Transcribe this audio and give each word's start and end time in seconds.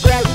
break. 0.00 0.31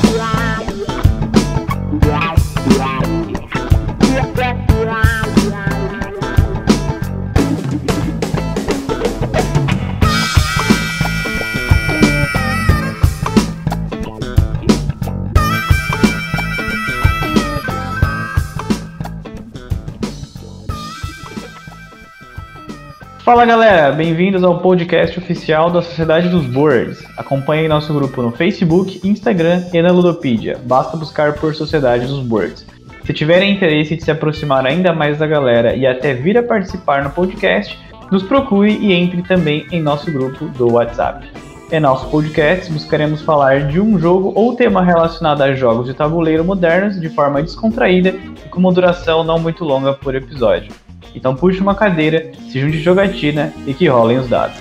Fala 23.28 23.46
galera, 23.46 23.92
bem-vindos 23.92 24.42
ao 24.42 24.60
podcast 24.60 25.20
oficial 25.20 25.70
da 25.70 25.82
Sociedade 25.82 26.30
dos 26.30 26.46
Boards. 26.46 27.04
Acompanhe 27.18 27.68
nosso 27.68 27.94
grupo 27.94 28.22
no 28.22 28.32
Facebook, 28.32 29.06
Instagram 29.06 29.66
e 29.74 29.82
na 29.82 29.92
Ludopedia. 29.92 30.58
Basta 30.64 30.96
buscar 30.96 31.34
por 31.34 31.54
Sociedade 31.54 32.08
dos 32.08 32.24
Boards. 32.26 32.66
Se 33.04 33.14
tiverem 33.14 33.52
interesse 33.52 33.98
de 33.98 34.02
se 34.06 34.10
aproximar 34.10 34.66
ainda 34.66 34.94
mais 34.94 35.18
da 35.18 35.28
galera 35.28 35.76
e 35.76 35.86
até 35.86 36.14
vir 36.14 36.38
a 36.38 36.44
participar 36.44 37.04
no 37.04 37.10
podcast, 37.10 37.78
nos 38.10 38.24
procure 38.24 38.72
e 38.78 38.94
entre 38.94 39.22
também 39.24 39.68
em 39.74 39.82
nosso 39.82 40.10
grupo 40.10 40.46
do 40.46 40.72
WhatsApp. 40.72 41.30
Em 41.70 41.82
nosso 41.82 42.10
podcast, 42.10 42.72
buscaremos 42.72 43.22
falar 43.22 43.68
de 43.68 43.82
um 43.82 44.00
jogo 44.00 44.32
ou 44.38 44.56
tema 44.56 44.82
relacionado 44.82 45.42
a 45.42 45.54
jogos 45.54 45.88
de 45.88 45.94
tabuleiro 45.94 46.46
modernos 46.46 46.98
de 46.98 47.10
forma 47.10 47.44
descontraída 47.44 48.16
e 48.46 48.48
com 48.48 48.62
uma 48.62 48.72
duração 48.72 49.22
não 49.26 49.38
muito 49.38 49.66
longa 49.66 49.92
por 49.92 50.16
episódio. 50.16 50.87
Então 51.18 51.36
puxe 51.36 51.60
uma 51.60 51.74
cadeira, 51.74 52.32
se 52.48 52.60
junte 52.60 52.78
jogatina 52.80 53.52
e 53.66 53.74
que 53.74 53.88
rolem 53.88 54.20
os 54.20 54.30
dados. 54.30 54.56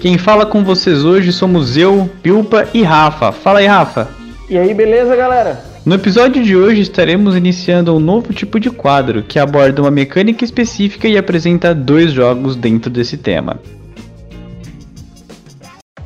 Quem 0.00 0.16
fala 0.16 0.46
com 0.46 0.64
vocês 0.64 1.04
hoje 1.04 1.30
somos 1.30 1.76
eu, 1.76 2.10
Pilpa 2.22 2.66
e 2.72 2.82
Rafa. 2.82 3.30
Fala 3.30 3.58
aí, 3.58 3.66
Rafa. 3.66 4.08
E 4.48 4.56
aí, 4.56 4.72
beleza, 4.72 5.14
galera? 5.14 5.62
No 5.84 5.94
episódio 5.94 6.42
de 6.42 6.56
hoje 6.56 6.80
estaremos 6.80 7.36
iniciando 7.36 7.94
um 7.94 8.00
novo 8.00 8.32
tipo 8.32 8.58
de 8.58 8.70
quadro 8.70 9.22
que 9.22 9.38
aborda 9.38 9.82
uma 9.82 9.90
mecânica 9.90 10.42
específica 10.42 11.06
e 11.06 11.18
apresenta 11.18 11.74
dois 11.74 12.12
jogos 12.12 12.56
dentro 12.56 12.90
desse 12.90 13.18
tema. 13.18 13.60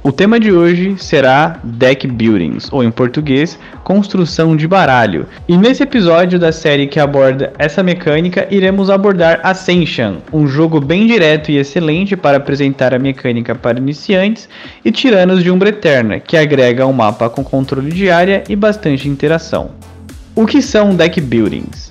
O 0.06 0.12
tema 0.12 0.38
de 0.38 0.52
hoje 0.52 0.94
será 0.98 1.58
Deck 1.64 2.06
Buildings, 2.06 2.72
ou 2.72 2.84
em 2.84 2.92
português, 2.92 3.58
construção 3.82 4.54
de 4.54 4.68
baralho. 4.68 5.26
E 5.48 5.56
nesse 5.56 5.82
episódio 5.82 6.38
da 6.38 6.52
série 6.52 6.86
que 6.86 7.00
aborda 7.00 7.52
essa 7.58 7.82
mecânica, 7.82 8.46
iremos 8.48 8.88
abordar 8.88 9.40
Ascension, 9.42 10.18
um 10.32 10.46
jogo 10.46 10.80
bem 10.80 11.08
direto 11.08 11.50
e 11.50 11.56
excelente 11.56 12.16
para 12.16 12.36
apresentar 12.36 12.94
a 12.94 13.00
mecânica 13.00 13.52
para 13.52 13.78
iniciantes, 13.78 14.48
e 14.84 14.92
Tiranos 14.92 15.42
de 15.42 15.50
Umbra 15.50 15.70
Eterna, 15.70 16.20
que 16.20 16.36
agrega 16.36 16.86
um 16.86 16.92
mapa 16.92 17.28
com 17.28 17.42
controle 17.42 17.90
de 17.90 18.08
área 18.08 18.44
e 18.48 18.54
bastante 18.54 19.08
interação. 19.08 19.72
O 20.36 20.46
que 20.46 20.62
são 20.62 20.94
Deck 20.94 21.20
Buildings? 21.20 21.85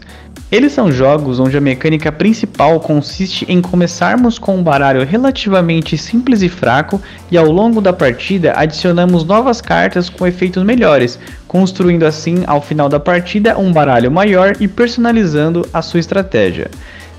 Eles 0.52 0.74
são 0.74 0.92
jogos 0.92 1.40
onde 1.40 1.58
a 1.58 1.62
mecânica 1.62 2.12
principal 2.12 2.80
consiste 2.80 3.46
em 3.50 3.60
começarmos 3.60 4.38
com 4.38 4.56
um 4.56 4.64
baralho 4.64 5.04
relativamente 5.04 5.98
simples 5.98 6.44
e 6.44 6.50
fraco 6.50 7.02
e 7.32 7.38
ao 7.38 7.52
longo 7.52 7.82
da 7.82 7.92
partida 7.92 8.54
adicionamos 8.56 9.24
novas 9.24 9.60
cartas 9.60 10.08
com 10.08 10.28
efeitos 10.28 10.62
melhores, 10.62 11.18
construindo 11.48 12.04
assim 12.04 12.44
ao 12.46 12.62
final 12.62 12.88
da 12.88 13.00
partida 13.00 13.58
um 13.58 13.74
baralho 13.74 14.12
maior 14.12 14.56
e 14.60 14.68
personalizando 14.68 15.68
a 15.74 15.82
sua 15.82 16.00
estratégia. 16.00 16.70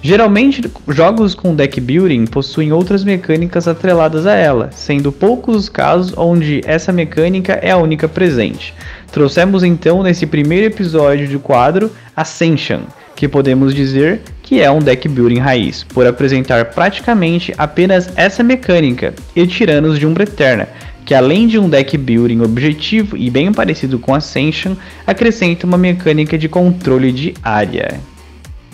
Geralmente, 0.01 0.63
jogos 0.87 1.35
com 1.35 1.53
deck 1.53 1.81
building 1.81 2.27
possuem 2.27 2.71
outras 2.71 3.03
mecânicas 3.03 3.67
atreladas 3.67 4.25
a 4.25 4.35
ela, 4.35 4.71
sendo 4.71 5.11
poucos 5.11 5.57
os 5.57 5.69
casos 5.69 6.15
onde 6.17 6.61
essa 6.65 6.93
mecânica 6.93 7.55
é 7.55 7.73
a 7.73 7.77
única 7.77 8.07
presente. 8.07 8.73
Trouxemos 9.11 9.65
então 9.65 10.05
nesse 10.05 10.25
primeiro 10.25 10.67
episódio 10.67 11.29
do 11.29 11.41
quadro 11.41 11.91
Ascension, 12.15 12.83
que 13.17 13.27
podemos 13.27 13.75
dizer 13.75 14.21
que 14.43 14.61
é 14.61 14.71
um 14.71 14.79
deck 14.79 15.09
building 15.09 15.39
raiz, 15.39 15.83
por 15.83 16.07
apresentar 16.07 16.67
praticamente 16.67 17.53
apenas 17.59 18.13
essa 18.15 18.45
mecânica 18.45 19.15
e 19.35 19.47
Tiranos 19.47 19.99
de 19.99 20.07
Umbra 20.07 20.25
Eterna, 20.25 20.69
que 21.05 21.15
além 21.15 21.47
de 21.47 21.59
um 21.59 21.69
deck 21.69 21.97
building 21.97 22.43
objetivo 22.43 23.17
e 23.17 23.31
bem 23.31 23.53
parecido 23.53 23.99
com 23.99 24.15
Ascension, 24.15 24.75
acrescenta 25.07 25.67
uma 25.67 25.79
mecânica 25.79 26.37
de 26.37 26.49
controle 26.49 27.11
de 27.11 27.35
área. 27.43 27.99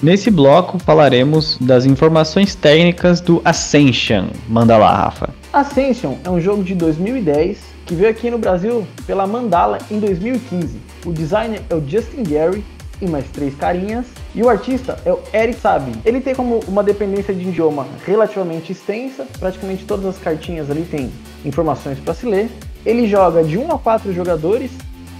Nesse 0.03 0.31
bloco 0.31 0.81
falaremos 0.81 1.57
das 1.61 1.87
informações 1.87 2.57
técnicas 2.57 3.21
do 3.21 3.41
Ascension. 3.45 4.27
Manda 4.49 4.77
lá, 4.77 5.05
Rafa. 5.05 5.31
Ascension 5.53 6.17
é 6.25 6.31
um 6.31 6.41
jogo 6.41 6.65
de 6.65 6.75
2010 6.75 7.59
que 7.87 7.95
veio 7.95 8.11
aqui 8.11 8.31
no 8.31 8.39
Brasil 8.39 8.87
pela 9.07 9.27
Mandala 9.27 9.79
em 9.91 10.01
2015. 10.01 10.77
O 11.07 11.13
designer 11.13 11.63
é 11.71 11.75
o 11.75 11.83
Justin 11.87 12.25
Gary 12.25 12.65
e 13.03 13.07
mais 13.09 13.29
três 13.31 13.55
carinhas. 13.55 14.07
E 14.35 14.43
o 14.43 14.49
artista 14.49 14.99
é 15.05 15.13
o 15.13 15.21
Eric 15.35 15.61
Sabin. 15.61 15.93
Ele 16.05 16.21
tem 16.21 16.35
como 16.35 16.61
uma 16.67 16.83
dependência 16.83 17.35
de 17.35 17.49
idioma 17.49 17.87
relativamente 18.07 18.73
extensa, 18.73 19.27
praticamente 19.39 19.85
todas 19.85 20.07
as 20.07 20.19
cartinhas 20.19 20.71
ali 20.71 20.85
tem 20.85 21.13
informações 21.45 21.99
para 21.99 22.15
se 22.15 22.25
ler. 22.25 22.49
Ele 22.87 23.07
joga 23.07 23.43
de 23.43 23.59
1 23.59 23.73
a 23.73 23.79
4 23.79 24.13
jogadores, 24.13 24.71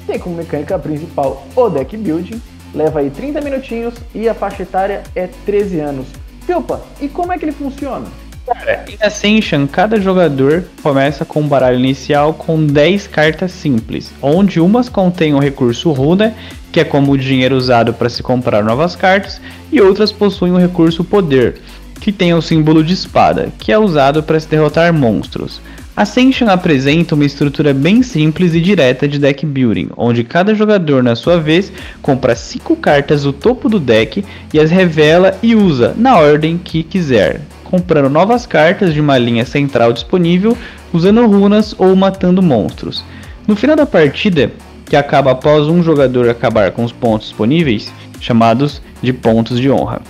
tem 0.07 0.19
como 0.19 0.37
mecânica 0.37 0.79
principal 0.79 1.47
o 1.55 1.69
deck 1.69 1.97
building, 1.97 2.41
leva 2.75 3.01
aí 3.01 3.11
30 3.11 3.41
minutinhos 3.41 3.95
e 4.15 4.29
a 4.29 4.35
faixa 4.35 4.63
etária 4.63 5.03
é 5.15 5.29
13 5.45 5.81
anos. 5.81 6.07
Pilpa, 6.47 6.81
e 7.01 7.09
como 7.09 7.33
é 7.33 7.39
que 7.39 7.45
ele 7.45 7.53
funciona? 7.53 8.07
Cara, 8.53 8.85
em 8.89 8.97
Ascension, 9.01 9.67
cada 9.67 9.99
jogador 10.01 10.65
começa 10.83 11.25
com 11.25 11.41
um 11.41 11.49
baralho 11.49 11.79
inicial 11.79 12.35
com 12.35 12.65
10 12.65 13.07
cartas 13.07 13.51
simples, 13.51 14.13
onde 14.21 14.61
umas 14.61 14.89
contêm 14.89 15.35
o 15.35 15.39
recurso 15.39 15.91
Runa, 15.91 16.35
que 16.71 16.81
é 16.81 16.85
como 16.85 17.13
o 17.13 17.19
dinheiro 17.19 17.57
usado 17.57 17.95
para 17.95 18.11
se 18.11 18.23
comprar 18.23 18.63
novas 18.63 18.95
cartas, 18.95 19.41
e 19.71 19.81
outras 19.81 20.13
possuem 20.13 20.53
o 20.53 20.59
recurso 20.59 21.03
Poder, 21.03 21.61
que 21.99 22.13
tem 22.13 22.35
o 22.35 22.43
símbolo 22.43 22.85
de 22.85 22.93
espada, 22.93 23.53
que 23.59 23.73
é 23.73 23.79
usado 23.79 24.23
para 24.23 24.39
se 24.39 24.49
derrotar 24.49 24.93
monstros. 24.93 25.61
Ascension 25.97 26.49
apresenta 26.49 27.15
uma 27.15 27.25
estrutura 27.25 27.75
bem 27.75 28.03
simples 28.03 28.55
e 28.55 28.61
direta 28.61 29.07
de 29.07 29.19
deck 29.19 29.45
building, 29.45 29.91
onde 29.97 30.25
cada 30.25 30.55
jogador, 30.55 31.03
na 31.03 31.15
sua 31.15 31.39
vez, 31.39 31.73
compra 32.01 32.35
5 32.35 32.77
cartas 32.77 33.25
do 33.25 33.33
topo 33.33 33.69
do 33.69 33.79
deck 33.79 34.25
e 34.53 34.59
as 34.61 34.71
revela 34.71 35.37
e 35.43 35.55
usa 35.55 35.95
na 35.97 36.19
ordem 36.19 36.57
que 36.57 36.83
quiser, 36.83 37.43
comprando 37.73 38.11
novas 38.11 38.45
cartas 38.45 38.93
de 38.93 39.01
uma 39.01 39.17
linha 39.17 39.47
central 39.47 39.95
disponível, 39.95 40.55
usando 40.93 41.27
runas 41.27 41.75
ou 41.79 41.97
matando 41.97 42.43
monstros. 42.43 43.03
No 43.49 43.57
final 43.57 43.75
da 43.75 43.87
partida, 43.87 44.53
que 44.85 44.95
acaba 44.95 45.31
após 45.31 45.69
um 45.69 45.83
jogador 45.83 46.29
acabar 46.29 46.73
com 46.73 46.85
os 46.85 46.93
pontos 46.93 47.29
disponíveis, 47.29 47.91
chamados 48.21 48.83
de 49.01 49.11
pontos 49.11 49.59
de 49.59 49.71
honra. 49.71 50.03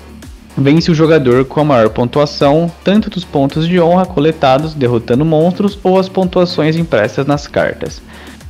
Vence 0.58 0.90
o 0.90 0.94
jogador 0.94 1.44
com 1.44 1.60
a 1.60 1.64
maior 1.64 1.90
pontuação, 1.90 2.68
tanto 2.82 3.08
dos 3.08 3.22
pontos 3.22 3.68
de 3.68 3.80
honra 3.80 4.06
coletados 4.06 4.74
derrotando 4.74 5.24
monstros 5.24 5.78
ou 5.84 6.00
as 6.00 6.08
pontuações 6.08 6.74
impressas 6.74 7.26
nas 7.26 7.46
cartas. 7.46 8.02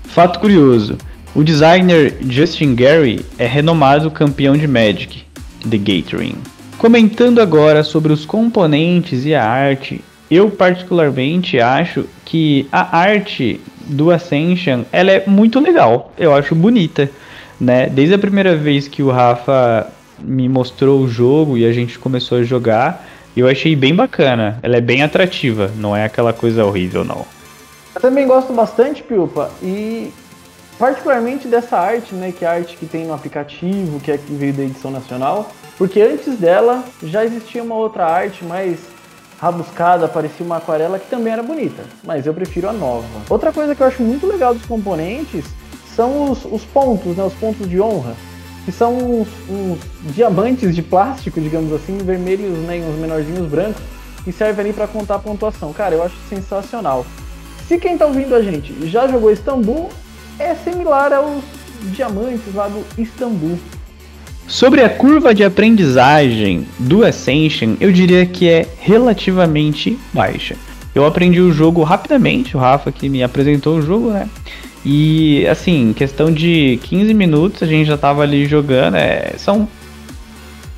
Fato 0.05 0.41
curioso: 0.41 0.97
o 1.35 1.45
designer 1.45 2.17
Justin 2.31 2.75
Gary 2.75 3.27
é 3.37 3.47
renomado 3.47 4.11
campeão 4.11 4.57
de 4.57 4.67
Magic, 4.67 5.23
The 5.69 5.77
Gathering. 5.77 6.39
Comentando 6.83 7.41
agora 7.41 7.85
sobre 7.85 8.13
os 8.13 8.27
componentes 8.27 9.25
e 9.25 9.37
a 9.37 9.49
arte, 9.49 10.03
eu 10.29 10.51
particularmente 10.51 11.61
acho 11.61 12.07
que 12.25 12.67
a 12.73 12.99
arte 12.99 13.61
do 13.87 14.11
Ascension 14.11 14.83
ela 14.91 15.13
é 15.13 15.25
muito 15.25 15.61
legal. 15.61 16.13
Eu 16.19 16.35
acho 16.35 16.57
bonita, 16.57 17.09
né? 17.61 17.87
Desde 17.87 18.15
a 18.15 18.19
primeira 18.19 18.57
vez 18.57 18.89
que 18.89 19.01
o 19.01 19.13
Rafa 19.13 19.93
me 20.19 20.49
mostrou 20.49 21.03
o 21.03 21.09
jogo 21.09 21.57
e 21.57 21.65
a 21.65 21.73
gente 21.73 22.01
começou 22.01 22.39
a 22.39 22.43
jogar, 22.43 23.07
eu 23.37 23.47
achei 23.47 23.77
bem 23.77 23.95
bacana. 23.95 24.59
Ela 24.61 24.79
é 24.79 24.81
bem 24.81 25.05
atrativa, 25.05 25.71
não 25.77 25.95
é 25.95 26.05
aquela 26.05 26.33
coisa 26.33 26.65
horrível 26.65 27.05
não. 27.05 27.25
Eu 27.95 28.01
também 28.01 28.27
gosto 28.27 28.53
bastante, 28.53 29.05
Pilpa, 29.05 29.53
e 29.63 30.13
particularmente 30.81 31.47
dessa 31.47 31.79
arte, 31.79 32.13
né, 32.13 32.33
que 32.37 32.45
é 32.45 32.49
a 32.49 32.55
arte 32.55 32.77
que 32.77 32.87
tem 32.87 33.07
no 33.07 33.15
aplicativo, 33.15 34.01
que 34.01 34.11
é 34.11 34.19
que 34.19 34.33
veio 34.33 34.53
da 34.53 34.65
edição 34.65 34.91
nacional. 34.91 35.49
Porque 35.79 36.01
antes 36.01 36.39
dela 36.39 36.85
já 37.03 37.25
existia 37.25 37.63
uma 37.63 37.75
outra 37.75 38.07
arte 38.07 38.45
mais 38.45 38.79
rabuscada, 39.39 40.07
parecia 40.07 40.47
uma 40.47 40.59
aquarela 40.59 40.99
que 40.99 41.11
também 41.11 41.33
era 41.33 41.43
bonita, 41.43 41.83
mas 42.05 42.27
eu 42.27 42.33
prefiro 42.33 42.69
a 42.69 42.73
nova. 42.73 43.07
Outra 43.29 43.53
coisa 43.53 43.75
que 43.75 43.83
eu 43.83 43.87
acho 43.87 44.03
muito 44.03 44.25
legal 44.27 44.55
dos 44.55 44.65
componentes 44.67 45.45
são 45.97 46.31
os, 46.31 46.45
os 46.45 46.65
pontos, 46.65 47.17
né, 47.17 47.25
os 47.25 47.35
pontos 47.35 47.69
de 47.69 47.81
honra, 47.81 48.15
que 48.65 48.71
são 48.71 48.97
uns, 48.97 49.29
uns, 49.49 49.79
diamantes 50.15 50.75
de 50.75 50.83
plástico, 50.83 51.41
digamos 51.41 51.73
assim, 51.73 51.99
vermelhos 51.99 52.57
né, 52.61 52.79
uns 52.89 52.97
menorzinhos 52.99 53.49
brancos, 53.49 53.83
que 54.23 54.31
servem 54.31 54.67
ali 54.67 54.73
para 54.73 54.87
contar 54.87 55.17
a 55.17 55.19
pontuação. 55.19 55.73
Cara, 55.73 55.97
eu 55.97 56.03
acho 56.05 56.15
sensacional. 56.29 57.05
Se 57.67 57.79
quem 57.79 57.95
está 57.95 58.07
ouvindo 58.07 58.35
a 58.35 58.43
gente 58.43 58.89
já 58.89 59.09
jogou 59.09 59.33
Istambul, 59.33 59.89
é 60.39 60.55
similar 60.55 61.13
aos 61.13 61.43
diamantes 61.91 62.55
lá 62.55 62.69
do 62.69 62.85
Istambul. 62.97 63.59
Sobre 64.47 64.83
a 64.83 64.89
curva 64.89 65.35
de 65.35 65.45
aprendizagem 65.45 66.67
do 66.79 67.05
Ascension, 67.05 67.75
eu 67.81 67.91
diria 67.91 68.27
que 68.27 68.49
é 68.49 68.67
relativamente 68.81 69.99
baixa. 70.13 70.57
Eu 70.95 71.07
aprendi 71.07 71.41
o 71.41 71.53
jogo 71.53 71.83
rapidamente, 71.83 72.57
o 72.57 72.61
Rafa 72.61 72.93
que 72.93 73.09
me 73.09 73.23
apresentou 73.23 73.79
o 73.79 73.83
jogo, 73.83 74.11
né? 74.11 74.29
E 74.85 75.47
assim, 75.47 75.95
questão 75.97 76.31
de 76.31 76.79
15 76.83 77.15
minutos 77.15 77.63
a 77.63 77.67
gente 77.67 77.87
já 77.87 77.97
tava 77.97 78.23
ali 78.23 78.47
jogando. 78.47 78.97
É, 78.97 79.35
são 79.39 79.69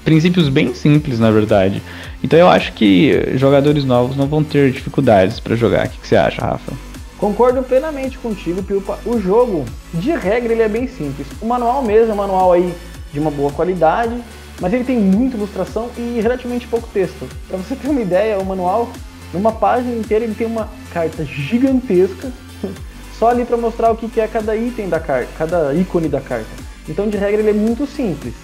princípios 0.04 0.48
bem 0.48 0.74
simples, 0.74 1.18
na 1.18 1.30
verdade. 1.30 1.82
Então 2.22 2.38
eu 2.38 2.48
acho 2.48 2.72
que 2.74 3.36
jogadores 3.36 3.84
novos 3.84 4.16
não 4.16 4.26
vão 4.26 4.44
ter 4.44 4.70
dificuldades 4.70 5.40
para 5.40 5.56
jogar. 5.56 5.86
O 5.86 5.90
que, 5.90 5.98
que, 5.98 6.06
você 6.06 6.16
acha, 6.16 6.44
Rafa? 6.44 6.72
Concordo 7.18 7.62
plenamente 7.62 8.18
contigo, 8.18 8.62
Pilpa. 8.62 8.98
O 9.06 9.18
jogo, 9.18 9.64
de 9.94 10.10
regra, 10.12 10.52
ele 10.52 10.62
é 10.62 10.68
bem 10.68 10.86
simples. 10.86 11.26
O 11.40 11.46
manual 11.46 11.82
mesmo 11.82 12.12
um 12.12 12.16
manual 12.16 12.52
aí 12.52 12.72
de 13.14 13.20
uma 13.20 13.30
boa 13.30 13.52
qualidade, 13.52 14.20
mas 14.60 14.72
ele 14.72 14.84
tem 14.84 14.98
muita 14.98 15.36
ilustração 15.36 15.88
e 15.96 16.20
relativamente 16.20 16.66
pouco 16.66 16.88
texto. 16.92 17.26
Para 17.48 17.56
você 17.56 17.76
ter 17.76 17.88
uma 17.88 18.00
ideia, 18.02 18.38
o 18.38 18.44
manual, 18.44 18.90
numa 19.32 19.52
página 19.52 19.96
inteira, 19.96 20.24
ele 20.24 20.34
tem 20.34 20.46
uma 20.46 20.68
carta 20.92 21.24
gigantesca 21.24 22.30
só 23.18 23.28
ali 23.28 23.44
para 23.44 23.56
mostrar 23.56 23.92
o 23.92 23.96
que 23.96 24.20
é 24.20 24.26
cada 24.26 24.54
item 24.56 24.88
da 24.88 25.00
carta, 25.00 25.30
cada 25.38 25.72
ícone 25.74 26.08
da 26.08 26.20
carta. 26.20 26.50
Então, 26.88 27.08
de 27.08 27.16
regra, 27.16 27.40
ele 27.40 27.50
é 27.50 27.54
muito 27.54 27.86
simples. 27.86 28.34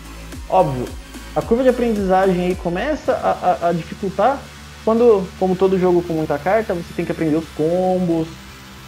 Óbvio, 0.49 0.87
a 1.35 1.43
curva 1.43 1.63
de 1.63 1.69
aprendizagem 1.69 2.47
aí 2.47 2.55
começa 2.55 3.13
a, 3.13 3.67
a, 3.67 3.69
a 3.69 3.73
dificultar 3.73 4.41
quando, 4.85 5.29
como 5.39 5.55
todo 5.55 5.79
jogo 5.79 6.03
com 6.03 6.15
muita 6.15 6.39
carta, 6.39 6.75
você 6.75 6.95
tem 6.95 7.05
que 7.05 7.13
aprender 7.13 7.37
os 7.37 7.49
combos, 7.51 8.27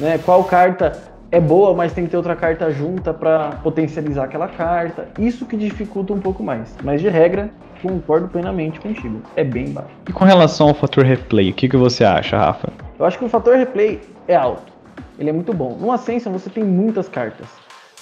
né? 0.01 0.19
Qual 0.25 0.43
carta 0.45 1.12
é 1.33 1.41
boa, 1.41 1.75
mas 1.75 1.93
tem 1.93 2.05
que 2.05 2.11
ter 2.11 2.17
outra 2.17 2.37
carta 2.37 2.71
junta 2.71 3.13
para 3.13 3.57
potencializar 3.63 4.25
aquela 4.25 4.47
carta. 4.47 5.09
Isso 5.19 5.45
que 5.47 5.57
dificulta 5.57 6.13
um 6.13 6.21
pouco 6.21 6.45
mais. 6.45 6.77
Mas 6.85 7.01
de 7.01 7.09
regra, 7.09 7.51
concordo 7.83 8.29
plenamente 8.29 8.79
contigo. 8.79 9.21
É 9.35 9.43
bem 9.43 9.71
baixo. 9.71 9.91
E 10.09 10.13
com 10.13 10.25
relação 10.25 10.69
ao 10.69 10.75
fator 10.75 11.05
replay, 11.05 11.51
o 11.51 11.55
que, 11.55 11.69
que 11.69 11.77
você 11.77 12.05
acha, 12.05 12.39
Rafa? 12.39 12.69
Eu 12.97 13.05
acho 13.05 13.19
que 13.19 13.25
o 13.25 13.29
fator 13.29 13.57
replay 13.57 14.01
é 14.29 14.37
alto 14.37 14.73
ele 15.19 15.31
é 15.31 15.33
muito 15.33 15.53
bom. 15.53 15.77
No 15.81 15.93
Ascension 15.93 16.33
você 16.33 16.51
tem 16.51 16.65
muitas 16.65 17.09
cartas. 17.09 17.47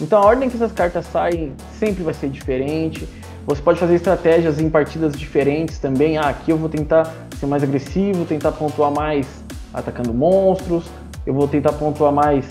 Então 0.00 0.20
a 0.20 0.24
ordem 0.24 0.48
que 0.48 0.56
essas 0.56 0.72
cartas 0.72 1.04
saem 1.06 1.52
sempre 1.78 2.02
vai 2.02 2.14
ser 2.14 2.28
diferente. 2.28 3.06
Você 3.46 3.60
pode 3.60 3.78
fazer 3.78 3.94
estratégias 3.94 4.60
em 4.60 4.70
partidas 4.70 5.12
diferentes 5.12 5.78
também. 5.78 6.16
Ah, 6.16 6.28
aqui 6.28 6.50
eu 6.50 6.56
vou 6.56 6.68
tentar 6.68 7.12
ser 7.38 7.46
mais 7.46 7.62
agressivo, 7.62 8.24
tentar 8.24 8.52
pontuar 8.52 8.90
mais 8.90 9.44
atacando 9.72 10.14
monstros. 10.14 10.90
Eu 11.26 11.34
vou 11.34 11.46
tentar 11.46 11.72
pontuar 11.72 12.12
mais 12.12 12.46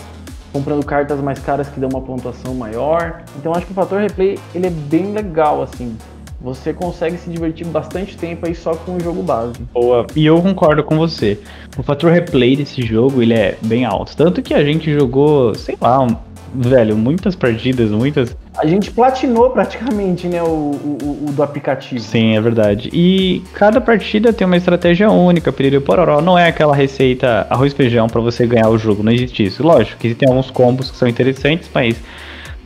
comprando 0.52 0.84
cartas 0.84 1.20
mais 1.20 1.38
caras 1.38 1.68
que 1.68 1.78
dão 1.78 1.88
uma 1.88 2.00
pontuação 2.00 2.54
maior. 2.54 3.22
Então 3.38 3.52
acho 3.52 3.66
que 3.66 3.72
o 3.72 3.74
fator 3.74 4.00
replay 4.00 4.38
ele 4.54 4.66
é 4.66 4.70
bem 4.70 5.12
legal 5.12 5.62
assim 5.62 5.96
você 6.40 6.72
consegue 6.72 7.18
se 7.18 7.28
divertir 7.28 7.66
bastante 7.66 8.16
tempo 8.16 8.46
aí 8.46 8.54
só 8.54 8.74
com 8.74 8.96
o 8.96 9.00
jogo 9.00 9.22
base. 9.22 9.54
Boa, 9.74 10.06
e 10.16 10.24
eu 10.24 10.40
concordo 10.40 10.82
com 10.82 10.96
você. 10.96 11.38
O 11.76 11.82
fator 11.82 12.10
replay 12.10 12.56
desse 12.56 12.82
jogo, 12.82 13.22
ele 13.22 13.34
é 13.34 13.58
bem 13.62 13.84
alto. 13.84 14.16
Tanto 14.16 14.40
que 14.40 14.54
a 14.54 14.64
gente 14.64 14.92
jogou, 14.92 15.54
sei 15.54 15.76
lá, 15.80 16.06
velho, 16.54 16.96
muitas 16.96 17.34
partidas, 17.34 17.90
muitas. 17.90 18.36
A 18.56 18.66
gente 18.66 18.90
platinou 18.90 19.50
praticamente, 19.50 20.26
né, 20.26 20.42
o, 20.42 20.46
o, 20.46 21.26
o, 21.28 21.32
do 21.32 21.42
aplicativo. 21.42 22.00
Sim, 22.00 22.36
é 22.36 22.40
verdade. 22.40 22.90
E 22.92 23.42
cada 23.54 23.80
partida 23.80 24.32
tem 24.32 24.46
uma 24.46 24.56
estratégia 24.56 25.10
única, 25.10 25.52
piriri 25.52 25.80
pororó. 25.80 26.20
Não 26.20 26.38
é 26.38 26.48
aquela 26.48 26.74
receita 26.74 27.46
arroz 27.48 27.72
feijão 27.72 28.08
para 28.08 28.20
você 28.20 28.46
ganhar 28.46 28.68
o 28.68 28.78
jogo, 28.78 29.02
não 29.02 29.12
existe 29.12 29.44
isso. 29.44 29.62
Lógico 29.62 29.98
que 29.98 30.14
tem 30.14 30.28
alguns 30.28 30.50
combos 30.50 30.90
que 30.90 30.96
são 30.96 31.08
interessantes, 31.08 31.70
mas 31.72 31.96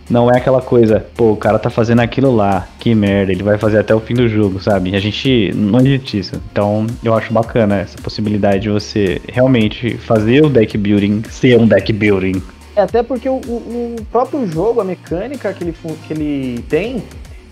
não 0.08 0.30
é 0.30 0.36
aquela 0.36 0.60
coisa, 0.60 1.04
pô, 1.16 1.32
o 1.32 1.36
cara 1.36 1.58
tá 1.58 1.70
fazendo 1.70 2.00
aquilo 2.00 2.34
lá, 2.34 2.68
que 2.78 2.94
merda, 2.94 3.32
ele 3.32 3.42
vai 3.42 3.56
fazer 3.56 3.78
até 3.78 3.94
o 3.94 4.00
fim 4.00 4.14
do 4.14 4.28
jogo, 4.28 4.60
sabe? 4.60 4.94
A 4.94 5.00
gente 5.00 5.50
não 5.54 5.80
existe 5.80 6.18
isso. 6.18 6.42
Então 6.52 6.86
eu 7.02 7.14
acho 7.14 7.32
bacana 7.32 7.76
essa 7.76 7.96
possibilidade 7.98 8.60
de 8.60 8.70
você 8.70 9.20
realmente 9.28 9.96
fazer 9.96 10.44
o 10.44 10.50
deck 10.50 10.76
building 10.76 11.22
ser 11.30 11.58
um 11.58 11.66
deck 11.66 11.92
building. 11.92 12.42
É, 12.76 12.82
até 12.82 13.02
porque 13.02 13.28
o, 13.28 13.36
o, 13.36 13.96
próprio 14.10 14.46
jogo, 14.46 14.80
a 14.80 14.84
mecânica 14.84 15.52
que 15.52 15.62
ele, 15.62 15.76
que 16.06 16.12
ele 16.12 16.62
tem, 16.68 17.02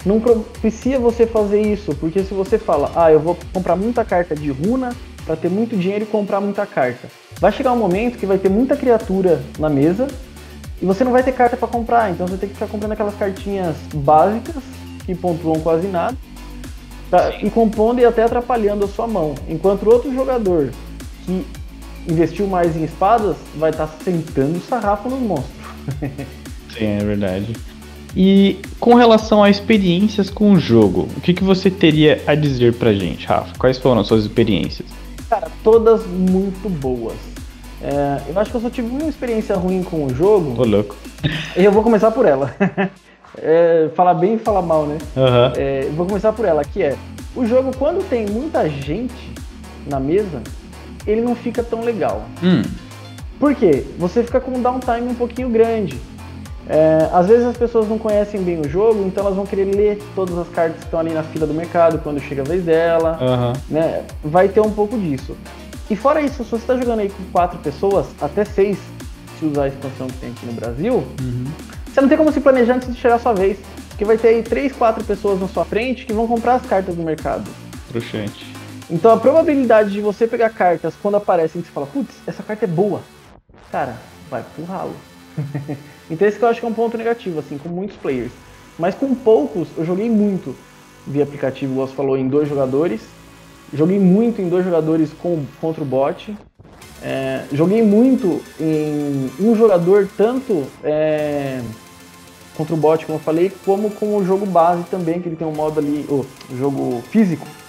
não 0.04 0.20
propicia 0.20 0.98
você 0.98 1.26
fazer 1.26 1.60
isso. 1.60 1.94
Porque 1.94 2.24
se 2.24 2.34
você 2.34 2.58
fala, 2.58 2.90
ah, 2.96 3.12
eu 3.12 3.20
vou 3.20 3.36
comprar 3.52 3.76
muita 3.76 4.04
carta 4.04 4.34
de 4.34 4.50
runa 4.50 4.92
para 5.24 5.36
ter 5.36 5.48
muito 5.48 5.76
dinheiro 5.76 6.04
e 6.04 6.06
comprar 6.06 6.40
muita 6.40 6.66
carta. 6.66 7.08
Vai 7.40 7.52
chegar 7.52 7.72
um 7.72 7.76
momento 7.76 8.18
que 8.18 8.26
vai 8.26 8.38
ter 8.38 8.48
muita 8.48 8.76
criatura 8.76 9.40
na 9.58 9.68
mesa 9.68 10.08
e 10.80 10.84
você 10.84 11.04
não 11.04 11.12
vai 11.12 11.22
ter 11.22 11.32
carta 11.32 11.56
para 11.56 11.68
comprar, 11.68 12.10
então 12.10 12.26
você 12.26 12.36
tem 12.36 12.48
que 12.48 12.56
ficar 12.56 12.66
comprando 12.66 12.92
aquelas 12.92 13.14
cartinhas 13.14 13.76
básicas 13.94 14.62
que 15.06 15.14
pontuam 15.14 15.60
quase 15.60 15.86
nada 15.86 16.16
tá, 17.08 17.30
e 17.40 17.48
compondo 17.50 18.00
e 18.00 18.04
até 18.04 18.24
atrapalhando 18.24 18.84
a 18.84 18.88
sua 18.88 19.06
mão. 19.06 19.36
Enquanto 19.48 19.88
outro 19.88 20.12
jogador 20.12 20.70
que 21.24 21.46
investiu 22.08 22.46
mais 22.46 22.76
em 22.76 22.84
espadas 22.84 23.36
vai 23.56 23.70
estar 23.70 23.86
tá 23.86 23.94
sentando 24.04 24.58
o 24.58 24.60
sarrafo 24.60 25.08
nos 25.08 25.20
monstros. 25.20 25.52
Sim, 26.76 26.84
é 26.84 27.04
verdade. 27.04 27.52
E 28.16 28.58
com 28.78 28.94
relação 28.94 29.42
a 29.42 29.48
experiências 29.48 30.28
com 30.28 30.52
o 30.52 30.58
jogo, 30.58 31.08
o 31.16 31.20
que, 31.20 31.32
que 31.32 31.42
você 31.42 31.70
teria 31.70 32.22
a 32.26 32.34
dizer 32.34 32.74
pra 32.74 32.92
gente, 32.92 33.26
Rafa? 33.26 33.56
Quais 33.58 33.78
foram 33.78 34.00
as 34.00 34.06
suas 34.06 34.24
experiências? 34.24 34.88
Cara, 35.30 35.48
todas 35.64 36.06
muito 36.06 36.68
boas. 36.68 37.16
É, 37.80 38.20
eu 38.28 38.38
acho 38.38 38.50
que 38.50 38.56
eu 38.56 38.60
só 38.60 38.70
tive 38.70 38.88
uma 38.88 39.08
experiência 39.08 39.56
ruim 39.56 39.82
com 39.82 40.06
o 40.06 40.14
jogo. 40.14 40.60
Ô, 40.60 40.64
louco. 40.64 40.96
E 41.56 41.64
eu 41.64 41.72
vou 41.72 41.82
começar 41.82 42.10
por 42.10 42.26
ela. 42.26 42.54
é, 43.38 43.88
falar 43.96 44.14
bem 44.14 44.34
e 44.34 44.38
falar 44.38 44.62
mal, 44.62 44.86
né? 44.86 44.98
Uhum. 45.16 45.52
É, 45.56 45.88
vou 45.96 46.06
começar 46.06 46.32
por 46.32 46.44
ela, 46.44 46.62
que 46.64 46.82
é 46.82 46.96
o 47.34 47.46
jogo 47.46 47.70
quando 47.76 48.06
tem 48.08 48.26
muita 48.26 48.68
gente 48.68 49.32
na 49.86 49.98
mesa, 49.98 50.42
ele 51.06 51.20
não 51.20 51.34
fica 51.34 51.62
tão 51.62 51.82
legal. 51.82 52.24
Hum. 52.42 52.62
Por 53.38 53.54
quê? 53.54 53.84
Você 53.98 54.22
fica 54.22 54.40
com 54.40 54.52
um 54.52 54.62
downtime 54.62 55.08
um 55.08 55.14
pouquinho 55.14 55.48
grande. 55.48 55.98
É, 56.68 57.08
às 57.12 57.26
vezes 57.26 57.44
as 57.44 57.56
pessoas 57.56 57.88
não 57.88 57.98
conhecem 57.98 58.40
bem 58.42 58.60
o 58.60 58.68
jogo, 58.68 59.04
então 59.04 59.24
elas 59.24 59.36
vão 59.36 59.44
querer 59.44 59.64
ler 59.64 60.00
todas 60.14 60.38
as 60.38 60.48
cartas 60.48 60.78
que 60.78 60.84
estão 60.84 61.00
ali 61.00 61.12
na 61.12 61.22
fila 61.22 61.46
do 61.46 61.52
mercado 61.52 61.98
quando 61.98 62.20
chega 62.20 62.42
a 62.42 62.44
vez 62.44 62.64
dela. 62.64 63.18
Uhum. 63.20 63.52
Né? 63.68 64.04
Vai 64.22 64.48
ter 64.48 64.60
um 64.60 64.70
pouco 64.70 64.96
disso. 64.98 65.36
E 65.90 65.96
fora 65.96 66.20
isso, 66.20 66.44
se 66.44 66.50
você 66.50 66.56
está 66.56 66.76
jogando 66.76 67.00
aí 67.00 67.10
com 67.10 67.22
quatro 67.32 67.58
pessoas, 67.58 68.06
até 68.20 68.44
seis, 68.44 68.78
se 69.38 69.44
usar 69.44 69.64
a 69.64 69.68
expansão 69.68 70.06
que 70.06 70.16
tem 70.18 70.30
aqui 70.30 70.46
no 70.46 70.52
Brasil, 70.52 70.94
uhum. 71.20 71.44
você 71.84 72.00
não 72.00 72.08
tem 72.08 72.16
como 72.16 72.32
se 72.32 72.40
planejar 72.40 72.76
antes 72.76 72.94
de 72.94 73.00
chegar 73.00 73.16
a 73.16 73.18
sua 73.18 73.34
vez. 73.34 73.58
Porque 73.88 74.04
vai 74.04 74.16
ter 74.16 74.28
aí 74.28 74.42
três, 74.42 74.72
quatro 74.72 75.04
pessoas 75.04 75.40
na 75.40 75.48
sua 75.48 75.64
frente 75.64 76.06
que 76.06 76.12
vão 76.12 76.26
comprar 76.26 76.54
as 76.54 76.62
cartas 76.62 76.94
do 76.94 77.02
mercado. 77.02 77.50
Bruxante. 77.90 78.51
Então 78.92 79.10
a 79.10 79.16
probabilidade 79.16 79.90
de 79.90 80.00
você 80.00 80.28
pegar 80.28 80.50
cartas 80.50 80.94
quando 81.02 81.16
aparecem 81.16 81.60
e 81.60 81.64
você 81.64 81.70
fala, 81.70 81.86
putz, 81.86 82.14
essa 82.26 82.42
carta 82.42 82.66
é 82.66 82.68
boa, 82.68 83.00
cara, 83.72 83.96
vai 84.30 84.44
pro 84.54 84.64
ralo. 84.64 84.94
então 86.08 86.28
esse 86.28 86.38
que 86.38 86.44
eu 86.44 86.48
acho 86.48 86.60
que 86.60 86.66
é 86.66 86.68
um 86.68 86.74
ponto 86.74 86.96
negativo, 86.96 87.40
assim, 87.40 87.58
com 87.58 87.68
muitos 87.68 87.96
players. 87.96 88.32
Mas 88.78 88.94
com 88.94 89.14
poucos, 89.14 89.68
eu 89.76 89.84
joguei 89.84 90.08
muito 90.08 90.54
via 91.06 91.24
aplicativo, 91.24 91.74
você 91.74 91.94
falou, 91.94 92.16
em 92.16 92.28
dois 92.28 92.48
jogadores 92.48 93.00
Joguei 93.74 93.98
muito 93.98 94.42
em 94.42 94.48
dois 94.50 94.64
jogadores 94.64 95.10
com, 95.14 95.44
contra 95.60 95.82
o 95.82 95.86
bot. 95.86 96.36
É, 97.02 97.44
joguei 97.52 97.82
muito 97.82 98.42
em 98.60 99.30
um 99.40 99.56
jogador, 99.56 100.06
tanto 100.14 100.64
é, 100.84 101.62
contra 102.54 102.74
o 102.74 102.76
bot, 102.76 103.06
como 103.06 103.16
eu 103.18 103.22
falei, 103.22 103.50
como 103.64 103.90
com 103.90 104.16
o 104.16 104.24
jogo 104.24 104.44
base 104.44 104.84
também, 104.84 105.20
que 105.20 105.28
ele 105.28 105.36
tem 105.36 105.46
um 105.46 105.54
modo 105.54 105.80
ali, 105.80 106.04
o 106.08 106.20
oh, 106.20 106.56
jogo 106.56 107.02
físico, 107.10 107.46
que 107.46 107.61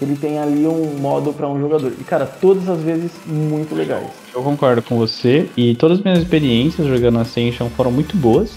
ele 0.00 0.16
tem 0.16 0.38
ali 0.38 0.66
um 0.66 0.96
modo 0.98 1.32
para 1.32 1.48
um 1.48 1.60
jogador. 1.60 1.92
E 1.98 2.04
cara, 2.04 2.26
todas 2.26 2.68
as 2.68 2.80
vezes 2.80 3.10
muito 3.26 3.74
legais. 3.74 4.08
Eu 4.34 4.42
concordo 4.42 4.82
com 4.82 4.96
você 4.96 5.48
e 5.56 5.74
todas 5.74 5.98
as 5.98 6.04
minhas 6.04 6.20
experiências 6.20 6.86
jogando 6.86 7.18
Ascension 7.18 7.68
foram 7.70 7.90
muito 7.90 8.16
boas. 8.16 8.52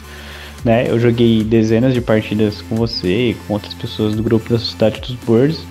Né? 0.63 0.89
Eu 0.89 0.97
joguei 0.97 1.43
dezenas 1.43 1.93
de 1.93 1.99
partidas 1.99 2.61
com 2.61 2.75
você 2.75 3.31
e 3.31 3.33
com 3.33 3.53
outras 3.53 3.73
pessoas 3.73 4.15
do 4.15 4.23
grupo 4.23 4.49
da 4.49 4.57
Sociedade 4.57 5.01
dos 5.01 5.15
Birds. 5.27 5.65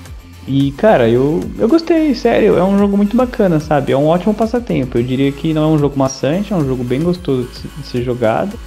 E, 0.46 0.72
cara, 0.72 1.08
eu, 1.08 1.40
eu 1.56 1.68
gostei, 1.68 2.14
sério, 2.14 2.58
é 2.58 2.64
um 2.64 2.76
jogo 2.76 2.96
muito 2.96 3.16
bacana, 3.16 3.60
sabe? 3.60 3.92
É 3.92 3.96
um 3.96 4.06
ótimo 4.06 4.34
passatempo. 4.34 4.98
Eu 4.98 5.02
diria 5.02 5.30
que 5.30 5.54
não 5.54 5.62
é 5.62 5.66
um 5.68 5.78
jogo 5.78 5.96
maçante, 5.96 6.52
é 6.52 6.56
um 6.56 6.66
jogo 6.66 6.82
bem 6.82 7.00
gostoso 7.00 7.48
de 7.78 7.86
ser 7.86 8.02
jogado. 8.02 8.58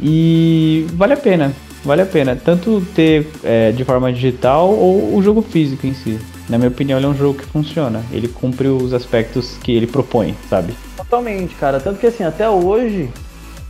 E 0.00 0.86
vale 0.92 1.14
a 1.14 1.16
pena, 1.16 1.52
vale 1.82 2.02
a 2.02 2.06
pena. 2.06 2.36
Tanto 2.36 2.86
ter 2.94 3.28
é, 3.42 3.72
de 3.72 3.82
forma 3.82 4.12
digital 4.12 4.70
ou 4.70 5.16
o 5.16 5.22
jogo 5.22 5.40
físico 5.40 5.86
em 5.86 5.94
si. 5.94 6.20
Na 6.48 6.58
minha 6.58 6.68
opinião, 6.68 6.98
ele 6.98 7.06
é 7.06 7.08
um 7.08 7.16
jogo 7.16 7.38
que 7.38 7.46
funciona. 7.46 8.04
Ele 8.12 8.28
cumpre 8.28 8.68
os 8.68 8.92
aspectos 8.92 9.56
que 9.62 9.72
ele 9.72 9.86
propõe, 9.86 10.36
sabe? 10.48 10.74
Totalmente, 10.96 11.54
cara. 11.56 11.80
Tanto 11.80 11.98
que 11.98 12.06
assim, 12.06 12.22
até 12.22 12.48
hoje 12.48 13.10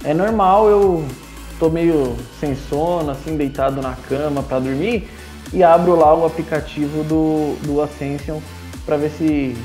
é 0.04 0.12
normal 0.12 0.68
eu 0.68 1.04
tô 1.59 1.71
meio 1.71 2.14
sem 2.38 2.54
sono, 2.54 3.11
assim, 3.11 3.37
deitado 3.37 3.80
na 3.80 3.95
cama 4.09 4.42
para 4.42 4.59
dormir 4.59 5.09
e 5.52 5.62
abro 5.62 5.97
lá 5.97 6.14
o 6.14 6.26
aplicativo 6.26 7.02
do, 7.04 7.56
do 7.66 7.80
Ascension 7.80 8.40
para 8.85 8.97
ver 8.97 9.11
se, 9.11 9.56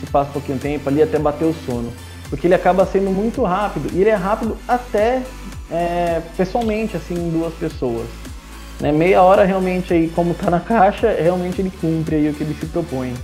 se 0.00 0.06
passa 0.10 0.30
um 0.30 0.32
pouquinho 0.34 0.58
de 0.58 0.62
tempo 0.62 0.88
ali 0.88 1.02
até 1.02 1.18
bater 1.18 1.46
o 1.46 1.54
sono. 1.66 1.92
Porque 2.30 2.46
ele 2.46 2.54
acaba 2.54 2.86
sendo 2.86 3.10
muito 3.10 3.42
rápido 3.42 3.90
e 3.92 4.00
ele 4.00 4.10
é 4.10 4.14
rápido 4.14 4.56
até 4.66 5.22
é, 5.70 6.22
pessoalmente, 6.36 6.96
assim, 6.96 7.14
em 7.14 7.30
duas 7.30 7.54
pessoas. 7.54 8.06
Né? 8.80 8.92
Meia 8.92 9.22
hora 9.22 9.44
realmente 9.44 9.92
aí, 9.92 10.10
como 10.14 10.34
tá 10.34 10.50
na 10.50 10.60
caixa, 10.60 11.10
realmente 11.10 11.60
ele 11.60 11.72
cumpre 11.80 12.16
aí 12.16 12.28
o 12.28 12.34
que 12.34 12.42
ele 12.42 12.56
se 12.58 12.66
propõe. 12.66 13.14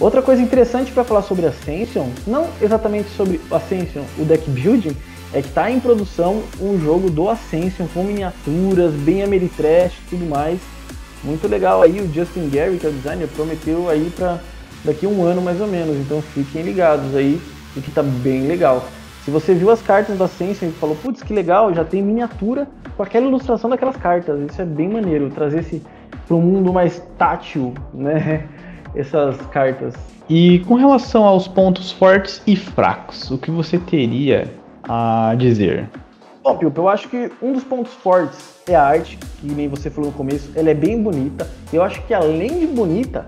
Outra 0.00 0.22
coisa 0.22 0.42
interessante 0.42 0.90
para 0.90 1.04
falar 1.04 1.22
sobre 1.22 1.46
Ascension, 1.46 2.08
não 2.26 2.48
exatamente 2.60 3.08
sobre 3.10 3.40
Ascension, 3.50 4.02
o 4.18 4.24
deck 4.24 4.48
building, 4.50 4.96
é 5.32 5.40
que 5.40 5.48
está 5.48 5.70
em 5.70 5.78
produção 5.78 6.42
um 6.60 6.80
jogo 6.80 7.10
do 7.10 7.28
Ascension 7.28 7.86
com 7.92 8.02
miniaturas, 8.02 8.92
bem 8.92 9.22
Ameritrash 9.22 9.92
e 9.92 10.10
tudo 10.10 10.26
mais. 10.26 10.58
Muito 11.22 11.46
legal 11.48 11.82
aí, 11.82 12.00
o 12.00 12.12
Justin 12.12 12.48
Gary, 12.50 12.76
que 12.76 12.86
é 12.86 12.88
o 12.88 12.92
designer, 12.92 13.28
prometeu 13.28 13.88
aí 13.88 14.12
para 14.14 14.40
daqui 14.84 15.06
a 15.06 15.08
um 15.08 15.24
ano 15.24 15.40
mais 15.40 15.60
ou 15.60 15.66
menos, 15.66 15.96
então 15.96 16.20
fiquem 16.20 16.62
ligados 16.62 17.14
aí, 17.14 17.40
que 17.74 17.90
tá 17.90 18.02
bem 18.02 18.46
legal. 18.46 18.86
Se 19.24 19.30
você 19.30 19.54
viu 19.54 19.70
as 19.70 19.80
cartas 19.80 20.18
da 20.18 20.26
Ascension 20.26 20.68
e 20.68 20.72
falou, 20.72 20.94
putz, 20.96 21.22
que 21.22 21.32
legal, 21.32 21.72
já 21.72 21.82
tem 21.82 22.02
miniatura 22.02 22.68
com 22.94 23.02
aquela 23.02 23.26
ilustração 23.26 23.70
daquelas 23.70 23.96
cartas, 23.96 24.38
isso 24.38 24.60
é 24.60 24.66
bem 24.66 24.86
maneiro, 24.86 25.30
trazer 25.30 25.60
esse 25.60 25.82
para 26.26 26.36
um 26.36 26.42
mundo 26.42 26.74
mais 26.74 27.02
tátil, 27.16 27.72
né? 27.94 28.46
Essas 28.94 29.40
cartas. 29.46 29.94
E 30.28 30.60
com 30.60 30.74
relação 30.74 31.24
aos 31.24 31.48
pontos 31.48 31.90
fortes 31.90 32.42
e 32.46 32.54
fracos, 32.54 33.30
o 33.30 33.38
que 33.38 33.50
você 33.50 33.78
teria 33.78 34.52
a 34.86 35.34
dizer? 35.38 35.88
Bom, 36.42 36.58
Pilpa, 36.58 36.80
eu 36.82 36.88
acho 36.90 37.08
que 37.08 37.32
um 37.42 37.54
dos 37.54 37.64
pontos 37.64 37.94
fortes 37.94 38.60
é 38.68 38.76
a 38.76 38.84
arte, 38.84 39.18
que 39.40 39.46
nem 39.46 39.68
você 39.68 39.88
falou 39.88 40.10
no 40.10 40.16
começo, 40.16 40.52
ela 40.54 40.70
é 40.70 40.74
bem 40.74 41.02
bonita. 41.02 41.48
Eu 41.72 41.82
acho 41.82 42.02
que 42.02 42.12
além 42.12 42.60
de 42.60 42.66
bonita, 42.66 43.26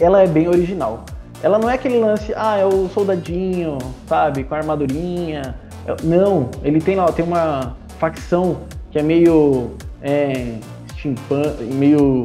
ela 0.00 0.22
é 0.22 0.26
bem 0.28 0.48
original. 0.48 1.04
Ela 1.42 1.58
não 1.58 1.70
é 1.70 1.74
aquele 1.74 1.98
lance, 1.98 2.32
ah, 2.36 2.58
é 2.58 2.64
o 2.64 2.88
soldadinho, 2.88 3.78
sabe, 4.06 4.44
com 4.44 4.54
a 4.54 4.58
armadurinha. 4.58 5.54
Não, 6.02 6.50
ele 6.62 6.80
tem 6.80 6.96
lá, 6.96 7.10
tem 7.10 7.24
uma 7.24 7.76
facção 7.98 8.60
que 8.90 8.98
é 8.98 9.02
meio 9.02 9.70
é, 10.02 10.54
steampunk, 10.92 11.62
meio 11.74 12.24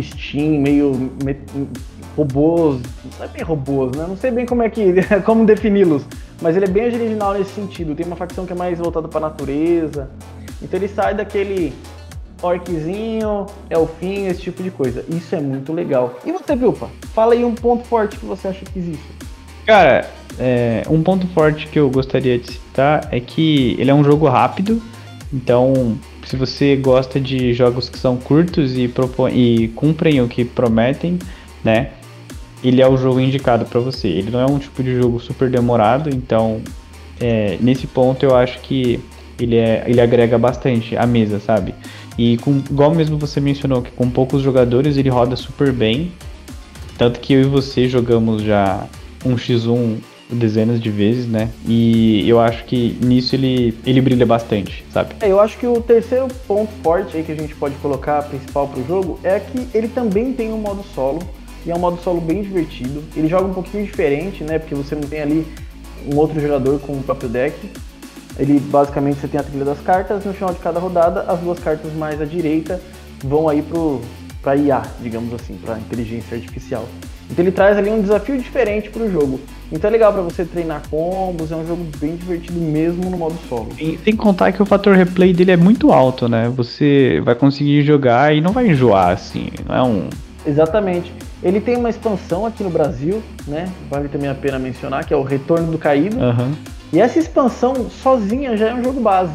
Steam, 0.00 0.60
meio 0.60 0.94
me, 1.22 1.36
robôs, 2.16 2.80
não 3.18 3.24
é 3.24 3.28
bem 3.28 3.42
robôs, 3.42 3.96
né? 3.96 4.04
Não 4.08 4.16
sei 4.16 4.30
bem 4.30 4.46
como 4.46 4.62
é 4.62 4.68
que, 4.68 4.94
como 5.24 5.44
defini-los, 5.44 6.04
mas 6.40 6.56
ele 6.56 6.64
é 6.64 6.68
bem 6.68 6.86
original 6.86 7.34
nesse 7.34 7.52
sentido. 7.52 7.94
Tem 7.94 8.06
uma 8.06 8.16
facção 8.16 8.44
que 8.46 8.52
é 8.52 8.56
mais 8.56 8.78
voltada 8.78 9.08
para 9.08 9.20
natureza. 9.20 10.10
Então 10.62 10.78
ele 10.78 10.88
sai 10.88 11.14
daquele 11.14 11.72
orquezinho, 12.44 13.46
elfinho, 13.70 14.30
esse 14.30 14.42
tipo 14.42 14.62
de 14.62 14.70
coisa. 14.70 15.04
Isso 15.08 15.34
é 15.34 15.40
muito 15.40 15.72
legal. 15.72 16.18
E 16.24 16.32
você, 16.32 16.54
Vilpa? 16.54 16.90
Fala 17.14 17.34
aí 17.34 17.44
um 17.44 17.54
ponto 17.54 17.84
forte 17.84 18.18
que 18.18 18.26
você 18.26 18.48
acha 18.48 18.64
que 18.64 18.78
existe. 18.78 19.04
Cara, 19.66 20.10
é, 20.38 20.82
um 20.88 21.02
ponto 21.02 21.26
forte 21.28 21.66
que 21.68 21.78
eu 21.78 21.88
gostaria 21.88 22.38
de 22.38 22.52
citar 22.52 23.08
é 23.10 23.18
que 23.18 23.76
ele 23.78 23.90
é 23.90 23.94
um 23.94 24.04
jogo 24.04 24.28
rápido. 24.28 24.82
Então, 25.32 25.98
se 26.24 26.36
você 26.36 26.76
gosta 26.76 27.18
de 27.18 27.52
jogos 27.54 27.88
que 27.88 27.98
são 27.98 28.16
curtos 28.16 28.76
e, 28.76 28.90
e 29.32 29.68
cumprem 29.68 30.20
o 30.20 30.28
que 30.28 30.44
prometem, 30.44 31.18
né? 31.64 31.90
Ele 32.62 32.80
é 32.80 32.88
o 32.88 32.96
jogo 32.96 33.20
indicado 33.20 33.64
para 33.64 33.80
você. 33.80 34.08
Ele 34.08 34.30
não 34.30 34.40
é 34.40 34.46
um 34.46 34.58
tipo 34.58 34.82
de 34.82 34.96
jogo 34.96 35.18
super 35.20 35.50
demorado, 35.50 36.08
então 36.08 36.62
é, 37.20 37.58
nesse 37.60 37.86
ponto 37.86 38.24
eu 38.24 38.34
acho 38.34 38.58
que 38.60 39.00
ele, 39.38 39.56
é, 39.56 39.84
ele 39.86 40.00
agrega 40.00 40.38
bastante 40.38 40.96
à 40.96 41.06
mesa, 41.06 41.40
sabe? 41.40 41.73
E 42.16 42.36
com, 42.38 42.62
igual 42.70 42.94
mesmo 42.94 43.18
você 43.18 43.40
mencionou 43.40 43.82
que 43.82 43.90
com 43.90 44.08
poucos 44.08 44.42
jogadores 44.42 44.96
ele 44.96 45.08
roda 45.08 45.36
super 45.36 45.72
bem. 45.72 46.12
Tanto 46.96 47.18
que 47.20 47.32
eu 47.32 47.40
e 47.40 47.44
você 47.44 47.88
jogamos 47.88 48.42
já 48.42 48.86
um 49.24 49.34
x1 49.34 49.98
dezenas 50.30 50.80
de 50.80 50.90
vezes, 50.90 51.26
né? 51.26 51.50
E 51.66 52.28
eu 52.28 52.40
acho 52.40 52.64
que 52.64 52.96
nisso 53.02 53.34
ele, 53.34 53.76
ele 53.84 54.00
brilha 54.00 54.24
bastante, 54.24 54.84
sabe? 54.92 55.14
É, 55.20 55.30
eu 55.30 55.40
acho 55.40 55.58
que 55.58 55.66
o 55.66 55.80
terceiro 55.80 56.28
ponto 56.46 56.70
forte 56.82 57.16
aí 57.16 57.22
que 57.22 57.32
a 57.32 57.36
gente 57.36 57.54
pode 57.54 57.74
colocar 57.76 58.22
principal 58.22 58.68
pro 58.68 58.84
jogo 58.86 59.18
é 59.22 59.38
que 59.40 59.66
ele 59.74 59.88
também 59.88 60.32
tem 60.32 60.52
um 60.52 60.58
modo 60.58 60.84
solo. 60.94 61.20
E 61.66 61.70
é 61.70 61.74
um 61.74 61.78
modo 61.78 61.98
solo 62.02 62.20
bem 62.20 62.42
divertido. 62.42 63.02
Ele 63.16 63.26
joga 63.26 63.46
um 63.46 63.54
pouquinho 63.54 63.84
diferente, 63.84 64.44
né? 64.44 64.58
Porque 64.58 64.74
você 64.74 64.94
não 64.94 65.02
tem 65.02 65.22
ali 65.22 65.46
um 66.12 66.16
outro 66.16 66.38
jogador 66.38 66.78
com 66.80 66.92
o 66.92 67.02
próprio 67.02 67.28
deck. 67.28 67.56
Ele 68.38 68.58
basicamente 68.58 69.20
você 69.20 69.28
tem 69.28 69.40
a 69.40 69.42
trilha 69.42 69.64
das 69.64 69.80
cartas, 69.80 70.24
no 70.24 70.32
final 70.32 70.52
de 70.52 70.58
cada 70.58 70.80
rodada, 70.80 71.22
as 71.22 71.38
duas 71.40 71.58
cartas 71.58 71.92
mais 71.94 72.20
à 72.20 72.24
direita 72.24 72.80
vão 73.24 73.48
aí 73.48 73.62
pro 73.62 74.00
para 74.42 74.56
IA, 74.56 74.82
digamos 75.00 75.32
assim, 75.32 75.54
para 75.54 75.78
inteligência 75.78 76.36
artificial. 76.36 76.86
Então 77.30 77.42
ele 77.42 77.50
traz 77.50 77.78
ali 77.78 77.88
um 77.88 78.02
desafio 78.02 78.36
diferente 78.36 78.90
para 78.90 79.02
o 79.02 79.10
jogo. 79.10 79.40
Então 79.72 79.88
é 79.88 79.90
legal 79.90 80.12
para 80.12 80.20
você 80.20 80.44
treinar 80.44 80.82
combos, 80.90 81.50
é 81.50 81.56
um 81.56 81.66
jogo 81.66 81.86
bem 81.98 82.14
divertido 82.14 82.60
mesmo 82.60 83.08
no 83.08 83.16
modo 83.16 83.36
solo. 83.48 83.68
E 83.80 83.98
sem 84.04 84.14
contar 84.14 84.52
que 84.52 84.62
o 84.62 84.66
fator 84.66 84.94
replay 84.94 85.32
dele 85.32 85.52
é 85.52 85.56
muito 85.56 85.90
alto, 85.90 86.28
né? 86.28 86.52
Você 86.54 87.22
vai 87.24 87.34
conseguir 87.34 87.82
jogar 87.82 88.34
e 88.36 88.42
não 88.42 88.52
vai 88.52 88.68
enjoar 88.68 89.08
assim, 89.08 89.48
não 89.66 89.74
é 89.74 89.82
um 89.82 90.08
Exatamente. 90.46 91.10
Ele 91.42 91.60
tem 91.60 91.76
uma 91.76 91.88
expansão 91.88 92.44
aqui 92.44 92.62
no 92.62 92.68
Brasil, 92.68 93.22
né? 93.46 93.66
Vale 93.90 94.08
também 94.08 94.28
a 94.28 94.34
pena 94.34 94.58
mencionar, 94.58 95.06
que 95.06 95.14
é 95.14 95.16
o 95.16 95.22
Retorno 95.22 95.72
do 95.72 95.78
Caído. 95.78 96.18
Uhum. 96.18 96.52
E 96.94 97.00
essa 97.00 97.18
expansão 97.18 97.90
sozinha 97.90 98.56
já 98.56 98.68
é 98.68 98.74
um 98.74 98.84
jogo 98.84 99.00
base. 99.00 99.34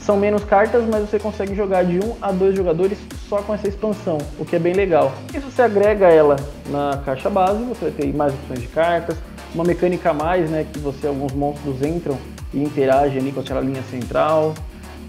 São 0.00 0.18
menos 0.18 0.44
cartas, 0.44 0.84
mas 0.84 1.08
você 1.08 1.18
consegue 1.18 1.54
jogar 1.54 1.82
de 1.82 1.98
um 1.98 2.14
a 2.20 2.30
dois 2.30 2.54
jogadores 2.54 2.98
só 3.26 3.38
com 3.38 3.54
essa 3.54 3.66
expansão, 3.66 4.18
o 4.38 4.44
que 4.44 4.54
é 4.54 4.58
bem 4.58 4.74
legal. 4.74 5.14
E 5.30 5.32
se 5.32 5.38
você 5.40 5.62
agrega 5.62 6.08
ela 6.08 6.36
na 6.68 7.00
caixa 7.02 7.30
base, 7.30 7.64
você 7.64 7.86
vai 7.86 7.90
ter 7.90 8.14
mais 8.14 8.34
opções 8.34 8.60
de 8.60 8.66
cartas, 8.66 9.16
uma 9.54 9.64
mecânica 9.64 10.10
a 10.10 10.12
mais, 10.12 10.50
né, 10.50 10.66
que 10.70 10.78
você 10.78 11.06
alguns 11.06 11.32
monstros 11.32 11.80
entram 11.80 12.18
e 12.52 12.62
interagem 12.62 13.16
ali 13.16 13.32
com 13.32 13.40
aquela 13.40 13.62
linha 13.62 13.82
central. 13.90 14.52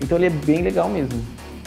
Então 0.01 0.17
ele 0.17 0.27
é 0.27 0.29
bem 0.29 0.61
legal 0.61 0.87
mesmo. 0.87 1.21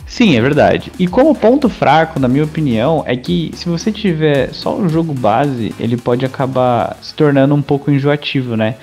Sim, 0.07 0.39
é 0.39 0.41
verdade. 0.41 0.91
E 0.99 1.07
como 1.07 1.35
ponto 1.35 1.69
fraco, 1.69 2.19
na 2.19 2.29
minha 2.29 2.45
opinião, 2.45 3.05
é 3.07 3.15
que 3.15 3.51
se 3.55 3.69
você 3.69 3.93
tiver 3.93 4.55
só 4.55 4.75
o 4.75 4.89
jogo 4.89 5.13
base, 5.13 5.75
ele 5.79 5.99
pode 5.99 6.25
acabar 6.25 6.97
se 7.03 7.13
tornando 7.13 7.55
um 7.55 7.61
pouco 7.61 7.91
enjoativo, 7.91 8.57
né? 8.57 8.77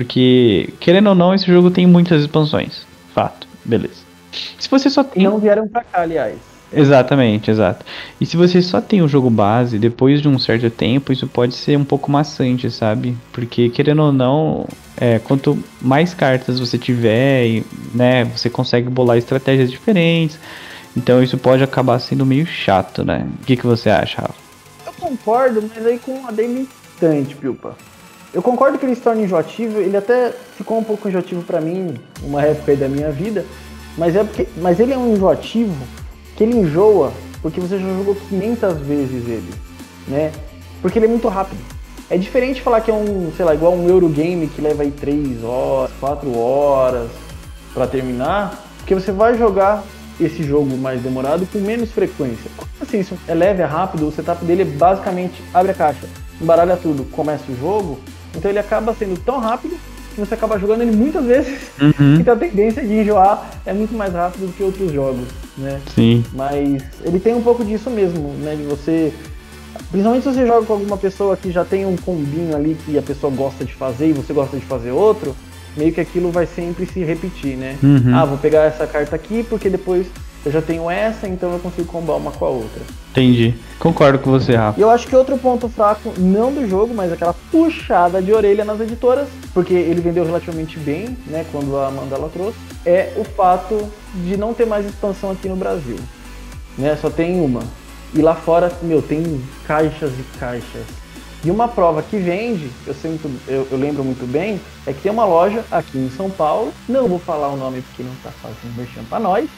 Porque, 0.00 0.72
querendo 0.80 1.08
ou 1.10 1.14
não, 1.14 1.34
esse 1.34 1.44
jogo 1.44 1.70
tem 1.70 1.86
muitas 1.86 2.22
expansões. 2.22 2.86
Fato. 3.14 3.46
Beleza. 3.62 4.00
Se 4.58 4.66
você 4.70 4.88
só 4.88 5.04
tem. 5.04 5.22
E 5.22 5.26
não 5.26 5.36
vieram 5.36 5.68
pra 5.68 5.84
cá, 5.84 6.00
aliás. 6.00 6.38
Exatamente, 6.72 7.50
exato. 7.50 7.84
E 8.18 8.24
se 8.24 8.34
você 8.34 8.62
só 8.62 8.80
tem 8.80 9.02
o 9.02 9.08
jogo 9.08 9.28
base, 9.28 9.78
depois 9.78 10.22
de 10.22 10.26
um 10.28 10.38
certo 10.38 10.70
tempo, 10.70 11.12
isso 11.12 11.26
pode 11.26 11.54
ser 11.54 11.76
um 11.76 11.84
pouco 11.84 12.10
maçante, 12.10 12.70
sabe? 12.70 13.14
Porque, 13.30 13.68
querendo 13.68 14.04
ou 14.04 14.10
não, 14.10 14.66
é, 14.96 15.18
quanto 15.18 15.62
mais 15.82 16.14
cartas 16.14 16.58
você 16.58 16.78
tiver, 16.78 17.62
né, 17.94 18.24
você 18.24 18.48
consegue 18.48 18.88
bolar 18.88 19.18
estratégias 19.18 19.70
diferentes. 19.70 20.38
Então 20.96 21.22
isso 21.22 21.36
pode 21.36 21.62
acabar 21.62 21.98
sendo 21.98 22.24
meio 22.24 22.46
chato, 22.46 23.04
né? 23.04 23.28
O 23.42 23.44
que, 23.44 23.54
que 23.54 23.66
você 23.66 23.90
acha, 23.90 24.22
Rafa? 24.22 24.34
Eu 24.86 24.92
concordo, 24.94 25.62
mas 25.68 25.84
aí 25.84 25.98
com 25.98 26.12
uma 26.12 26.32
delimitante, 26.32 27.34
Pilpa. 27.34 27.76
Eu 28.32 28.42
concordo 28.42 28.78
que 28.78 28.86
ele 28.86 28.94
se 28.94 29.00
torna 29.00 29.22
enjoativo, 29.22 29.80
ele 29.80 29.96
até 29.96 30.32
ficou 30.56 30.78
um 30.78 30.84
pouco 30.84 31.08
enjoativo 31.08 31.42
para 31.42 31.60
mim, 31.60 31.94
uma 32.22 32.42
época 32.42 32.70
aí 32.70 32.76
da 32.76 32.88
minha 32.88 33.10
vida, 33.10 33.44
mas, 33.98 34.14
é 34.14 34.22
porque, 34.22 34.46
mas 34.56 34.78
ele 34.78 34.92
é 34.92 34.98
um 34.98 35.12
enjoativo 35.12 35.76
que 36.36 36.44
ele 36.44 36.56
enjoa 36.56 37.12
porque 37.42 37.60
você 37.60 37.78
já 37.78 37.86
jogou 37.86 38.14
500 38.14 38.78
vezes 38.78 39.26
ele, 39.26 39.50
né? 40.06 40.30
Porque 40.80 40.98
ele 40.98 41.06
é 41.06 41.08
muito 41.08 41.26
rápido. 41.28 41.58
É 42.08 42.16
diferente 42.16 42.60
falar 42.60 42.80
que 42.80 42.90
é 42.90 42.94
um, 42.94 43.32
sei 43.36 43.44
lá, 43.44 43.54
igual 43.54 43.72
um 43.72 43.88
Eurogame 43.88 44.48
que 44.48 44.60
leva 44.60 44.82
aí 44.82 44.90
3 44.90 45.42
horas, 45.42 45.90
4 45.98 46.38
horas 46.38 47.08
para 47.72 47.86
terminar, 47.86 48.62
porque 48.78 48.94
você 48.94 49.12
vai 49.12 49.36
jogar 49.38 49.82
esse 50.20 50.42
jogo 50.42 50.76
mais 50.76 51.00
demorado 51.00 51.46
com 51.46 51.58
menos 51.58 51.90
frequência. 51.92 52.50
Assim, 52.80 53.02
se 53.02 53.14
é 53.26 53.34
leve, 53.34 53.62
é 53.62 53.64
rápido, 53.64 54.06
o 54.06 54.12
setup 54.12 54.44
dele 54.44 54.62
é 54.62 54.64
basicamente 54.64 55.42
abre 55.54 55.72
a 55.72 55.74
caixa, 55.74 56.08
embaralha 56.40 56.76
tudo, 56.76 57.04
começa 57.04 57.44
o 57.50 57.56
jogo, 57.56 57.98
então 58.36 58.50
ele 58.50 58.58
acaba 58.58 58.94
sendo 58.94 59.18
tão 59.20 59.38
rápido 59.38 59.76
que 60.14 60.20
você 60.20 60.34
acaba 60.34 60.58
jogando 60.58 60.82
ele 60.82 60.92
muitas 60.92 61.24
vezes. 61.24 61.70
Uhum. 61.80 62.16
Então 62.20 62.34
a 62.34 62.36
tendência 62.36 62.82
de 62.82 62.92
enjoar 62.92 63.50
é 63.64 63.72
muito 63.72 63.94
mais 63.94 64.12
rápido 64.12 64.46
do 64.46 64.52
que 64.52 64.62
outros 64.62 64.92
jogos, 64.92 65.26
né? 65.56 65.80
Sim. 65.94 66.24
Mas 66.32 66.82
ele 67.04 67.20
tem 67.20 67.34
um 67.34 67.42
pouco 67.42 67.64
disso 67.64 67.90
mesmo, 67.90 68.34
né? 68.40 68.54
De 68.54 68.62
você. 68.64 69.12
Principalmente 69.90 70.22
se 70.22 70.34
você 70.34 70.46
joga 70.46 70.66
com 70.66 70.72
alguma 70.72 70.96
pessoa 70.96 71.36
que 71.36 71.50
já 71.50 71.64
tem 71.64 71.86
um 71.86 71.96
combinho 71.96 72.54
ali 72.54 72.76
que 72.84 72.98
a 72.98 73.02
pessoa 73.02 73.32
gosta 73.32 73.64
de 73.64 73.72
fazer 73.74 74.08
e 74.08 74.12
você 74.12 74.32
gosta 74.32 74.56
de 74.56 74.64
fazer 74.64 74.90
outro, 74.90 75.34
meio 75.76 75.92
que 75.92 76.00
aquilo 76.00 76.30
vai 76.30 76.46
sempre 76.46 76.86
se 76.86 77.02
repetir, 77.04 77.56
né? 77.56 77.76
Uhum. 77.82 78.14
Ah, 78.14 78.24
vou 78.24 78.38
pegar 78.38 78.64
essa 78.64 78.86
carta 78.86 79.14
aqui 79.16 79.44
porque 79.48 79.68
depois 79.68 80.06
eu 80.44 80.52
já 80.52 80.62
tenho 80.62 80.90
essa, 80.90 81.28
então 81.28 81.52
eu 81.52 81.58
consigo 81.58 81.86
combar 81.86 82.16
uma 82.16 82.30
com 82.30 82.44
a 82.44 82.48
outra. 82.48 82.82
Entendi. 83.10 83.54
Concordo 83.78 84.18
com 84.18 84.30
você, 84.30 84.54
Rafa. 84.54 84.78
E 84.78 84.82
eu 84.82 84.90
acho 84.90 85.06
que 85.06 85.16
outro 85.16 85.36
ponto 85.36 85.68
fraco, 85.68 86.12
não 86.18 86.52
do 86.52 86.66
jogo, 86.68 86.94
mas 86.94 87.12
aquela 87.12 87.34
puxada 87.50 88.22
de 88.22 88.32
orelha 88.32 88.64
nas 88.64 88.80
editoras, 88.80 89.28
porque 89.52 89.74
ele 89.74 90.00
vendeu 90.00 90.24
relativamente 90.24 90.78
bem, 90.78 91.16
né, 91.26 91.44
quando 91.50 91.76
a 91.76 91.90
Mandala 91.90 92.28
trouxe, 92.28 92.58
é 92.86 93.12
o 93.16 93.24
fato 93.24 93.88
de 94.14 94.36
não 94.36 94.54
ter 94.54 94.66
mais 94.66 94.86
expansão 94.86 95.30
aqui 95.30 95.48
no 95.48 95.56
Brasil. 95.56 95.96
Né, 96.78 96.96
só 97.00 97.10
tem 97.10 97.40
uma. 97.40 97.62
E 98.14 98.22
lá 98.22 98.34
fora, 98.34 98.72
meu, 98.82 99.02
tem 99.02 99.40
caixas 99.66 100.12
e 100.12 100.38
caixas. 100.38 100.84
E 101.42 101.50
uma 101.50 101.68
prova 101.68 102.02
que 102.02 102.18
vende, 102.18 102.70
eu, 102.86 102.92
sempre, 102.92 103.30
eu, 103.48 103.66
eu, 103.70 103.78
lembro 103.78 104.04
muito 104.04 104.30
bem, 104.30 104.60
é 104.86 104.92
que 104.92 105.00
tem 105.00 105.10
uma 105.10 105.24
loja 105.24 105.64
aqui 105.70 105.96
em 105.96 106.10
São 106.10 106.28
Paulo, 106.28 106.70
não 106.86 107.08
vou 107.08 107.18
falar 107.18 107.48
o 107.48 107.56
nome 107.56 107.80
porque 107.80 108.02
não 108.02 108.12
está 108.12 108.30
fazendo 108.30 108.76
merchan 108.76 109.02
para 109.08 109.18
nós, 109.18 109.48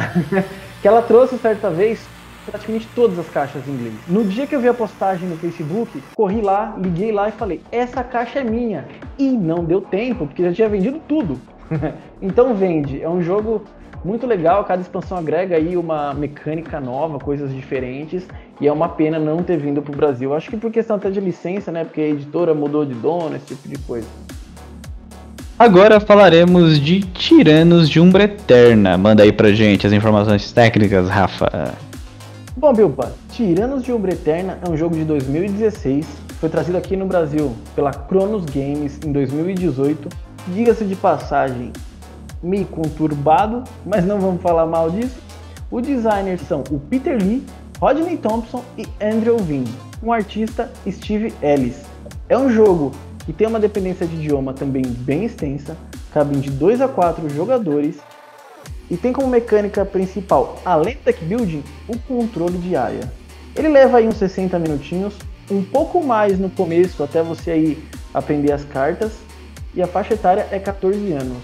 que 0.80 0.88
ela 0.88 1.02
trouxe 1.02 1.38
certa 1.38 1.70
vez 1.70 2.06
praticamente 2.44 2.88
todas 2.94 3.18
as 3.18 3.28
caixas 3.28 3.66
em 3.66 3.72
inglês. 3.72 3.94
No 4.06 4.24
dia 4.24 4.46
que 4.46 4.54
eu 4.54 4.60
vi 4.60 4.68
a 4.68 4.74
postagem 4.74 5.28
no 5.28 5.36
Facebook, 5.36 6.02
corri 6.14 6.40
lá, 6.40 6.76
liguei 6.78 7.12
lá 7.12 7.28
e 7.28 7.32
falei: 7.32 7.60
essa 7.72 8.04
caixa 8.04 8.40
é 8.40 8.44
minha. 8.44 8.86
E 9.18 9.30
não 9.30 9.64
deu 9.64 9.80
tempo, 9.80 10.26
porque 10.26 10.42
já 10.42 10.52
tinha 10.52 10.68
vendido 10.68 11.00
tudo. 11.08 11.38
então 12.20 12.54
vende. 12.54 13.02
É 13.02 13.08
um 13.08 13.22
jogo 13.22 13.62
muito 14.04 14.26
legal, 14.26 14.64
cada 14.64 14.82
expansão 14.82 15.16
agrega 15.16 15.56
aí 15.56 15.76
uma 15.76 16.12
mecânica 16.12 16.78
nova, 16.78 17.18
coisas 17.18 17.52
diferentes, 17.54 18.28
e 18.60 18.68
é 18.68 18.72
uma 18.72 18.88
pena 18.88 19.18
não 19.18 19.42
ter 19.42 19.56
vindo 19.56 19.80
para 19.80 19.92
o 19.92 19.96
Brasil. 19.96 20.34
Acho 20.34 20.50
que 20.50 20.56
por 20.58 20.70
questão 20.70 20.96
até 20.96 21.10
de 21.10 21.20
licença, 21.20 21.72
né? 21.72 21.84
Porque 21.84 22.02
a 22.02 22.08
editora 22.08 22.52
mudou 22.52 22.84
de 22.84 22.94
dono, 22.94 23.34
esse 23.34 23.46
tipo 23.46 23.66
de 23.66 23.78
coisa. 23.78 24.06
Agora 25.56 26.00
falaremos 26.00 26.80
de 26.80 27.00
Tiranos 27.00 27.88
de 27.88 28.00
Umbra 28.00 28.24
Eterna. 28.24 28.98
Manda 28.98 29.22
aí 29.22 29.32
pra 29.32 29.52
gente 29.52 29.86
as 29.86 29.92
informações 29.92 30.50
técnicas, 30.50 31.08
Rafa. 31.08 31.72
Bom, 32.56 32.72
Bilpa, 32.72 33.12
Tiranos 33.30 33.84
de 33.84 33.92
Umbra 33.92 34.14
Eterna 34.14 34.58
é 34.66 34.68
um 34.68 34.76
jogo 34.76 34.96
de 34.96 35.04
2016, 35.04 36.06
foi 36.40 36.48
trazido 36.48 36.76
aqui 36.76 36.96
no 36.96 37.06
Brasil 37.06 37.54
pela 37.76 37.92
Cronos 37.92 38.44
Games 38.46 38.98
em 39.06 39.12
2018. 39.12 40.08
Diga-se 40.48 40.84
de 40.84 40.96
passagem, 40.96 41.72
meio 42.42 42.66
conturbado, 42.66 43.62
mas 43.86 44.04
não 44.04 44.18
vamos 44.18 44.42
falar 44.42 44.66
mal 44.66 44.90
disso. 44.90 45.16
Os 45.70 45.86
designers 45.86 46.40
são 46.48 46.64
o 46.68 46.80
Peter 46.80 47.16
Lee, 47.16 47.44
Rodney 47.80 48.16
Thompson 48.16 48.64
e 48.76 48.86
Andrew 49.00 49.38
Vin, 49.38 49.64
um 50.02 50.12
artista 50.12 50.68
Steve 50.90 51.32
Ellis. 51.40 51.82
É 52.28 52.36
um 52.36 52.50
jogo 52.50 52.90
que 53.24 53.32
tem 53.32 53.46
uma 53.46 53.60
dependência 53.60 54.06
de 54.06 54.16
idioma 54.16 54.52
também 54.52 54.82
bem 54.82 55.24
extensa, 55.24 55.76
cabem 56.12 56.40
de 56.40 56.50
2 56.50 56.80
a 56.80 56.88
4 56.88 57.28
jogadores 57.30 57.96
e 58.90 58.96
tem 58.96 59.12
como 59.12 59.28
mecânica 59.28 59.84
principal, 59.84 60.60
além 60.64 60.94
do 60.96 61.04
deck 61.04 61.24
building, 61.24 61.62
o 61.88 61.98
controle 61.98 62.58
de 62.58 62.76
área. 62.76 63.10
Ele 63.56 63.68
leva 63.68 63.98
aí 63.98 64.06
uns 64.06 64.16
60 64.16 64.58
minutinhos, 64.58 65.14
um 65.50 65.62
pouco 65.62 66.02
mais 66.02 66.38
no 66.38 66.50
começo 66.50 67.02
até 67.02 67.22
você 67.22 67.50
aí 67.50 67.84
aprender 68.12 68.52
as 68.52 68.64
cartas 68.64 69.12
e 69.74 69.82
a 69.82 69.86
faixa 69.86 70.14
etária 70.14 70.46
é 70.50 70.58
14 70.58 71.12
anos. 71.12 71.38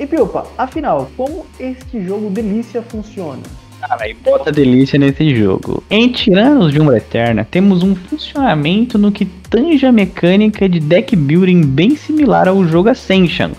E 0.00 0.06
Pilpa, 0.06 0.46
afinal, 0.56 1.10
como 1.16 1.46
este 1.60 2.02
jogo 2.02 2.30
delícia 2.30 2.82
funciona? 2.82 3.42
Cara, 3.88 4.08
e 4.08 4.14
bota 4.14 4.52
delícia 4.52 4.96
nesse 4.96 5.34
jogo. 5.34 5.82
Em 5.90 6.08
Tiranos 6.08 6.70
de 6.70 6.80
Umbra 6.80 6.98
Eterna, 6.98 7.44
temos 7.50 7.82
um 7.82 7.96
funcionamento 7.96 8.96
no 8.96 9.10
que 9.10 9.24
tange 9.24 9.84
a 9.84 9.90
mecânica 9.90 10.68
de 10.68 10.78
deck 10.78 11.16
building 11.16 11.62
bem 11.62 11.96
similar 11.96 12.46
ao 12.46 12.64
jogo 12.64 12.88
Ascension, 12.88 13.50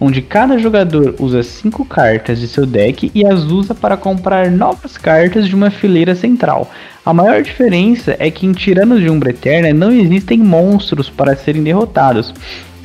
onde 0.00 0.22
cada 0.22 0.56
jogador 0.56 1.16
usa 1.18 1.42
5 1.42 1.84
cartas 1.84 2.38
de 2.38 2.46
seu 2.46 2.64
deck 2.64 3.10
e 3.12 3.26
as 3.26 3.42
usa 3.42 3.74
para 3.74 3.96
comprar 3.96 4.52
novas 4.52 4.96
cartas 4.96 5.48
de 5.48 5.54
uma 5.56 5.68
fileira 5.68 6.14
central. 6.14 6.70
A 7.04 7.12
maior 7.12 7.42
diferença 7.42 8.14
é 8.20 8.30
que 8.30 8.46
em 8.46 8.52
Tiranos 8.52 9.00
de 9.00 9.10
Umbra 9.10 9.30
Eterna 9.30 9.74
não 9.74 9.90
existem 9.90 10.38
monstros 10.38 11.10
para 11.10 11.34
serem 11.34 11.64
derrotados. 11.64 12.32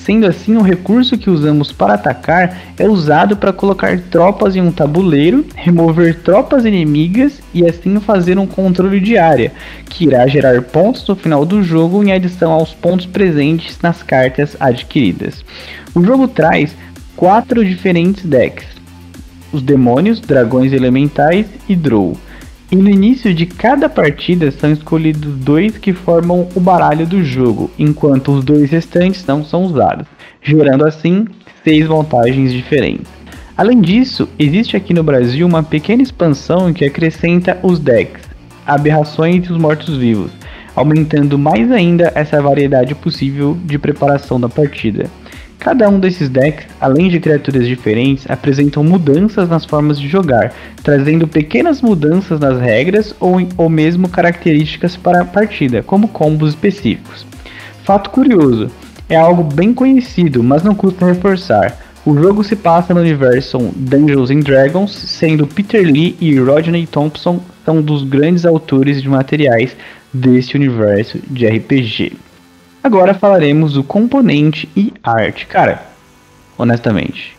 Sendo 0.07 0.25
assim, 0.25 0.55
o 0.55 0.61
recurso 0.61 1.17
que 1.17 1.29
usamos 1.29 1.73
para 1.73 1.95
atacar 1.95 2.57
é 2.79 2.87
usado 2.87 3.35
para 3.35 3.51
colocar 3.51 3.99
tropas 3.99 4.55
em 4.55 4.61
um 4.61 4.71
tabuleiro, 4.71 5.45
remover 5.53 6.21
tropas 6.21 6.63
inimigas 6.63 7.41
e 7.53 7.65
assim 7.65 7.99
fazer 7.99 8.39
um 8.39 8.47
controle 8.47 9.01
de 9.01 9.17
área, 9.17 9.51
que 9.89 10.05
irá 10.05 10.25
gerar 10.25 10.61
pontos 10.61 11.05
no 11.05 11.13
final 11.13 11.43
do 11.43 11.61
jogo 11.61 12.01
em 12.01 12.13
adição 12.13 12.53
aos 12.53 12.73
pontos 12.73 13.05
presentes 13.05 13.79
nas 13.81 14.01
cartas 14.01 14.55
adquiridas. 14.61 15.43
O 15.93 16.01
jogo 16.01 16.25
traz 16.29 16.73
quatro 17.17 17.65
diferentes 17.65 18.23
decks: 18.23 18.65
os 19.51 19.61
demônios, 19.61 20.21
dragões 20.21 20.71
elementais 20.71 21.47
e 21.67 21.75
Drow. 21.75 22.15
E 22.69 22.75
no 22.75 22.89
início 22.89 23.33
de 23.33 23.45
cada 23.45 23.87
partida 23.87 24.51
são 24.51 24.73
escolhidos 24.73 25.37
dois 25.37 25.77
que 25.77 25.93
formam 25.93 26.49
o 26.53 26.59
baralho 26.59 27.07
do 27.07 27.23
jogo, 27.23 27.71
enquanto 27.79 28.33
os 28.33 28.43
dois 28.43 28.69
restantes 28.69 29.25
não 29.25 29.41
são 29.41 29.63
usados, 29.63 30.05
gerando 30.41 30.85
assim 30.85 31.25
seis 31.63 31.87
vantagens 31.87 32.51
diferentes. 32.51 33.07
Além 33.55 33.79
disso, 33.79 34.27
existe 34.37 34.75
aqui 34.75 34.93
no 34.93 35.01
Brasil 35.01 35.47
uma 35.47 35.63
pequena 35.63 36.03
expansão 36.03 36.73
que 36.73 36.83
acrescenta 36.83 37.57
os 37.63 37.79
decks, 37.79 38.21
aberrações 38.65 39.45
e 39.47 39.51
os 39.51 39.57
mortos-vivos, 39.57 40.31
aumentando 40.75 41.39
mais 41.39 41.71
ainda 41.71 42.11
essa 42.15 42.41
variedade 42.41 42.93
possível 42.93 43.57
de 43.63 43.79
preparação 43.79 44.39
da 44.39 44.49
partida. 44.49 45.09
Cada 45.59 45.89
um 45.89 45.99
desses 45.99 46.29
decks, 46.29 46.67
além 46.79 47.09
de 47.09 47.19
criaturas 47.19 47.67
diferentes, 47.67 48.25
apresentam 48.29 48.83
mudanças 48.83 49.49
nas 49.49 49.65
formas 49.65 49.99
de 49.99 50.07
jogar, 50.07 50.53
trazendo 50.83 51.27
pequenas 51.27 51.81
mudanças 51.81 52.39
nas 52.39 52.59
regras 52.59 53.15
ou, 53.19 53.37
ou 53.57 53.69
mesmo 53.69 54.07
características 54.07 54.95
para 54.95 55.21
a 55.21 55.25
partida, 55.25 55.81
como 55.81 56.07
combos 56.07 56.51
específicos. 56.51 57.25
Fato 57.83 58.09
curioso, 58.11 58.69
é 59.09 59.15
algo 59.15 59.43
bem 59.43 59.73
conhecido, 59.73 60.43
mas 60.43 60.63
não 60.63 60.75
custa 60.75 61.05
reforçar. 61.05 61.77
O 62.05 62.15
jogo 62.15 62.43
se 62.43 62.55
passa 62.55 62.93
no 62.93 63.01
universo 63.01 63.57
Dungeons 63.75 64.29
and 64.29 64.39
Dragons, 64.39 64.91
sendo 64.91 65.47
Peter 65.47 65.81
Lee 65.81 66.15
e 66.21 66.37
Rodney 66.39 66.85
Thompson 66.85 67.41
são 67.65 67.81
dos 67.81 68.03
grandes 68.03 68.45
autores 68.45 69.01
de 69.01 69.09
materiais 69.09 69.75
deste 70.13 70.55
universo 70.55 71.19
de 71.29 71.45
RPG. 71.45 72.13
Agora 72.83 73.13
falaremos 73.13 73.73
do 73.73 73.83
componente 73.83 74.69
e 74.75 74.93
arte. 75.03 75.45
Cara, 75.45 75.83
honestamente, 76.57 77.37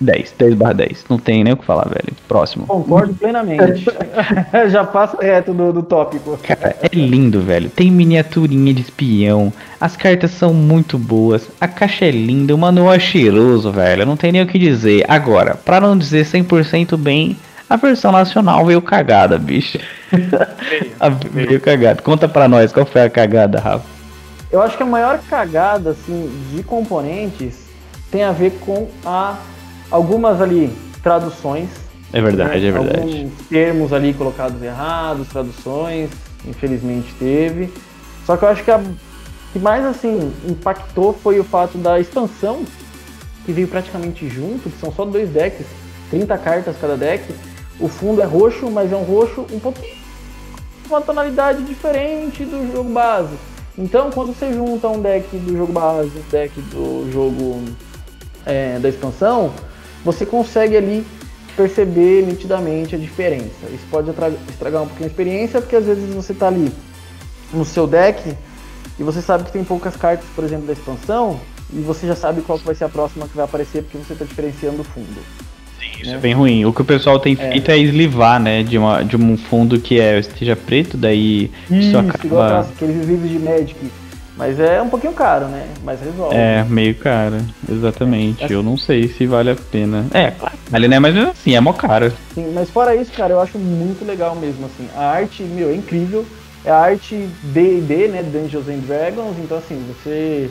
10, 0.00 0.34
10 0.38 0.54
barra 0.54 0.74
10. 0.74 1.06
Não 1.08 1.18
tem 1.18 1.42
nem 1.44 1.52
o 1.52 1.56
que 1.56 1.64
falar, 1.64 1.88
velho. 1.88 2.12
Próximo. 2.28 2.66
Concordo 2.66 3.14
plenamente. 3.14 3.84
Já 4.70 4.84
passo 4.84 5.16
reto 5.16 5.52
do, 5.54 5.72
do 5.72 5.82
tópico. 5.82 6.38
Cara, 6.42 6.76
é 6.82 6.88
lindo, 6.92 7.40
velho. 7.40 7.70
Tem 7.70 7.90
miniaturinha 7.90 8.74
de 8.74 8.82
espião. 8.82 9.52
As 9.80 9.96
cartas 9.96 10.32
são 10.32 10.52
muito 10.52 10.98
boas. 10.98 11.48
A 11.60 11.68
caixa 11.68 12.04
é 12.04 12.10
linda. 12.10 12.54
O 12.54 12.58
manual 12.58 12.92
é 12.92 12.98
cheiroso, 12.98 13.70
velho. 13.70 14.04
Não 14.04 14.16
tem 14.16 14.32
nem 14.32 14.42
o 14.42 14.46
que 14.46 14.58
dizer. 14.58 15.04
Agora, 15.08 15.54
para 15.54 15.80
não 15.80 15.96
dizer 15.96 16.26
100% 16.26 16.96
bem, 16.96 17.36
a 17.68 17.76
versão 17.76 18.12
nacional 18.12 18.64
veio 18.66 18.82
cagada, 18.82 19.38
bicho. 19.38 19.78
Veio, 20.12 21.48
veio 21.48 21.60
cagada. 21.60 22.00
Conta 22.00 22.28
pra 22.28 22.46
nós 22.46 22.72
qual 22.72 22.86
foi 22.86 23.02
a 23.02 23.10
cagada, 23.10 23.58
Rafa. 23.58 23.93
Eu 24.54 24.62
acho 24.62 24.76
que 24.76 24.84
a 24.84 24.86
maior 24.86 25.18
cagada 25.28 25.90
assim, 25.90 26.30
de 26.54 26.62
componentes 26.62 27.56
tem 28.08 28.22
a 28.22 28.30
ver 28.30 28.52
com 28.60 28.86
a, 29.04 29.36
algumas 29.90 30.40
ali 30.40 30.72
traduções. 31.02 31.68
É 32.12 32.22
verdade, 32.22 32.60
né? 32.60 32.68
é 32.68 32.70
verdade. 32.70 32.98
Alguns 33.00 33.32
termos 33.48 33.92
ali 33.92 34.14
colocados 34.14 34.62
errados, 34.62 35.26
traduções, 35.26 36.08
infelizmente 36.46 37.12
teve. 37.18 37.74
Só 38.24 38.36
que 38.36 38.44
eu 38.44 38.48
acho 38.48 38.62
que 38.62 38.70
a 38.70 38.80
que 39.52 39.58
mais 39.58 39.84
assim 39.84 40.32
impactou 40.48 41.12
foi 41.12 41.40
o 41.40 41.44
fato 41.44 41.76
da 41.76 41.98
expansão 41.98 42.64
que 43.44 43.50
veio 43.50 43.66
praticamente 43.66 44.28
junto, 44.28 44.70
que 44.70 44.78
são 44.78 44.92
só 44.92 45.04
dois 45.04 45.30
decks, 45.30 45.66
30 46.10 46.38
cartas 46.38 46.76
cada 46.80 46.96
deck. 46.96 47.24
O 47.80 47.88
fundo 47.88 48.22
é 48.22 48.24
roxo, 48.24 48.70
mas 48.70 48.92
é 48.92 48.96
um 48.96 49.02
roxo 49.02 49.44
um 49.50 49.58
pouquinho 49.58 50.04
uma 50.88 51.00
tonalidade 51.00 51.64
diferente 51.64 52.44
do 52.44 52.70
jogo 52.72 52.92
base. 52.92 53.34
Então, 53.76 54.10
quando 54.10 54.34
você 54.34 54.52
junta 54.52 54.88
um 54.88 55.00
deck 55.00 55.36
do 55.36 55.56
jogo 55.56 55.72
base, 55.72 56.12
um 56.16 56.30
deck 56.30 56.60
do 56.60 57.10
jogo 57.12 57.62
é, 58.46 58.78
da 58.78 58.88
expansão, 58.88 59.52
você 60.04 60.24
consegue 60.24 60.76
ali 60.76 61.04
perceber 61.56 62.22
nitidamente 62.26 62.94
a 62.94 62.98
diferença. 62.98 63.66
Isso 63.72 63.84
pode 63.90 64.10
estragar 64.48 64.82
um 64.82 64.86
pouquinho 64.86 65.06
a 65.06 65.10
experiência, 65.10 65.60
porque 65.60 65.76
às 65.76 65.84
vezes 65.84 66.12
você 66.14 66.32
está 66.32 66.48
ali 66.48 66.72
no 67.52 67.64
seu 67.64 67.86
deck 67.86 68.36
e 68.98 69.02
você 69.02 69.20
sabe 69.20 69.44
que 69.44 69.52
tem 69.52 69.64
poucas 69.64 69.96
cartas, 69.96 70.26
por 70.34 70.44
exemplo, 70.44 70.66
da 70.66 70.72
expansão, 70.72 71.40
e 71.72 71.80
você 71.80 72.06
já 72.06 72.14
sabe 72.14 72.42
qual 72.42 72.58
vai 72.58 72.74
ser 72.74 72.84
a 72.84 72.88
próxima 72.88 73.26
que 73.26 73.34
vai 73.34 73.44
aparecer, 73.44 73.82
porque 73.82 73.98
você 73.98 74.12
está 74.12 74.24
diferenciando 74.24 74.82
o 74.82 74.84
fundo. 74.84 75.20
Isso 76.00 76.10
né? 76.10 76.16
é 76.16 76.20
bem 76.20 76.34
ruim. 76.34 76.64
O 76.64 76.72
que 76.72 76.82
o 76.82 76.84
pessoal 76.84 77.18
tem 77.18 77.34
é. 77.38 77.50
feito 77.50 77.70
é, 77.70 77.74
é 77.74 77.78
eslivar, 77.78 78.40
né? 78.40 78.62
De, 78.62 78.76
uma, 78.76 79.02
de 79.02 79.16
um 79.16 79.36
fundo 79.36 79.78
que 79.78 80.00
é, 80.00 80.18
esteja 80.18 80.56
preto, 80.56 80.96
daí 80.96 81.50
isso, 81.70 81.88
isso 81.88 81.98
acaba... 81.98 82.24
igual 82.24 82.60
aqueles 82.60 83.06
livros 83.06 83.30
de 83.30 83.38
Magic. 83.38 83.76
Mas 84.36 84.58
é 84.58 84.82
um 84.82 84.88
pouquinho 84.88 85.12
caro, 85.12 85.46
né? 85.46 85.68
Mas 85.84 86.00
resolve. 86.00 86.34
É, 86.34 86.64
meio 86.64 86.94
caro, 86.96 87.36
exatamente. 87.70 88.42
É. 88.42 88.54
Eu 88.54 88.64
não 88.64 88.76
sei 88.76 89.06
se 89.06 89.26
vale 89.26 89.50
a 89.50 89.54
pena. 89.54 90.06
É, 90.12 90.32
claro, 90.32 90.56
vale, 90.68 90.88
né? 90.88 90.98
Mas 90.98 91.16
assim, 91.16 91.54
é 91.54 91.60
mó 91.60 91.72
caro. 91.72 92.12
Sim, 92.34 92.52
mas 92.52 92.68
fora 92.68 92.96
isso, 92.96 93.12
cara, 93.12 93.32
eu 93.32 93.40
acho 93.40 93.58
muito 93.58 94.04
legal 94.04 94.34
mesmo, 94.34 94.66
assim. 94.66 94.88
A 94.96 95.04
arte, 95.04 95.44
meu, 95.44 95.70
é 95.70 95.74
incrível. 95.74 96.26
É 96.64 96.70
a 96.70 96.78
arte 96.78 97.28
D&D, 97.44 98.08
né? 98.08 98.22
Dungeons 98.24 98.68
and 98.68 98.78
Dragons. 98.78 99.36
Então, 99.38 99.58
assim, 99.58 99.80
você, 99.86 100.50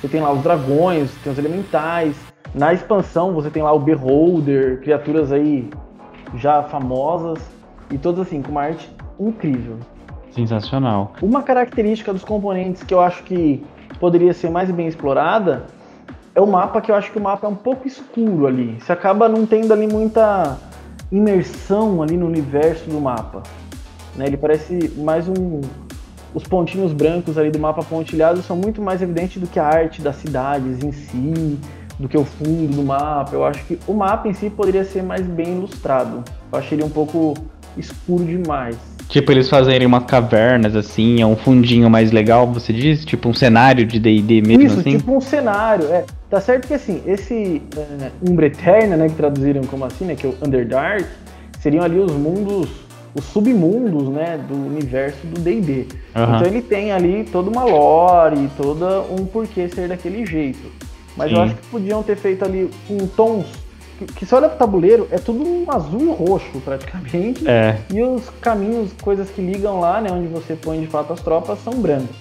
você 0.00 0.08
tem 0.08 0.20
lá 0.20 0.30
os 0.30 0.42
dragões, 0.42 1.10
tem 1.24 1.32
os 1.32 1.38
elementais, 1.38 2.14
na 2.54 2.72
expansão 2.72 3.32
você 3.32 3.50
tem 3.50 3.62
lá 3.62 3.72
o 3.72 3.78
Beholder, 3.78 4.80
criaturas 4.80 5.32
aí 5.32 5.70
já 6.36 6.62
famosas 6.62 7.38
e 7.90 7.98
todas 7.98 8.26
assim 8.26 8.42
com 8.42 8.50
uma 8.50 8.62
arte 8.62 8.90
incrível. 9.18 9.78
Sensacional. 10.30 11.12
Uma 11.20 11.42
característica 11.42 12.12
dos 12.12 12.24
componentes 12.24 12.82
que 12.82 12.94
eu 12.94 13.00
acho 13.00 13.22
que 13.22 13.64
poderia 14.00 14.32
ser 14.32 14.50
mais 14.50 14.70
bem 14.70 14.86
explorada 14.86 15.66
é 16.34 16.40
o 16.40 16.46
mapa, 16.46 16.80
que 16.80 16.90
eu 16.90 16.94
acho 16.94 17.12
que 17.12 17.18
o 17.18 17.22
mapa 17.22 17.46
é 17.46 17.50
um 17.50 17.54
pouco 17.54 17.86
escuro 17.86 18.46
ali. 18.46 18.78
Você 18.80 18.92
acaba 18.92 19.28
não 19.28 19.44
tendo 19.44 19.72
ali 19.72 19.86
muita 19.86 20.56
imersão 21.10 22.02
ali 22.02 22.16
no 22.16 22.26
universo 22.26 22.88
do 22.88 22.98
mapa. 22.98 23.42
né? 24.16 24.26
Ele 24.26 24.36
parece 24.36 24.90
mais 24.96 25.28
um 25.28 25.60
os 26.34 26.44
pontinhos 26.44 26.94
brancos 26.94 27.36
ali 27.36 27.50
do 27.50 27.58
mapa 27.58 27.82
pontilhado 27.82 28.40
são 28.40 28.56
muito 28.56 28.80
mais 28.80 29.02
evidentes 29.02 29.40
do 29.40 29.46
que 29.46 29.58
a 29.58 29.66
arte 29.66 30.00
das 30.00 30.16
cidades 30.16 30.82
em 30.82 30.90
si, 30.90 31.58
do 32.02 32.08
que 32.08 32.18
o 32.18 32.24
fundo 32.24 32.74
do 32.74 32.82
mapa. 32.82 33.32
Eu 33.32 33.44
acho 33.44 33.64
que 33.64 33.78
o 33.86 33.94
mapa 33.94 34.28
em 34.28 34.34
si 34.34 34.50
poderia 34.50 34.84
ser 34.84 35.02
mais 35.02 35.22
bem 35.22 35.56
ilustrado. 35.56 36.24
Eu 36.52 36.58
achei 36.58 36.76
ele 36.76 36.84
um 36.84 36.90
pouco 36.90 37.34
escuro 37.78 38.24
demais. 38.24 38.76
Tipo, 39.08 39.30
eles 39.30 39.48
fazerem 39.48 39.86
umas 39.86 40.04
cavernas, 40.04 40.74
assim, 40.74 41.20
é 41.20 41.26
um 41.26 41.36
fundinho 41.36 41.88
mais 41.88 42.10
legal, 42.10 42.46
você 42.46 42.72
diz? 42.72 43.04
Tipo, 43.04 43.28
um 43.28 43.34
cenário 43.34 43.84
de 43.86 44.00
D&D 44.00 44.40
mesmo, 44.40 44.62
Isso, 44.62 44.80
assim? 44.80 44.96
tipo 44.96 45.14
um 45.14 45.20
cenário, 45.20 45.84
é. 45.92 46.04
Tá 46.30 46.40
certo 46.40 46.66
que, 46.66 46.74
assim, 46.74 47.02
esse 47.06 47.62
é, 47.76 48.10
Umbra 48.26 48.46
Eterna, 48.46 48.96
né, 48.96 49.08
que 49.08 49.14
traduziram 49.14 49.62
como 49.64 49.84
assim, 49.84 50.06
né, 50.06 50.14
que 50.14 50.26
é 50.26 50.30
o 50.30 50.34
Underdark, 50.44 51.06
seriam 51.60 51.84
ali 51.84 51.98
os 51.98 52.10
mundos, 52.10 52.70
os 53.14 53.24
submundos, 53.24 54.08
né, 54.08 54.40
do 54.48 54.54
universo 54.54 55.26
do 55.26 55.38
D&D. 55.38 55.72
Uhum. 56.16 56.36
Então 56.36 56.46
ele 56.46 56.62
tem 56.62 56.90
ali 56.90 57.24
toda 57.30 57.50
uma 57.50 57.64
lore 57.64 58.46
e 58.46 58.48
toda 58.56 59.02
um 59.02 59.26
porquê 59.26 59.68
ser 59.68 59.88
daquele 59.88 60.24
jeito. 60.24 60.72
Mas 61.16 61.30
Sim. 61.30 61.36
eu 61.36 61.42
acho 61.42 61.54
que 61.54 61.66
podiam 61.66 62.02
ter 62.02 62.16
feito 62.16 62.44
ali 62.44 62.70
com 62.88 63.06
tons 63.08 63.46
que 64.06 64.26
se 64.26 64.34
olha 64.34 64.48
pro 64.48 64.58
tabuleiro, 64.58 65.06
é 65.10 65.18
tudo 65.18 65.44
um 65.44 65.70
azul 65.70 66.02
e 66.02 66.10
roxo, 66.10 66.60
praticamente. 66.64 67.46
É. 67.46 67.78
E 67.92 68.02
os 68.02 68.28
caminhos, 68.40 68.92
coisas 69.00 69.30
que 69.30 69.40
ligam 69.40 69.80
lá, 69.80 70.00
né, 70.00 70.10
onde 70.10 70.26
você 70.26 70.54
põe 70.54 70.80
de 70.80 70.86
fato 70.86 71.12
as 71.12 71.20
tropas, 71.20 71.58
são 71.62 71.74
brancos. 71.74 72.16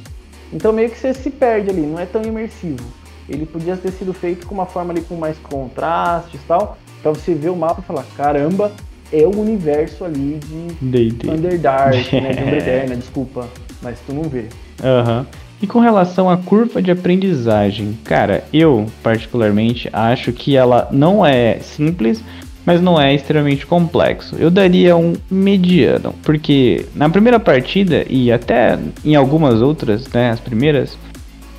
Então 0.53 0.73
meio 0.73 0.89
que 0.89 0.97
você 0.97 1.13
se 1.13 1.29
perde 1.29 1.69
ali, 1.69 1.81
não 1.81 1.99
é 1.99 2.05
tão 2.05 2.21
imersivo. 2.21 2.85
Ele 3.27 3.45
podia 3.45 3.77
ter 3.77 3.91
sido 3.91 4.13
feito 4.13 4.45
com 4.45 4.53
uma 4.53 4.65
forma 4.65 4.91
ali 4.91 5.01
com 5.01 5.15
mais 5.15 5.37
contrastes 5.37 6.41
e 6.41 6.45
tal, 6.45 6.77
pra 7.01 7.11
você 7.11 7.33
ver 7.33 7.49
o 7.49 7.55
mapa 7.55 7.81
e 7.81 7.83
falar, 7.83 8.05
caramba, 8.17 8.71
é 9.11 9.23
o 9.23 9.39
universo 9.39 10.03
ali 10.03 10.39
de 10.41 11.29
Underdark, 11.29 12.13
né, 12.21 12.33
de 12.33 12.43
Underdark, 12.43 12.95
desculpa, 12.97 13.47
mas 13.81 13.99
tu 14.05 14.13
não 14.13 14.23
vê. 14.23 14.47
Aham. 14.83 15.19
Uhum. 15.19 15.40
E 15.61 15.67
com 15.67 15.79
relação 15.79 16.29
à 16.29 16.37
curva 16.37 16.81
de 16.81 16.89
aprendizagem, 16.89 17.97
cara, 18.03 18.43
eu 18.51 18.87
particularmente 19.03 19.87
acho 19.93 20.33
que 20.33 20.55
ela 20.55 20.87
não 20.91 21.23
é 21.23 21.59
simples, 21.59 22.23
mas 22.65 22.81
não 22.81 22.99
é 22.99 23.13
extremamente 23.13 23.65
complexo. 23.65 24.35
Eu 24.39 24.49
daria 24.49 24.95
um 24.97 25.13
mediano, 25.29 26.15
porque 26.23 26.85
na 26.95 27.09
primeira 27.09 27.39
partida 27.39 28.05
e 28.09 28.31
até 28.31 28.79
em 29.05 29.15
algumas 29.15 29.61
outras, 29.61 30.07
né, 30.07 30.31
as 30.31 30.39
primeiras, 30.39 30.97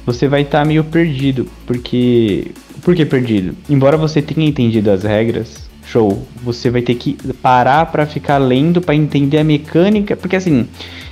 você 0.05 0.27
vai 0.27 0.43
estar 0.43 0.61
tá 0.61 0.65
meio 0.65 0.83
perdido, 0.83 1.49
porque 1.65 2.51
por 2.83 2.97
que 2.97 3.07
perdido? 3.07 3.57
Embora 3.71 3.97
você 3.97 4.21
tenha 4.21 4.49
entendido 4.49 4.91
as 4.91 5.05
regras, 5.05 5.71
show, 5.93 6.27
você 6.43 6.71
vai 6.71 6.81
ter 6.81 6.95
que 6.95 7.19
parar 7.43 7.87
para 7.87 8.07
ficar 8.07 8.39
lendo 8.39 8.81
para 8.81 8.95
entender 8.95 9.39
a 9.39 9.45
mecânica, 9.45 10.17
porque 10.17 10.37
assim, 10.37 10.67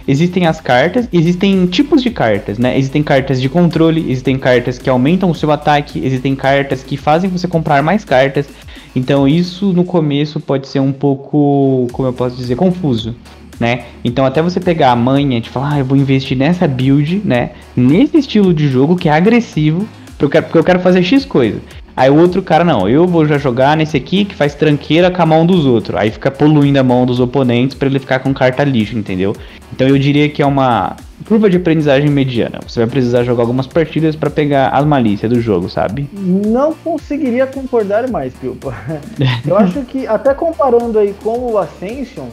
existem 0.08 0.46
as 0.46 0.58
cartas, 0.60 1.06
existem 1.12 1.66
tipos 1.66 2.02
de 2.02 2.10
cartas, 2.10 2.58
né? 2.58 2.78
Existem 2.78 3.02
cartas 3.02 3.40
de 3.40 3.48
controle, 3.48 4.10
existem 4.10 4.38
cartas 4.38 4.78
que 4.78 4.88
aumentam 4.88 5.30
o 5.30 5.34
seu 5.34 5.52
ataque, 5.52 6.04
existem 6.04 6.34
cartas 6.34 6.82
que 6.82 6.96
fazem 6.96 7.28
você 7.28 7.46
comprar 7.46 7.82
mais 7.82 8.04
cartas. 8.04 8.48
Então 8.96 9.28
isso 9.28 9.72
no 9.72 9.84
começo 9.84 10.40
pode 10.40 10.66
ser 10.66 10.80
um 10.80 10.92
pouco, 10.92 11.86
como 11.92 12.08
eu 12.08 12.12
posso 12.12 12.36
dizer, 12.36 12.56
confuso. 12.56 13.14
Né? 13.58 13.84
Então 14.02 14.24
até 14.24 14.40
você 14.40 14.58
pegar 14.58 14.92
a 14.92 14.96
manha 14.96 15.38
de 15.38 15.50
falar, 15.50 15.74
ah, 15.74 15.78
eu 15.80 15.84
vou 15.84 15.94
investir 15.94 16.34
nessa 16.34 16.66
build, 16.66 17.20
né? 17.22 17.50
Nesse 17.76 18.16
estilo 18.16 18.54
de 18.54 18.66
jogo 18.66 18.96
que 18.96 19.10
é 19.10 19.12
agressivo, 19.12 19.86
porque 20.12 20.24
eu 20.24 20.30
quero, 20.30 20.44
porque 20.46 20.58
eu 20.58 20.64
quero 20.64 20.80
fazer 20.80 21.02
X 21.02 21.26
coisa. 21.26 21.60
Aí 22.00 22.08
o 22.08 22.18
outro 22.18 22.42
cara, 22.42 22.64
não, 22.64 22.88
eu 22.88 23.06
vou 23.06 23.26
já 23.26 23.36
jogar 23.36 23.76
nesse 23.76 23.94
aqui 23.94 24.24
que 24.24 24.34
faz 24.34 24.54
tranqueira 24.54 25.10
com 25.10 25.20
a 25.20 25.26
mão 25.26 25.44
dos 25.44 25.66
outros. 25.66 26.00
Aí 26.00 26.10
fica 26.10 26.30
poluindo 26.30 26.80
a 26.80 26.82
mão 26.82 27.04
dos 27.04 27.20
oponentes 27.20 27.76
para 27.76 27.88
ele 27.88 27.98
ficar 27.98 28.20
com 28.20 28.32
carta 28.32 28.64
lixo, 28.64 28.96
entendeu? 28.96 29.36
Então 29.70 29.86
eu 29.86 29.98
diria 29.98 30.26
que 30.30 30.40
é 30.40 30.46
uma 30.46 30.96
curva 31.28 31.50
de 31.50 31.58
aprendizagem 31.58 32.08
mediana. 32.08 32.58
Você 32.66 32.80
vai 32.80 32.88
precisar 32.88 33.22
jogar 33.22 33.42
algumas 33.42 33.66
partidas 33.66 34.16
para 34.16 34.30
pegar 34.30 34.68
as 34.68 34.86
malícias 34.86 35.30
do 35.30 35.42
jogo, 35.42 35.68
sabe? 35.68 36.08
Não 36.10 36.72
conseguiria 36.72 37.46
concordar 37.46 38.08
mais, 38.08 38.32
Pilpa. 38.32 38.74
Eu 39.46 39.58
acho 39.58 39.82
que, 39.82 40.06
até 40.06 40.32
comparando 40.32 40.98
aí 40.98 41.14
com 41.22 41.52
o 41.52 41.58
Ascension, 41.58 42.28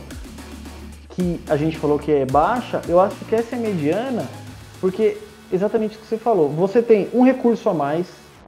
que 1.10 1.42
a 1.50 1.58
gente 1.58 1.78
falou 1.78 2.00
que 2.00 2.10
é 2.10 2.26
baixa, 2.26 2.80
eu 2.88 3.02
acho 3.02 3.18
que 3.28 3.36
essa 3.36 3.58
é 3.58 3.60
mediana, 3.60 4.24
porque 4.80 5.18
exatamente 5.52 5.98
o 5.98 6.00
que 6.00 6.08
você 6.08 6.18
falou. 6.18 6.48
Você 6.52 6.82
tem 6.82 7.10
um 7.14 7.24
recurso 7.24 7.68
a 7.68 7.74
mais 7.74 8.06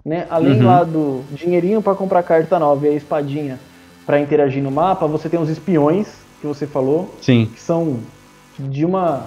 né? 0.09 0.25
Além 0.27 0.59
uhum. 0.59 0.65
lá 0.65 0.83
do 0.83 1.21
dinheirinho 1.31 1.83
para 1.83 1.93
comprar 1.93 2.23
carta 2.23 2.57
nova 2.57 2.87
e 2.87 2.89
a 2.89 2.93
espadinha 2.93 3.59
para 4.07 4.19
interagir 4.19 4.61
no 4.63 4.71
mapa, 4.71 5.05
você 5.05 5.29
tem 5.29 5.39
os 5.39 5.49
espiões 5.49 6.07
que 6.41 6.47
você 6.47 6.65
falou, 6.65 7.13
Sim. 7.21 7.47
que 7.53 7.61
são 7.61 7.99
de 8.57 8.83
uma 8.83 9.25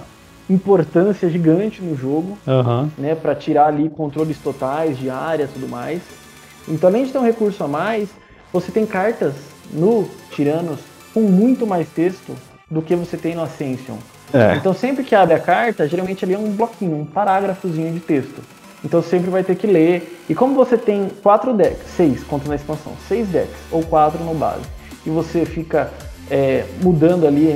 importância 0.49 1.29
gigante 1.29 1.81
no 1.81 1.95
jogo, 1.95 2.37
uhum. 2.45 2.89
né? 2.97 3.15
Para 3.15 3.33
tirar 3.33 3.67
ali 3.67 3.89
controles 3.89 4.37
totais 4.39 4.97
de 4.97 5.09
área, 5.09 5.47
tudo 5.47 5.69
mais. 5.69 6.01
Então, 6.67 6.89
além 6.89 7.05
de 7.05 7.13
ter 7.13 7.17
um 7.17 7.23
recurso 7.23 7.63
a 7.63 7.67
mais, 7.67 8.09
você 8.51 8.69
tem 8.69 8.85
cartas 8.85 9.33
no 9.71 10.05
Tiranos 10.31 10.79
com 11.13 11.21
muito 11.21 11.65
mais 11.65 11.87
texto 11.87 12.35
do 12.69 12.81
que 12.81 12.93
você 12.93 13.15
tem 13.15 13.35
no 13.35 13.43
Ascension. 13.43 13.95
É. 14.33 14.57
Então, 14.57 14.73
sempre 14.73 15.05
que 15.05 15.15
abre 15.15 15.33
a 15.33 15.39
carta, 15.39 15.87
geralmente 15.87 16.25
ali 16.25 16.33
é 16.33 16.37
um 16.37 16.51
bloquinho, 16.51 16.99
um 16.99 17.05
parágrafozinho 17.05 17.93
de 17.93 18.01
texto. 18.01 18.41
Então 18.83 19.01
sempre 19.01 19.29
vai 19.29 19.43
ter 19.43 19.55
que 19.55 19.65
ler. 19.65 20.21
E 20.29 20.35
como 20.35 20.55
você 20.55 20.77
tem 20.77 21.09
quatro 21.21 21.53
decks, 21.53 21.87
seis, 21.95 22.23
conta 22.23 22.49
na 22.49 22.55
expansão, 22.55 22.93
seis 23.07 23.27
decks, 23.27 23.57
ou 23.71 23.83
quatro 23.83 24.23
no 24.23 24.33
base, 24.33 24.65
e 25.05 25.09
você 25.09 25.45
fica 25.45 25.91
é, 26.29 26.65
mudando 26.81 27.27
ali 27.27 27.47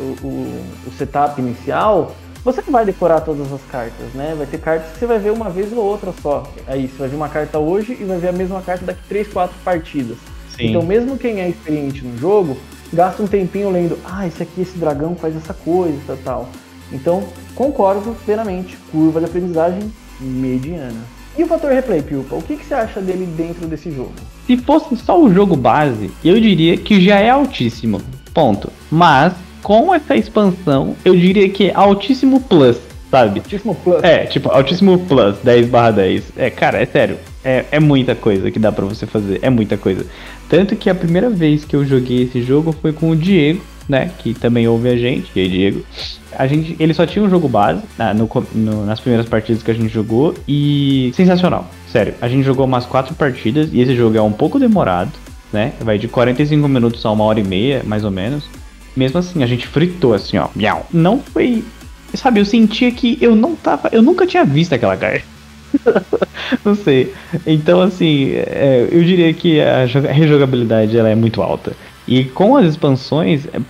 o, 0.00 0.26
o, 0.26 0.64
o, 0.86 0.92
setup 0.96 1.40
inicial, 1.40 2.14
você 2.44 2.62
não 2.62 2.72
vai 2.72 2.84
decorar 2.84 3.20
todas 3.20 3.52
as 3.52 3.62
cartas, 3.70 4.12
né? 4.14 4.34
Vai 4.36 4.46
ter 4.46 4.58
cartas 4.58 4.92
que 4.92 4.98
você 4.98 5.06
vai 5.06 5.18
ver 5.18 5.30
uma 5.30 5.50
vez 5.50 5.72
ou 5.72 5.78
outra 5.78 6.12
só. 6.20 6.44
Aí 6.66 6.88
você 6.88 6.98
vai 6.98 7.08
ver 7.08 7.16
uma 7.16 7.28
carta 7.28 7.58
hoje 7.58 7.96
e 8.00 8.04
vai 8.04 8.18
ver 8.18 8.28
a 8.28 8.32
mesma 8.32 8.60
carta 8.62 8.84
daqui 8.84 9.02
três, 9.08 9.28
quatro 9.28 9.56
partidas. 9.64 10.16
Sim. 10.56 10.68
Então 10.68 10.82
mesmo 10.82 11.16
quem 11.16 11.40
é 11.40 11.48
experiente 11.48 12.04
no 12.04 12.18
jogo, 12.18 12.56
gasta 12.92 13.22
um 13.22 13.26
tempinho 13.26 13.70
lendo, 13.70 13.98
ah, 14.04 14.26
esse 14.26 14.42
aqui, 14.42 14.62
esse 14.62 14.76
dragão 14.76 15.14
faz 15.14 15.36
essa 15.36 15.54
coisa, 15.54 15.98
tal, 16.06 16.16
tal. 16.24 16.48
Então, 16.92 17.24
concordo 17.54 18.14
plenamente, 18.24 18.76
curva 18.90 19.18
de 19.18 19.26
aprendizagem 19.26 19.90
mediana. 20.22 21.00
E 21.36 21.42
o 21.42 21.46
fator 21.46 21.70
replay, 21.72 22.02
Pilpa, 22.02 22.36
o 22.36 22.42
que, 22.42 22.56
que 22.56 22.64
você 22.64 22.74
acha 22.74 23.00
dele 23.00 23.26
dentro 23.36 23.66
desse 23.66 23.90
jogo? 23.90 24.12
Se 24.46 24.56
fosse 24.58 24.96
só 24.96 25.18
o 25.18 25.32
jogo 25.32 25.56
base, 25.56 26.10
eu 26.22 26.38
diria 26.38 26.76
que 26.76 27.00
já 27.00 27.18
é 27.18 27.30
altíssimo. 27.30 28.02
Ponto. 28.34 28.70
Mas, 28.90 29.32
com 29.62 29.94
essa 29.94 30.14
expansão, 30.14 30.94
eu 31.04 31.16
diria 31.16 31.48
que 31.48 31.68
é 31.70 31.74
altíssimo 31.74 32.40
plus, 32.40 32.78
sabe? 33.10 33.40
Altíssimo 33.40 33.74
plus? 33.74 34.02
É, 34.02 34.26
tipo, 34.26 34.50
altíssimo 34.50 34.98
plus, 34.98 35.36
10 35.42 35.68
barra 35.68 35.92
10. 35.92 36.32
É, 36.36 36.50
cara, 36.50 36.82
é 36.82 36.86
sério. 36.86 37.16
É, 37.44 37.64
é 37.72 37.80
muita 37.80 38.14
coisa 38.14 38.50
que 38.50 38.58
dá 38.58 38.70
para 38.70 38.84
você 38.84 39.06
fazer. 39.06 39.38
É 39.42 39.48
muita 39.48 39.76
coisa. 39.76 40.04
Tanto 40.48 40.76
que 40.76 40.90
a 40.90 40.94
primeira 40.94 41.30
vez 41.30 41.64
que 41.64 41.74
eu 41.74 41.84
joguei 41.84 42.24
esse 42.24 42.42
jogo 42.42 42.72
foi 42.72 42.92
com 42.92 43.10
o 43.10 43.16
Diego, 43.16 43.62
né? 43.88 44.10
Que 44.18 44.34
também 44.34 44.66
ouve 44.68 44.88
a 44.88 44.96
gente. 44.96 45.30
E 45.34 45.40
aí, 45.40 45.48
Diego? 45.48 45.84
A 46.36 46.46
gente, 46.46 46.76
ele 46.78 46.94
só 46.94 47.04
tinha 47.04 47.24
um 47.24 47.28
jogo 47.28 47.48
base 47.48 47.82
né, 47.98 48.14
no, 48.14 48.28
no, 48.54 48.86
nas 48.86 49.00
primeiras 49.00 49.28
partidas 49.28 49.62
que 49.62 49.70
a 49.70 49.74
gente 49.74 49.92
jogou 49.92 50.34
e 50.48 51.12
sensacional, 51.14 51.68
sério. 51.90 52.14
A 52.20 52.28
gente 52.28 52.42
jogou 52.42 52.64
umas 52.64 52.86
quatro 52.86 53.14
partidas 53.14 53.68
e 53.72 53.80
esse 53.80 53.94
jogo 53.94 54.16
é 54.16 54.22
um 54.22 54.32
pouco 54.32 54.58
demorado, 54.58 55.12
né? 55.52 55.72
Vai 55.80 55.98
de 55.98 56.08
45 56.08 56.66
minutos 56.68 57.04
a 57.04 57.10
uma 57.10 57.24
hora 57.24 57.40
e 57.40 57.44
meia, 57.44 57.82
mais 57.84 58.04
ou 58.04 58.10
menos. 58.10 58.44
Mesmo 58.96 59.18
assim, 59.18 59.42
a 59.42 59.46
gente 59.46 59.66
fritou 59.66 60.14
assim, 60.14 60.38
ó. 60.38 60.48
Miau. 60.54 60.86
Não 60.92 61.18
foi, 61.18 61.62
sabe? 62.14 62.40
Eu 62.40 62.44
sentia 62.44 62.90
que 62.90 63.18
eu 63.20 63.34
não 63.34 63.54
tava, 63.54 63.90
eu 63.92 64.02
nunca 64.02 64.26
tinha 64.26 64.44
visto 64.44 64.74
aquela 64.74 64.96
carta. 64.96 65.24
não 66.64 66.74
sei. 66.74 67.12
Então, 67.46 67.80
assim, 67.80 68.32
é, 68.32 68.88
eu 68.90 69.02
diria 69.02 69.32
que 69.32 69.60
a 69.60 69.84
rejogabilidade 69.84 70.96
ela 70.96 71.08
é 71.08 71.14
muito 71.14 71.42
alta. 71.42 71.74
E 72.06 72.24
com 72.24 72.56
as 72.56 72.66
expansões, 72.66 73.46
é, 73.46 73.60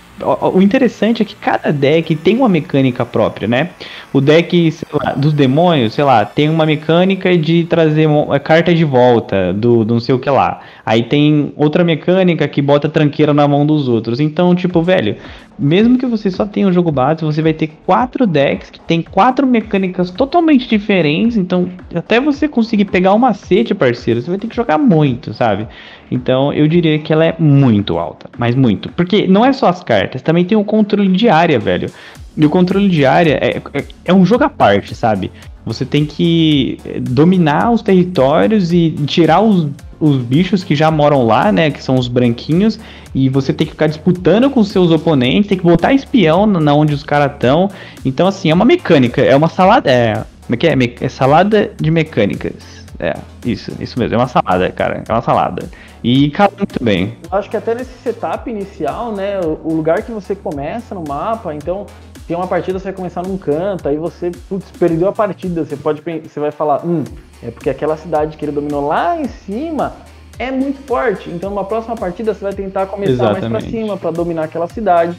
o 0.53 0.61
interessante 0.61 1.21
é 1.21 1.25
que 1.25 1.35
cada 1.35 1.71
deck 1.71 2.15
tem 2.15 2.37
uma 2.37 2.49
mecânica 2.49 3.05
própria, 3.05 3.47
né? 3.47 3.69
O 4.11 4.19
deck 4.19 4.73
lá, 4.91 5.13
dos 5.13 5.33
demônios, 5.33 5.93
sei 5.93 6.03
lá, 6.03 6.25
tem 6.25 6.49
uma 6.49 6.65
mecânica 6.65 7.37
de 7.37 7.65
trazer 7.65 8.07
a 8.31 8.39
carta 8.39 8.73
de 8.73 8.83
volta 8.83 9.53
do, 9.53 9.83
do 9.83 9.93
não 9.93 9.99
sei 9.99 10.15
o 10.15 10.19
que 10.19 10.29
lá. 10.29 10.61
Aí 10.85 11.03
tem 11.03 11.53
outra 11.55 11.83
mecânica 11.83 12.47
que 12.47 12.61
bota 12.61 12.89
tranqueira 12.89 13.33
na 13.33 13.47
mão 13.47 13.65
dos 13.65 13.87
outros. 13.87 14.19
Então, 14.19 14.55
tipo, 14.55 14.81
velho, 14.81 15.15
mesmo 15.57 15.97
que 15.97 16.05
você 16.05 16.31
só 16.31 16.45
tenha 16.45 16.67
um 16.67 16.73
jogo 16.73 16.91
base, 16.91 17.23
você 17.23 17.41
vai 17.41 17.53
ter 17.53 17.71
quatro 17.85 18.25
decks 18.25 18.69
que 18.69 18.79
tem 18.79 19.01
quatro 19.01 19.45
mecânicas 19.45 20.09
totalmente 20.09 20.67
diferentes. 20.67 21.37
Então, 21.37 21.69
até 21.93 22.19
você 22.19 22.47
conseguir 22.47 22.85
pegar 22.85 23.13
o 23.13 23.19
macete, 23.19 23.73
parceiro, 23.75 24.21
você 24.21 24.29
vai 24.29 24.39
ter 24.39 24.47
que 24.47 24.55
jogar 24.55 24.77
muito, 24.77 25.33
sabe? 25.33 25.67
Então 26.09 26.53
eu 26.53 26.67
diria 26.67 26.99
que 26.99 27.11
ela 27.11 27.25
é 27.25 27.35
muito 27.37 27.97
alta, 27.97 28.29
mas 28.37 28.55
muito. 28.55 28.89
Porque 28.89 29.27
não 29.27 29.45
é 29.45 29.53
só 29.53 29.67
as 29.67 29.83
cartas, 29.83 30.21
também 30.21 30.45
tem 30.45 30.57
o 30.57 30.63
controle 30.63 31.11
de 31.11 31.29
área, 31.29 31.59
velho. 31.59 31.89
E 32.35 32.45
o 32.45 32.49
controle 32.49 32.89
de 32.89 33.05
área 33.05 33.37
é, 33.41 33.61
é, 33.73 33.85
é 34.05 34.13
um 34.13 34.25
jogo 34.25 34.43
à 34.43 34.49
parte, 34.49 34.95
sabe? 34.95 35.31
Você 35.65 35.85
tem 35.85 36.05
que 36.05 36.77
dominar 37.01 37.71
os 37.71 37.81
territórios 37.81 38.73
e 38.73 38.91
tirar 39.05 39.41
os, 39.41 39.69
os 40.03 40.17
bichos 40.17 40.65
que 40.65 40.75
já 40.75 40.91
moram 40.91 41.25
lá, 41.25 41.49
né? 41.49 41.71
Que 41.71 41.81
são 41.81 41.95
os 41.95 42.09
branquinhos. 42.09 42.77
E 43.15 43.29
você 43.29 43.53
tem 43.53 43.65
que 43.65 43.71
ficar 43.71 43.87
disputando 43.87 44.49
com 44.49 44.61
seus 44.61 44.91
oponentes, 44.91 45.47
tem 45.47 45.57
que 45.57 45.63
botar 45.63 45.93
espião 45.93 46.45
na 46.45 46.73
onde 46.73 46.93
os 46.93 47.03
caras 47.03 47.31
estão. 47.31 47.69
Então, 48.03 48.27
assim, 48.27 48.51
é 48.51 48.53
uma 48.53 48.65
mecânica, 48.65 49.21
é 49.21 49.33
uma 49.33 49.47
salada. 49.47 49.89
É, 49.89 50.15
como 50.45 50.55
é 50.55 50.57
que 50.57 50.67
é? 50.67 51.05
É 51.05 51.09
salada 51.09 51.71
de 51.79 51.89
mecânicas. 51.89 52.83
É, 52.99 53.13
isso, 53.45 53.71
isso 53.79 53.97
mesmo. 53.97 54.15
É 54.15 54.17
uma 54.17 54.27
salada, 54.27 54.69
cara. 54.71 55.03
É 55.07 55.11
uma 55.11 55.21
salada. 55.21 55.69
E 56.03 56.29
cala 56.31 56.51
muito 56.57 56.83
bem. 56.83 57.15
Eu 57.31 57.37
acho 57.37 57.49
que 57.49 57.55
até 57.55 57.73
nesse 57.73 57.97
setup 58.03 58.49
inicial, 58.49 59.13
né? 59.13 59.39
O 59.39 59.73
lugar 59.73 60.01
que 60.01 60.11
você 60.11 60.35
começa 60.35 60.93
no 60.93 61.03
mapa, 61.07 61.55
então 61.55 61.85
tem 62.27 62.35
uma 62.35 62.47
partida, 62.47 62.77
você 62.77 62.85
vai 62.85 62.93
começar 62.93 63.21
num 63.23 63.37
canto, 63.37 63.87
aí 63.87 63.95
você, 63.95 64.31
putz, 64.49 64.69
perdeu 64.77 65.07
a 65.07 65.13
partida. 65.13 65.63
Você 65.63 65.77
pode 65.77 66.01
você 66.01 66.39
vai 66.41 66.51
falar, 66.51 66.85
hum, 66.85 67.05
é 67.45 67.51
porque 67.51 67.69
aquela 67.69 67.97
cidade 67.97 68.37
que 68.37 68.45
ele 68.45 68.51
dominou 68.51 68.87
lá 68.87 69.19
em 69.19 69.27
cima 69.27 69.93
é 70.39 70.49
muito 70.51 70.85
forte. 70.87 71.29
Então, 71.29 71.49
numa 71.49 71.63
próxima 71.63 71.95
partida, 71.95 72.33
você 72.33 72.43
vai 72.43 72.53
tentar 72.53 72.87
começar 72.87 73.13
Exatamente. 73.13 73.49
mais 73.49 73.63
para 73.63 73.71
cima 73.71 73.97
para 73.97 74.11
dominar 74.11 74.45
aquela 74.45 74.67
cidade. 74.67 75.17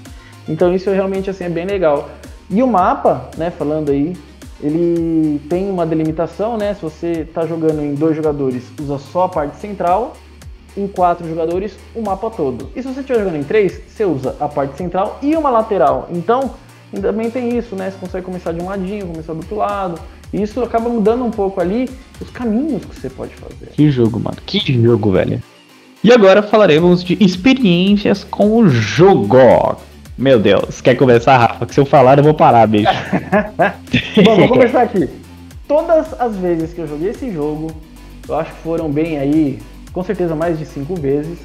Então, 0.48 0.74
isso 0.74 0.90
realmente 0.90 1.30
assim 1.30 1.44
é 1.44 1.48
bem 1.48 1.66
legal. 1.66 2.08
E 2.50 2.62
o 2.62 2.66
mapa, 2.66 3.30
né, 3.36 3.50
falando 3.50 3.90
aí, 3.90 4.16
ele 4.60 5.40
tem 5.48 5.70
uma 5.70 5.86
delimitação, 5.86 6.56
né? 6.56 6.74
Se 6.74 6.82
você 6.82 7.06
está 7.20 7.46
jogando 7.46 7.82
em 7.82 7.94
dois 7.94 8.16
jogadores, 8.16 8.64
usa 8.80 8.98
só 8.98 9.24
a 9.24 9.28
parte 9.28 9.56
central. 9.56 10.14
Em 10.76 10.88
quatro 10.88 11.28
jogadores, 11.28 11.76
o 11.94 12.02
mapa 12.02 12.28
todo. 12.30 12.68
E 12.74 12.82
se 12.82 12.88
você 12.88 12.98
estiver 12.98 13.20
jogando 13.20 13.36
em 13.36 13.44
três, 13.44 13.80
você 13.86 14.04
usa 14.04 14.34
a 14.40 14.48
parte 14.48 14.76
central 14.76 15.20
e 15.22 15.36
uma 15.36 15.48
lateral. 15.48 16.08
Então, 16.10 16.50
também 17.00 17.30
tem 17.30 17.56
isso, 17.56 17.76
né? 17.76 17.92
Você 17.92 17.98
consegue 17.98 18.24
começar 18.24 18.50
de 18.50 18.60
um 18.60 18.66
ladinho, 18.66 19.06
começar 19.06 19.34
do 19.34 19.38
outro 19.38 19.54
lado. 19.54 20.00
E 20.32 20.42
isso 20.42 20.62
acaba 20.62 20.88
mudando 20.88 21.24
um 21.24 21.30
pouco 21.30 21.60
ali 21.60 21.88
os 22.20 22.30
caminhos 22.30 22.84
que 22.84 22.94
você 22.94 23.08
pode 23.08 23.34
fazer. 23.34 23.70
Que 23.72 23.90
jogo, 23.90 24.18
mano. 24.18 24.36
Que 24.44 24.58
jogo, 24.82 25.12
velho. 25.12 25.42
E 26.02 26.12
agora 26.12 26.42
falaremos 26.42 27.02
de 27.02 27.16
experiências 27.22 28.24
com 28.24 28.58
o 28.58 28.68
jogo. 28.68 29.76
Meu 30.16 30.38
Deus, 30.38 30.80
quer 30.80 30.94
começar, 30.96 31.38
Rafa? 31.38 31.66
Que 31.66 31.74
se 31.74 31.80
eu 31.80 31.86
falar, 31.86 32.18
eu 32.18 32.24
vou 32.24 32.34
parar, 32.34 32.66
bicho. 32.66 32.92
Bom, 34.22 34.36
vou 34.36 34.48
começar 34.48 34.82
aqui. 34.82 35.08
Todas 35.66 36.12
as 36.20 36.36
vezes 36.36 36.72
que 36.72 36.80
eu 36.80 36.86
joguei 36.86 37.10
esse 37.10 37.32
jogo, 37.32 37.72
eu 38.28 38.34
acho 38.36 38.52
que 38.52 38.60
foram 38.60 38.90
bem 38.90 39.18
aí, 39.18 39.58
com 39.92 40.04
certeza 40.04 40.36
mais 40.36 40.58
de 40.58 40.66
cinco 40.66 40.94
vezes, 40.94 41.38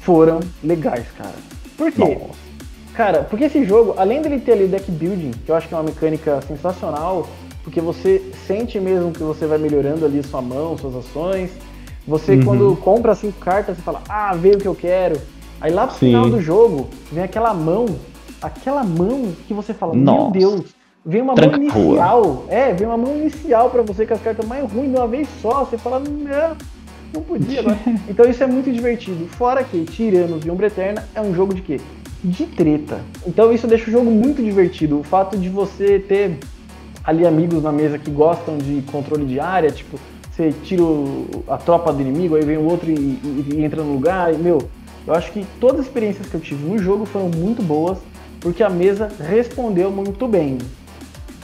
foram 0.00 0.40
legais, 0.62 1.06
cara. 1.16 1.34
Por 1.76 1.92
quê? 1.92 2.00
Nossa. 2.00 2.46
Cara, 2.92 3.22
porque 3.22 3.44
esse 3.44 3.64
jogo, 3.64 3.94
além 3.96 4.20
dele 4.20 4.40
ter 4.40 4.52
ali 4.52 4.66
deck 4.66 4.90
building, 4.90 5.30
que 5.44 5.50
eu 5.50 5.54
acho 5.54 5.68
que 5.68 5.74
é 5.74 5.76
uma 5.76 5.84
mecânica 5.84 6.40
sensacional, 6.48 7.28
porque 7.66 7.80
você 7.80 8.22
sente 8.46 8.78
mesmo 8.78 9.10
que 9.10 9.24
você 9.24 9.44
vai 9.44 9.58
melhorando 9.58 10.06
ali 10.06 10.22
sua 10.22 10.40
mão, 10.40 10.78
suas 10.78 10.94
ações. 10.94 11.50
Você, 12.06 12.36
uhum. 12.36 12.44
quando 12.44 12.76
compra 12.76 13.12
cinco 13.16 13.40
cartas, 13.40 13.76
você 13.76 13.82
fala, 13.82 14.00
ah, 14.08 14.32
veio 14.34 14.54
o 14.54 14.58
que 14.58 14.68
eu 14.68 14.74
quero 14.74 15.20
Aí 15.60 15.72
lá 15.72 15.86
pro 15.86 15.96
Sim. 15.96 16.06
final 16.06 16.28
do 16.28 16.40
jogo, 16.40 16.88
vem 17.10 17.24
aquela 17.24 17.54
mão, 17.54 17.86
aquela 18.42 18.84
mão 18.84 19.32
que 19.46 19.54
você 19.54 19.72
fala, 19.72 19.94
Nossa. 19.94 20.22
meu 20.22 20.30
Deus, 20.30 20.74
vem 21.04 21.22
uma 21.22 21.34
Tranca 21.34 21.56
mão 21.56 21.66
inicial. 21.66 22.44
É, 22.48 22.72
vem 22.72 22.86
uma 22.86 22.96
mão 22.96 23.16
inicial 23.16 23.70
para 23.70 23.82
você 23.82 24.06
com 24.06 24.14
as 24.14 24.20
cartas 24.20 24.46
mais 24.46 24.70
ruins 24.70 24.90
de 24.90 24.96
uma 24.96 25.08
vez 25.08 25.28
só. 25.40 25.64
Você 25.64 25.78
fala, 25.78 25.98
não, 25.98 26.56
não 27.12 27.22
podia 27.22 27.60
agora. 27.60 27.78
então 28.08 28.28
isso 28.28 28.42
é 28.42 28.46
muito 28.46 28.70
divertido. 28.70 29.26
Fora 29.28 29.64
que 29.64 29.84
Tiranos 29.84 30.44
e 30.44 30.50
Umbra 30.50 30.66
Eterna 30.66 31.08
é 31.14 31.20
um 31.20 31.34
jogo 31.34 31.54
de 31.54 31.62
quê? 31.62 31.80
De 32.22 32.44
treta. 32.46 33.00
Então 33.26 33.52
isso 33.52 33.66
deixa 33.66 33.88
o 33.88 33.92
jogo 33.92 34.10
muito 34.10 34.42
divertido. 34.42 35.00
O 35.00 35.02
fato 35.02 35.38
de 35.38 35.48
você 35.48 35.98
ter 35.98 36.38
ali 37.06 37.24
amigos 37.24 37.62
na 37.62 37.70
mesa 37.70 37.98
que 37.98 38.10
gostam 38.10 38.58
de 38.58 38.82
controle 38.90 39.24
de 39.24 39.38
área, 39.38 39.70
tipo, 39.70 39.98
você 40.30 40.52
tira 40.64 40.82
a 41.48 41.56
tropa 41.56 41.92
do 41.92 42.02
inimigo, 42.02 42.34
aí 42.34 42.44
vem 42.44 42.56
o 42.56 42.64
outro 42.64 42.90
e, 42.90 42.94
e, 42.94 43.46
e 43.54 43.64
entra 43.64 43.82
no 43.82 43.92
lugar, 43.92 44.34
e, 44.34 44.36
meu, 44.36 44.58
eu 45.06 45.14
acho 45.14 45.30
que 45.30 45.46
todas 45.60 45.80
as 45.80 45.86
experiências 45.86 46.26
que 46.26 46.34
eu 46.34 46.40
tive 46.40 46.68
no 46.68 46.76
jogo 46.78 47.06
foram 47.06 47.28
muito 47.28 47.62
boas, 47.62 47.98
porque 48.40 48.62
a 48.62 48.68
mesa 48.68 49.08
respondeu 49.20 49.90
muito 49.90 50.26
bem. 50.26 50.58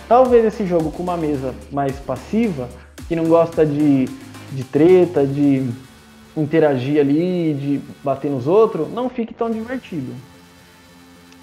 Talvez 0.09 0.45
esse 0.45 0.67
jogo 0.67 0.91
com 0.91 1.03
uma 1.03 1.17
mesa 1.17 1.55
mais 1.71 1.97
passiva, 2.01 2.69
que 3.09 3.15
não 3.15 3.25
gosta 3.25 3.65
de, 3.65 4.07
de 4.51 4.65
treta, 4.65 5.25
de 5.25 5.65
interagir 6.37 7.01
ali, 7.01 7.55
de 7.55 7.81
bater 8.03 8.31
nos 8.31 8.47
outros, 8.47 8.93
não 8.93 9.09
fique 9.09 9.33
tão 9.33 9.51
divertido. 9.51 10.13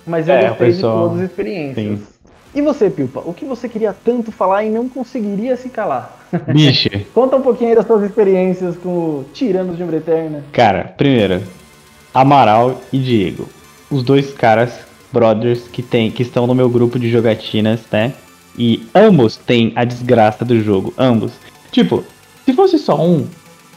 Mas 0.06 0.28
eu 0.28 0.36
é, 0.36 0.50
gostei 0.50 0.68
pessoal... 0.68 0.96
de 0.96 1.04
todas 1.10 1.24
as 1.24 1.30
experiências. 1.30 2.00
Sim. 2.00 2.19
E 2.54 2.62
você, 2.62 2.90
Pilpa, 2.90 3.22
o 3.26 3.34
que 3.34 3.46
você 3.46 3.70
queria 3.70 3.94
tanto 3.94 4.32
falar 4.32 4.64
e 4.64 4.70
não 4.70 4.90
conseguiria 4.90 5.56
se 5.56 5.70
calar? 5.70 6.18
Bicho. 6.52 6.90
Conta 7.14 7.36
um 7.36 7.42
pouquinho 7.42 7.70
aí 7.70 7.76
das 7.76 7.86
suas 7.86 8.04
experiências 8.04 8.76
com 8.78 9.24
Tiranos 9.34 9.78
de 9.78 9.84
Umbra 9.84 9.98
Eterna. 9.98 10.44
Cara, 10.52 10.94
primeiro, 10.98 11.44
Amaral 12.14 12.82
e 12.92 12.98
Diego. 12.98 13.48
Os 13.90 14.04
dois 14.04 14.34
caras, 14.34 14.80
brothers, 15.12 15.68
que, 15.68 15.84
tem, 15.84 16.10
que 16.10 16.24
estão 16.24 16.48
no 16.48 16.56
meu 16.56 16.70
grupo 16.70 16.98
de 16.98 17.10
jogatinas, 17.10 17.82
né? 17.92 18.14
E 18.58 18.88
ambos 18.94 19.38
têm 19.38 19.72
a 19.76 19.86
desgraça 19.86 20.44
do 20.44 20.60
jogo. 20.62 20.94
Ambos. 20.98 21.34
Tipo, 21.72 22.04
se 22.46 22.54
fosse 22.54 22.80
só 22.80 23.00
um, 23.00 23.28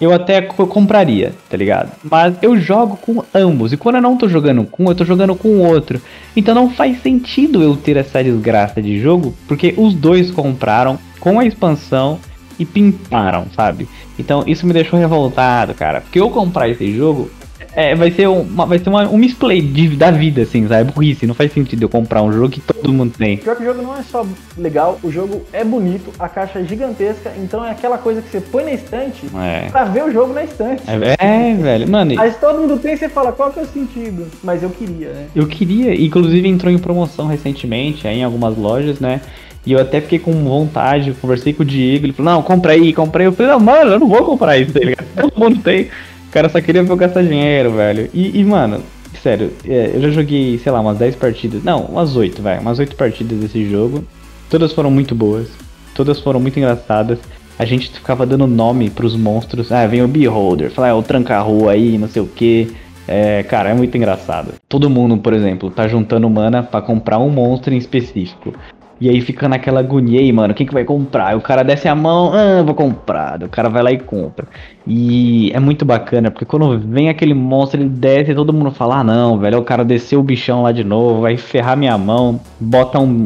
eu 0.03 0.13
até 0.13 0.43
compraria, 0.43 1.33
tá 1.49 1.57
ligado? 1.57 1.93
Mas 2.03 2.35
eu 2.43 2.59
jogo 2.59 2.97
com 2.97 3.23
ambos. 3.33 3.73
E 3.73 3.77
quando 3.77 3.97
eu 3.97 4.03
não 4.03 4.17
tô 4.17 4.29
jogando 4.29 4.65
com 4.65 4.85
um, 4.85 4.89
eu 4.89 4.97
tô 4.97 5.05
jogando 5.05 5.37
com 5.37 5.49
o 5.49 5.65
outro. 5.65 6.03
Então 6.37 6.55
não 6.55 6.71
faz 6.71 7.01
sentido 7.01 7.63
eu 7.63 7.77
ter 7.77 7.97
essa 7.97 8.23
desgraça 8.23 8.83
de 8.83 9.01
jogo, 9.01 9.33
porque 9.47 9.75
os 9.77 9.95
dois 9.95 10.31
compraram 10.31 10.99
com 11.21 11.39
a 11.39 11.45
expansão 11.45 12.19
e 12.59 12.65
pintaram, 12.65 13.47
sabe? 13.55 13.89
Então 14.19 14.43
isso 14.45 14.67
me 14.67 14.73
deixou 14.73 14.99
revoltado, 14.99 15.73
cara. 15.73 16.01
Porque 16.01 16.19
eu 16.19 16.31
comprar 16.31 16.69
esse 16.69 16.93
jogo, 16.93 17.31
é, 17.75 17.95
vai 17.95 18.11
ser, 18.11 18.29
uma, 18.29 18.67
vai 18.67 18.79
ser 18.79 18.89
uma, 18.89 19.09
um 19.09 19.17
misplay 19.17 19.63
de, 19.63 19.89
da 19.97 20.11
vida, 20.11 20.43
assim, 20.43 20.67
sabe? 20.69 20.91
É 20.91 20.93
burrice, 20.93 21.27
não 21.27 21.35
faz 21.35 21.53
sentido 21.53 21.83
eu 21.83 21.89
comprar 21.89 22.23
um 22.23 22.33
jogo 22.33 22.51
que 22.51 22.61
todo 22.61 22.93
mundo 22.93 23.15
tem. 23.17 23.39
Pior 23.39 23.57
que 23.57 23.63
o 23.63 23.67
jogo 23.67 23.83
não 23.83 23.97
é 23.97 24.03
só 24.03 24.27
legal, 24.57 24.99
o 25.03 25.11
jogo 25.11 25.43
é 25.53 25.65
bonito, 25.65 26.13
a 26.19 26.29
caixa 26.29 26.59
é 26.59 26.65
gigantesca, 26.65 27.33
então 27.39 27.65
é 27.65 27.71
aquela 27.71 27.97
coisa 27.97 28.21
que 28.21 28.29
você 28.29 28.41
põe 28.41 28.65
na 28.65 28.73
estante 28.73 29.27
é. 29.37 29.71
pra 29.71 29.85
ver 29.85 30.05
o 30.05 30.13
jogo 30.13 30.35
na 30.35 30.45
estante. 30.45 30.83
É, 30.87 31.51
é 31.51 31.55
velho, 31.55 31.89
mano. 31.89 32.21
Aí 32.21 32.31
todo 32.33 32.61
mundo 32.61 32.79
tem, 32.79 32.97
você 32.97 33.09
fala, 33.09 33.33
qual 33.33 33.51
que 33.51 33.61
é 33.61 33.63
o 33.63 33.67
sentido? 33.67 34.27
Mas 34.43 34.63
eu 34.63 34.71
queria, 34.71 35.09
né? 35.09 35.27
Eu 35.35 35.47
queria, 35.47 35.95
inclusive 35.95 36.47
entrou 36.47 36.73
em 36.73 36.79
promoção 36.79 37.27
recentemente, 37.27 38.07
aí 38.07 38.19
em 38.19 38.25
algumas 38.25 38.57
lojas, 38.57 39.01
né? 39.01 39.21
E 39.65 39.73
eu 39.73 39.81
até 39.81 40.01
fiquei 40.01 40.19
com 40.19 40.33
vontade, 40.45 41.15
conversei 41.21 41.53
com 41.53 41.63
o 41.63 41.67
Diego, 41.67 42.07
ele 42.07 42.13
falou, 42.13 42.33
não, 42.33 42.43
compra 42.43 42.73
aí, 42.73 42.93
compra 42.93 43.23
aí. 43.23 43.27
Eu 43.27 43.33
falei, 43.33 43.53
não, 43.53 43.61
mano, 43.61 43.93
eu 43.93 44.01
não 44.01 44.09
vou 44.09 44.25
comprar 44.25 44.59
isso, 44.59 44.73
tá 44.73 44.81
ligado? 44.81 45.07
Todo 45.15 45.39
mundo 45.39 45.61
tem 45.63 45.89
cara 46.33 46.49
só 46.49 46.61
queria 46.61 46.83
ver 46.83 46.91
eu 46.91 46.97
gastar 46.97 47.23
dinheiro, 47.23 47.73
velho. 47.73 48.09
E, 48.13 48.41
e 48.41 48.45
mano, 48.45 48.83
sério, 49.23 49.53
é, 49.65 49.93
eu 49.95 50.01
já 50.01 50.11
joguei, 50.11 50.59
sei 50.59 50.73
lá, 50.73 50.81
umas 50.81 50.99
10 50.99 51.17
partidas. 51.17 51.63
Não, 51.63 51.83
umas 51.85 52.17
8, 52.17 52.43
vai. 52.43 52.59
Umas 52.59 52.79
8 52.79 52.97
partidas 52.97 53.39
desse 53.39 53.69
jogo. 53.69 54.05
Todas 54.49 54.73
foram 54.73 54.91
muito 54.91 55.15
boas. 55.15 55.49
Todas 55.95 56.19
foram 56.19 56.41
muito 56.41 56.59
engraçadas. 56.59 57.19
A 57.59 57.65
gente 57.65 57.91
ficava 57.91 58.27
dando 58.27 58.47
nome 58.47 58.89
pros 58.89 59.15
monstros. 59.15 59.71
Ah, 59.71 59.87
vem 59.87 60.03
o 60.03 60.09
Beholder. 60.09 60.71
Fala, 60.71 60.89
é 60.89 60.95
o 60.95 61.03
tranca-rua 61.03 61.73
aí, 61.73 61.99
não 61.99 62.09
sei 62.09 62.23
o 62.23 62.27
que. 62.27 62.75
É, 63.07 63.43
cara, 63.43 63.71
é 63.71 63.75
muito 63.75 63.97
engraçado. 63.97 64.55
Todo 64.69 64.89
mundo, 64.89 65.19
por 65.19 65.35
exemplo, 65.35 65.71
tá 65.71 65.87
juntando 65.87 66.29
mana 66.31 66.63
para 66.63 66.81
comprar 66.81 67.19
um 67.19 67.29
monstro 67.29 67.75
em 67.75 67.77
específico. 67.77 68.55
E 69.03 69.09
aí 69.09 69.21
fica 69.21 69.49
naquela 69.49 69.81
agonia 69.81 70.21
aí, 70.21 70.33
mano, 70.33 70.55
quem 70.55 70.65
que 70.65 70.73
vai 70.73 70.85
comprar? 70.85 71.37
O 71.37 71.41
cara 71.41 71.65
desce 71.65 71.89
a 71.89 71.95
mão, 71.95 72.33
ah, 72.33 72.63
vou 72.63 72.73
comprar. 72.73 73.43
O 73.43 73.49
cara 73.49 73.69
vai 73.69 73.83
lá 73.83 73.91
e 73.91 73.99
compra. 73.99 74.47
E 74.87 75.51
é 75.53 75.59
muito 75.59 75.85
bacana, 75.85 76.31
porque 76.31 76.45
quando 76.45 76.79
vem 76.79 77.09
aquele 77.09 77.35
monstro, 77.35 77.81
ele 77.81 77.89
desce 77.89 78.31
e 78.31 78.35
todo 78.37 78.53
mundo 78.53 78.71
fala, 78.71 79.01
ah 79.01 79.03
não, 79.03 79.37
velho, 79.41 79.59
o 79.59 79.65
cara 79.65 79.85
desceu 79.85 80.21
o 80.21 80.23
bichão 80.23 80.63
lá 80.63 80.71
de 80.71 80.85
novo, 80.85 81.23
vai 81.23 81.37
ferrar 81.37 81.77
minha 81.77 81.99
mão, 81.99 82.41
bota 82.61 83.01
um. 83.01 83.25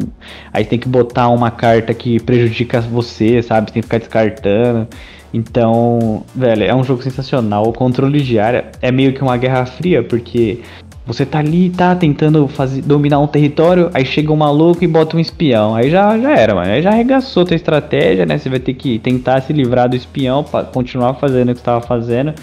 Aí 0.50 0.64
tem 0.64 0.78
que 0.78 0.88
botar 0.88 1.28
uma 1.28 1.50
carta 1.50 1.92
que 1.92 2.18
prejudica 2.20 2.80
você, 2.80 3.42
sabe? 3.42 3.70
Tem 3.70 3.82
que 3.82 3.86
ficar 3.86 3.98
descartando. 3.98 4.88
Então, 5.34 6.24
velho, 6.34 6.64
é 6.64 6.74
um 6.74 6.82
jogo 6.82 7.02
sensacional. 7.02 7.64
O 7.68 7.72
controle 7.74 8.22
de 8.22 8.38
área 8.38 8.70
é 8.80 8.90
meio 8.90 9.12
que 9.12 9.20
uma 9.20 9.36
guerra 9.36 9.66
fria, 9.66 10.02
porque 10.02 10.62
você 11.06 11.24
tá 11.24 11.38
ali, 11.38 11.70
tá 11.70 11.94
tentando 11.94 12.48
fazer, 12.48 12.82
dominar 12.82 13.20
um 13.20 13.28
território, 13.28 13.90
aí 13.94 14.04
chega 14.04 14.32
um 14.32 14.36
maluco 14.36 14.82
e 14.82 14.88
bota 14.88 15.16
um 15.16 15.20
espião. 15.20 15.76
Aí 15.76 15.88
já, 15.88 16.18
já 16.18 16.36
era, 16.36 16.54
mano. 16.54 16.72
Aí 16.72 16.82
já 16.82 16.90
arregaçou 16.90 17.44
tua 17.44 17.54
estratégia, 17.54 18.26
né? 18.26 18.36
Você 18.36 18.50
vai 18.50 18.58
ter 18.58 18.74
que 18.74 18.98
tentar 18.98 19.40
se 19.40 19.52
livrar 19.52 19.88
do 19.88 19.94
espião 19.94 20.42
para 20.42 20.64
continuar 20.64 21.14
fazendo 21.14 21.50
o 21.50 21.52
que 21.52 21.60
você 21.60 21.64
tava 21.64 21.80
fazendo. 21.80 22.34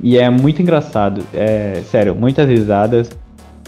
E 0.00 0.16
é 0.16 0.30
muito 0.30 0.62
engraçado. 0.62 1.24
É, 1.34 1.82
sério, 1.90 2.14
muitas 2.14 2.48
risadas. 2.48 3.10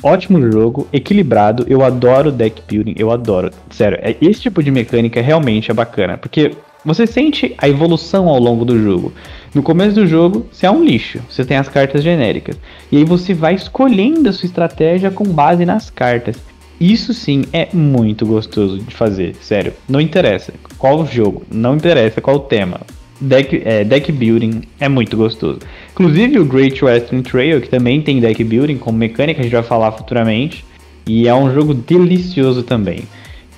Ótimo 0.01 0.41
jogo, 0.51 0.87
equilibrado. 0.93 1.67
Eu 1.69 1.85
adoro 1.85 2.31
deck 2.31 2.63
building, 2.69 2.95
eu 2.97 3.11
adoro. 3.11 3.51
Sério, 3.69 3.99
é, 4.01 4.17
esse 4.23 4.43
tipo 4.43 4.63
de 4.63 4.71
mecânica 4.71 5.21
realmente 5.21 5.73
é 5.73 5.75
bacana. 5.75 6.17
Porque 6.17 6.53
você 6.85 7.05
sente 7.05 7.53
a 7.59 7.69
evolução 7.69 8.29
ao 8.29 8.39
longo 8.39 8.65
do 8.65 8.81
jogo. 8.81 9.13
No 9.53 9.65
começo 9.65 9.97
do 9.97 10.07
jogo, 10.07 10.47
você 10.53 10.65
é 10.65 10.71
um 10.71 10.85
lixo, 10.85 11.21
você 11.29 11.45
tem 11.45 11.57
as 11.57 11.69
cartas 11.69 12.05
genéricas. 12.05 12.57
E 12.91 12.99
aí 12.99 13.05
você 13.05 13.35
vai 13.35 13.55
escolhendo 13.55 14.29
a 14.29 14.33
sua 14.33 14.47
estratégia 14.47 15.11
com 15.11 15.25
base 15.25 15.67
nas 15.67 15.91
cartas. 15.91 16.37
Isso 16.81 17.13
sim 17.13 17.43
é 17.53 17.69
muito 17.73 18.25
gostoso 18.25 18.79
de 18.79 18.95
fazer, 18.95 19.35
sério. 19.41 19.73
Não 19.89 20.01
interessa 20.01 20.55
qual 20.79 21.01
o 21.01 21.07
jogo, 21.07 21.43
não 21.51 21.75
interessa 21.75 22.21
qual 22.21 22.37
o 22.37 22.41
tema. 22.41 22.81
deck, 23.21 23.61
é, 23.65 23.83
deck 23.83 24.13
building 24.13 24.63
é 24.79 24.89
muito 24.89 25.17
gostoso. 25.17 25.59
Inclusive 25.93 26.39
o 26.39 26.45
Great 26.45 26.83
Western 26.83 27.23
Trail, 27.23 27.61
que 27.61 27.69
também 27.69 28.01
tem 28.01 28.21
deck 28.21 28.43
building 28.45 28.79
como 28.79 28.97
mecânica, 28.97 29.41
a 29.41 29.43
gente 29.43 29.53
vai 29.53 29.65
falar 29.65 29.91
futuramente. 29.93 30.65
E 31.07 31.27
é 31.27 31.35
um 31.35 31.53
jogo 31.53 31.75
delicioso 31.75 32.63
também. 32.63 33.01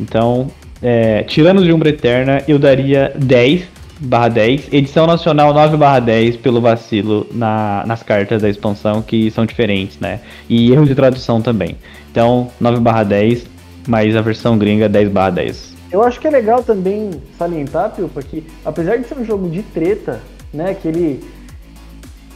Então, 0.00 0.50
é, 0.82 1.22
Tiranos 1.24 1.64
de 1.64 1.72
Umbra 1.72 1.90
Eterna, 1.90 2.42
eu 2.48 2.58
daria 2.58 3.12
10 3.14 3.81
barra 4.02 4.28
10, 4.28 4.72
edição 4.72 5.06
nacional 5.06 5.54
9 5.54 5.76
barra 5.76 6.00
10 6.00 6.36
pelo 6.38 6.60
vacilo 6.60 7.26
na, 7.30 7.84
nas 7.86 8.02
cartas 8.02 8.42
da 8.42 8.48
expansão 8.48 9.00
que 9.00 9.30
são 9.30 9.46
diferentes, 9.46 9.98
né? 10.00 10.20
E 10.48 10.72
erro 10.72 10.84
de 10.84 10.94
tradução 10.94 11.40
também. 11.40 11.76
Então, 12.10 12.50
9 12.60 12.80
barra 12.80 13.04
10, 13.04 13.46
mas 13.86 14.16
a 14.16 14.20
versão 14.20 14.58
gringa 14.58 14.88
10 14.88 15.08
barra 15.08 15.30
10. 15.30 15.72
Eu 15.92 16.02
acho 16.02 16.18
que 16.18 16.26
é 16.26 16.30
legal 16.30 16.62
também 16.62 17.10
salientar, 17.38 17.90
Pilpa, 17.90 18.22
que 18.22 18.44
apesar 18.64 18.96
de 18.96 19.06
ser 19.06 19.18
um 19.18 19.24
jogo 19.24 19.48
de 19.48 19.62
treta, 19.62 20.20
né, 20.52 20.74
que 20.74 20.88
ele 20.88 21.22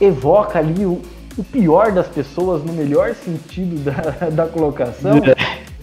evoca 0.01 0.59
ali 0.59 0.85
o, 0.85 1.01
o 1.37 1.43
pior 1.43 1.91
das 1.91 2.07
pessoas 2.07 2.63
no 2.63 2.73
melhor 2.73 3.15
sentido 3.15 3.83
da, 3.83 4.29
da 4.31 4.47
colocação, 4.47 5.21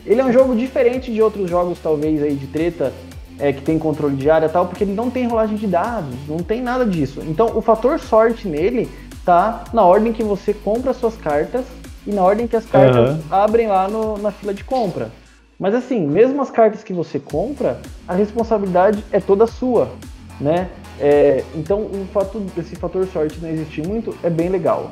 ele 0.06 0.22
é 0.22 0.26
um 0.26 0.32
jogo 0.32 0.56
diferente 0.56 1.12
de 1.12 1.22
outros 1.22 1.50
jogos, 1.50 1.80
talvez, 1.82 2.22
aí 2.22 2.36
de 2.36 2.48
treta, 2.48 2.94
é, 3.40 3.52
que 3.52 3.62
tem 3.62 3.80
controle 3.80 4.16
de 4.16 4.30
área 4.30 4.46
e 4.46 4.50
tal, 4.50 4.68
porque 4.68 4.84
ele 4.84 4.94
não 4.94 5.10
tem 5.10 5.28
rolagem 5.28 5.56
de 5.56 5.68
dados, 5.68 6.16
não 6.28 6.38
tem 6.38 6.62
nada 6.62 6.86
disso. 6.86 7.22
Então, 7.28 7.52
o 7.56 7.62
fator 7.62 8.00
sorte 8.00 8.48
nele 8.48 8.90
tá 9.26 9.64
na 9.74 9.84
ordem 9.84 10.14
que 10.14 10.24
você 10.24 10.54
compra 10.54 10.94
suas 10.94 11.16
cartas 11.16 11.66
e 12.06 12.12
na 12.12 12.22
ordem 12.22 12.48
que 12.48 12.56
as 12.56 12.66
cartas 12.66 13.12
uhum. 13.12 13.22
abrem 13.32 13.68
lá 13.68 13.88
no, 13.88 14.18
na 14.18 14.32
fila 14.32 14.54
de 14.54 14.64
compra. 14.64 15.12
Mas 15.60 15.74
assim, 15.74 16.06
mesmo 16.06 16.42
as 16.42 16.52
cartas 16.52 16.84
que 16.84 16.92
você 16.92 17.20
compra, 17.20 17.80
a 18.08 18.14
responsabilidade 18.14 19.04
é 19.12 19.20
toda 19.20 19.48
sua, 19.48 19.90
né? 20.40 20.70
É, 21.00 21.44
então, 21.56 21.82
o 21.82 22.06
fato 22.14 22.40
desse 22.40 22.76
fator 22.76 23.06
sorte 23.08 23.40
não 23.40 23.50
existir 23.50 23.86
muito 23.88 24.16
é 24.24 24.30
bem 24.30 24.50
legal. 24.50 24.92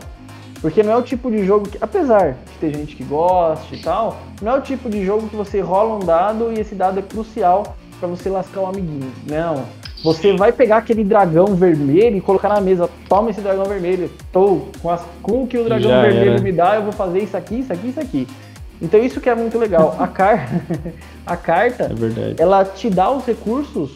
Porque 0.62 0.84
não 0.84 0.93
é 0.93 0.95
o 0.95 1.01
tipo 1.01 1.32
de 1.32 1.43
jogo 1.43 1.67
que, 1.67 1.77
apesar 1.82 2.34
de 2.34 2.58
ter 2.60 2.75
gente 2.75 2.95
que 2.95 3.04
goste 3.04 3.75
e 3.75 3.80
tal, 3.80 4.17
não 4.41 4.51
é 4.51 4.58
o 4.58 4.62
tipo 4.62 4.89
de 4.89 5.04
jogo 5.04 5.27
que 5.27 5.36
você 5.36 5.60
rola 5.60 5.95
um 5.95 5.99
dado 5.99 6.51
e 6.54 6.60
esse 6.60 6.75
dado 6.75 6.99
é 6.99 7.01
crucial 7.01 7.75
para 8.01 8.09
você 8.09 8.29
lascar 8.29 8.61
o 8.61 8.63
um 8.63 8.67
amiguinho. 8.67 9.11
Não. 9.29 9.65
Você 10.03 10.35
vai 10.35 10.51
pegar 10.51 10.77
aquele 10.77 11.03
dragão 11.03 11.55
vermelho 11.55 12.17
e 12.17 12.21
colocar 12.21 12.49
na 12.49 12.59
mesa. 12.59 12.89
Toma 13.07 13.29
esse 13.29 13.39
dragão 13.39 13.65
vermelho. 13.65 14.09
Tô 14.31 14.63
com, 14.81 14.89
as, 14.89 15.01
com 15.21 15.43
o 15.43 15.47
que 15.47 15.59
o 15.59 15.63
dragão 15.63 15.91
Já 15.91 16.01
vermelho 16.01 16.31
era. 16.31 16.41
me 16.41 16.51
dá, 16.51 16.75
eu 16.75 16.81
vou 16.81 16.91
fazer 16.91 17.19
isso 17.19 17.37
aqui, 17.37 17.59
isso 17.59 17.71
aqui, 17.71 17.89
isso 17.89 17.99
aqui. 17.99 18.27
Então 18.81 18.99
isso 18.99 19.21
que 19.21 19.29
é 19.29 19.35
muito 19.35 19.59
legal. 19.59 19.95
A, 19.99 20.07
car... 20.07 20.49
a 21.23 21.37
carta, 21.37 21.83
é 21.83 22.41
ela 22.41 22.65
te 22.65 22.89
dá 22.89 23.11
os 23.11 23.23
recursos, 23.23 23.91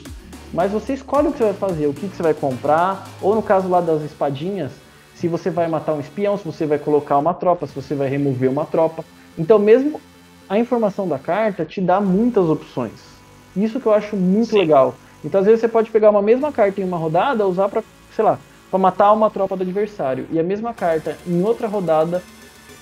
mas 0.53 0.71
você 0.71 0.93
escolhe 0.93 1.29
o 1.29 1.31
que 1.31 1.39
você 1.39 1.45
vai 1.45 1.53
fazer, 1.53 1.87
o 1.87 1.93
que, 1.93 2.07
que 2.07 2.15
você 2.15 2.21
vai 2.21 2.35
comprar, 2.35 3.09
ou 3.19 3.33
no 3.33 3.41
caso 3.41 3.67
lá 3.67 3.81
das 3.81 4.03
espadinhas, 4.03 4.71
se 5.15 5.27
você 5.27 5.49
vai 5.49 5.67
matar 5.67 5.93
um 5.93 5.99
espião, 5.99 6.37
se 6.37 6.45
você 6.45 6.67
vai 6.67 6.77
colocar 6.77 7.17
uma 7.17 7.33
tropa, 7.33 7.65
se 7.65 7.73
você 7.73 7.95
vai 7.95 8.07
remover 8.07 8.51
uma 8.51 8.65
tropa. 8.65 9.03
Então 9.35 9.57
mesmo 9.57 9.99
a 10.47 10.59
informação 10.59 11.07
da 11.07 11.17
carta 11.17 11.65
te 11.65 11.81
dá 11.81 11.99
muitas 11.99 12.47
opções. 12.47 13.14
Isso 13.55 13.79
que 13.79 13.85
eu 13.85 13.93
acho 13.93 14.15
muito 14.15 14.51
Sim. 14.51 14.59
legal. 14.59 14.95
Então 15.23 15.39
às 15.39 15.45
vezes 15.45 15.61
você 15.61 15.67
pode 15.67 15.89
pegar 15.89 16.09
uma 16.09 16.21
mesma 16.21 16.51
carta 16.51 16.81
em 16.81 16.83
uma 16.83 16.97
rodada, 16.97 17.47
usar 17.47 17.69
para, 17.69 17.83
sei 18.15 18.23
lá, 18.23 18.37
para 18.69 18.79
matar 18.79 19.11
uma 19.13 19.29
tropa 19.29 19.55
do 19.55 19.63
adversário, 19.63 20.25
e 20.31 20.39
a 20.39 20.43
mesma 20.43 20.73
carta 20.73 21.17
em 21.25 21.41
outra 21.43 21.67
rodada 21.67 22.21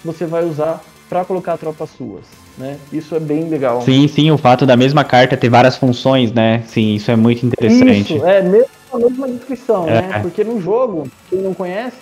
você 0.03 0.25
vai 0.25 0.43
usar 0.43 0.81
para 1.09 1.23
colocar 1.23 1.57
tropas 1.57 1.89
suas. 1.91 2.25
Né? 2.57 2.77
Isso 2.91 3.15
é 3.15 3.19
bem 3.19 3.49
legal. 3.49 3.81
Sim, 3.81 4.07
sim, 4.07 4.31
o 4.31 4.38
fato 4.38 4.65
da 4.65 4.75
mesma 4.75 5.03
carta 5.03 5.36
ter 5.36 5.49
várias 5.49 5.75
funções, 5.75 6.31
né? 6.31 6.63
Sim, 6.67 6.95
isso 6.95 7.09
é 7.09 7.15
muito 7.15 7.45
interessante. 7.45 8.15
Isso, 8.15 8.25
é 8.25 8.41
mesmo 8.41 8.69
a 8.93 8.97
mesma 8.97 9.27
descrição, 9.27 9.88
é. 9.88 10.01
né? 10.01 10.19
Porque 10.21 10.43
no 10.43 10.62
jogo, 10.62 11.07
quem 11.29 11.39
não 11.39 11.53
conhece, 11.53 11.97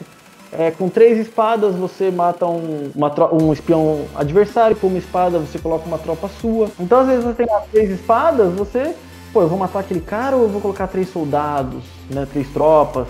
é, 0.52 0.70
com 0.72 0.90
três 0.90 1.18
espadas 1.18 1.76
você 1.76 2.12
mata 2.12 2.46
um, 2.46 2.92
uma, 2.94 3.34
um 3.34 3.54
espião 3.54 4.06
adversário, 4.16 4.76
com 4.76 4.88
uma 4.88 4.98
espada 4.98 5.40
você 5.40 5.58
coloca 5.58 5.86
uma 5.86 5.98
tropa 5.98 6.28
sua. 6.28 6.70
Então 6.80 7.00
às 7.00 7.08
vezes 7.08 7.24
você 7.24 7.46
tem 7.46 7.48
três 7.72 7.90
espadas, 7.92 8.54
você, 8.54 8.94
pô, 9.32 9.42
eu 9.42 9.48
vou 9.48 9.58
matar 9.58 9.80
aquele 9.80 10.02
cara 10.02 10.36
ou 10.36 10.44
eu 10.44 10.50
vou 10.50 10.62
colocar 10.62 10.88
três 10.88 11.10
soldados, 11.10 11.84
né? 12.10 12.28
Três 12.32 12.48
tropas. 12.50 13.08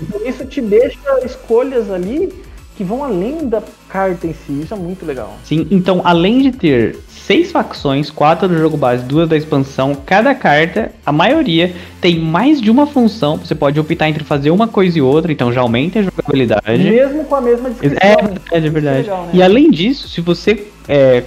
Então 0.00 0.20
isso 0.26 0.44
te 0.46 0.60
deixa 0.60 0.98
escolhas 1.24 1.90
ali 1.90 2.32
que 2.80 2.84
vão 2.84 3.04
além 3.04 3.46
da 3.46 3.62
carta 3.90 4.26
em 4.26 4.32
si. 4.32 4.62
Isso 4.62 4.72
é 4.72 4.76
muito 4.76 5.04
legal. 5.04 5.36
Sim, 5.44 5.68
então 5.70 6.00
além 6.02 6.40
de 6.40 6.50
ter 6.50 6.96
seis 7.06 7.52
facções, 7.52 8.08
quatro 8.08 8.48
do 8.48 8.56
jogo 8.56 8.74
base, 8.74 9.04
duas 9.04 9.28
da 9.28 9.36
expansão, 9.36 9.94
cada 9.94 10.34
carta, 10.34 10.90
a 11.04 11.12
maioria, 11.12 11.74
tem 12.00 12.18
mais 12.18 12.58
de 12.58 12.70
uma 12.70 12.86
função. 12.86 13.36
Você 13.36 13.54
pode 13.54 13.78
optar 13.78 14.08
entre 14.08 14.24
fazer 14.24 14.50
uma 14.50 14.66
coisa 14.66 14.96
e 14.96 15.02
outra, 15.02 15.30
então 15.30 15.52
já 15.52 15.60
aumenta 15.60 15.98
a 15.98 16.02
jogabilidade. 16.04 16.82
Mesmo 16.82 17.22
com 17.24 17.34
a 17.34 17.40
mesma 17.42 17.68
descrição. 17.68 17.98
É, 18.00 18.54
é, 18.54 18.56
é 18.56 18.60
verdade. 18.60 18.98
É 18.98 19.02
legal, 19.02 19.24
né? 19.24 19.30
E 19.34 19.42
além 19.42 19.70
disso, 19.70 20.08
se 20.08 20.22
você 20.22 20.66
é, 20.88 21.24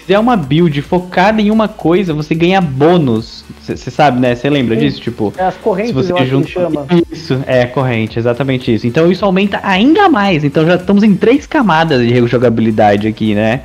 fizer 0.00 0.18
uma 0.18 0.36
build 0.36 0.80
focada 0.82 1.40
em 1.40 1.50
uma 1.50 1.68
coisa, 1.68 2.14
você 2.14 2.34
ganha 2.34 2.60
bônus. 2.60 3.44
Você 3.60 3.90
sabe, 3.90 4.20
né? 4.20 4.34
Você 4.34 4.48
lembra 4.50 4.74
Sim. 4.74 4.80
disso? 4.80 5.00
Tipo, 5.00 5.32
é 5.36 5.44
as 5.44 5.56
correntes, 5.56 6.06
se 6.06 6.12
você 6.12 6.26
junta... 6.26 6.48
chama. 6.48 6.86
Isso, 7.10 7.40
é, 7.46 7.66
corrente, 7.66 8.18
exatamente 8.18 8.74
isso. 8.74 8.86
Então 8.86 9.10
isso 9.10 9.24
aumenta 9.24 9.60
ainda 9.62 10.08
mais. 10.08 10.44
Então 10.44 10.66
já 10.66 10.76
estamos 10.76 11.02
em 11.02 11.14
três 11.14 11.46
camadas 11.46 12.06
de 12.06 12.26
jogabilidade 12.26 13.06
aqui, 13.06 13.34
né? 13.34 13.62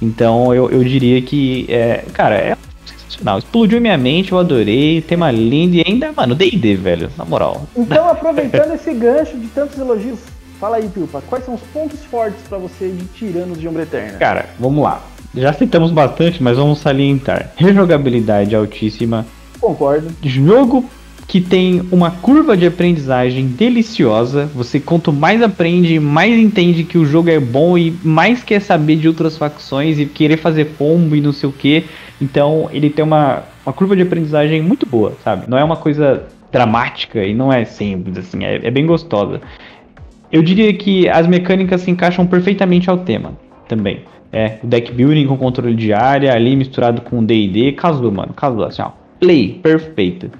Então 0.00 0.54
eu, 0.54 0.70
eu 0.70 0.82
diria 0.82 1.20
que, 1.22 1.66
é, 1.68 2.04
cara, 2.12 2.34
é 2.34 2.56
sensacional. 2.84 3.38
Explodiu 3.38 3.80
minha 3.80 3.96
mente, 3.96 4.32
eu 4.32 4.38
adorei, 4.38 5.00
tema 5.00 5.30
lindo 5.30 5.76
e 5.76 5.84
ainda, 5.86 6.12
mano, 6.12 6.34
D&D, 6.34 6.74
velho, 6.76 7.10
na 7.16 7.24
moral. 7.24 7.66
Então, 7.76 8.08
aproveitando 8.10 8.74
esse 8.74 8.92
gancho 8.92 9.36
de 9.38 9.46
tantos 9.48 9.78
elogios, 9.78 10.18
fala 10.60 10.76
aí, 10.76 10.88
Pilpa, 10.88 11.22
quais 11.28 11.44
são 11.44 11.54
os 11.54 11.62
pontos 11.72 12.04
fortes 12.04 12.40
para 12.48 12.58
você 12.58 12.88
de 12.88 13.04
Tiranos 13.06 13.58
de 13.58 13.68
Ombra 13.68 13.82
Eterna? 13.82 14.18
Cara, 14.18 14.46
vamos 14.58 14.82
lá. 14.82 15.00
Já 15.36 15.52
citamos 15.52 15.90
bastante, 15.90 16.42
mas 16.42 16.56
vamos 16.56 16.78
salientar. 16.78 17.52
Rejogabilidade 17.56 18.54
altíssima. 18.54 19.26
Concordo. 19.60 20.08
Jogo 20.22 20.84
que 21.26 21.40
tem 21.40 21.82
uma 21.90 22.10
curva 22.10 22.56
de 22.56 22.66
aprendizagem 22.66 23.48
deliciosa. 23.48 24.46
Você 24.54 24.78
quanto 24.78 25.12
mais 25.12 25.42
aprende, 25.42 25.98
mais 25.98 26.38
entende 26.38 26.84
que 26.84 26.96
o 26.96 27.04
jogo 27.04 27.28
é 27.28 27.40
bom 27.40 27.76
e 27.76 27.90
mais 28.04 28.42
quer 28.42 28.60
saber 28.60 28.96
de 28.96 29.08
outras 29.08 29.36
facções 29.36 29.98
e 29.98 30.06
querer 30.06 30.36
fazer 30.36 30.72
combo 30.78 31.16
e 31.16 31.20
não 31.20 31.32
sei 31.32 31.48
o 31.48 31.52
que. 31.52 31.84
Então 32.20 32.70
ele 32.72 32.88
tem 32.88 33.04
uma, 33.04 33.42
uma 33.64 33.72
curva 33.72 33.96
de 33.96 34.02
aprendizagem 34.02 34.62
muito 34.62 34.86
boa, 34.86 35.14
sabe? 35.24 35.48
Não 35.48 35.58
é 35.58 35.64
uma 35.64 35.76
coisa 35.76 36.24
dramática 36.52 37.24
e 37.24 37.34
não 37.34 37.52
é 37.52 37.64
simples, 37.64 38.16
assim, 38.16 38.44
é, 38.44 38.66
é 38.66 38.70
bem 38.70 38.86
gostosa. 38.86 39.40
Eu 40.30 40.42
diria 40.42 40.72
que 40.74 41.08
as 41.08 41.26
mecânicas 41.26 41.82
se 41.82 41.90
encaixam 41.90 42.26
perfeitamente 42.26 42.88
ao 42.88 42.98
tema 42.98 43.34
também. 43.68 44.00
É, 44.36 44.58
deck 44.62 44.92
building 44.92 45.26
com 45.26 45.38
controle 45.38 45.74
de 45.74 45.94
área, 45.94 46.34
ali 46.34 46.54
misturado 46.54 47.00
com 47.00 47.24
D&D, 47.24 47.72
casou, 47.72 48.12
mano, 48.12 48.34
casou, 48.34 48.64
assim, 48.64 48.82
ó, 48.82 48.90
play, 49.18 49.58
perfeito. 49.62 50.30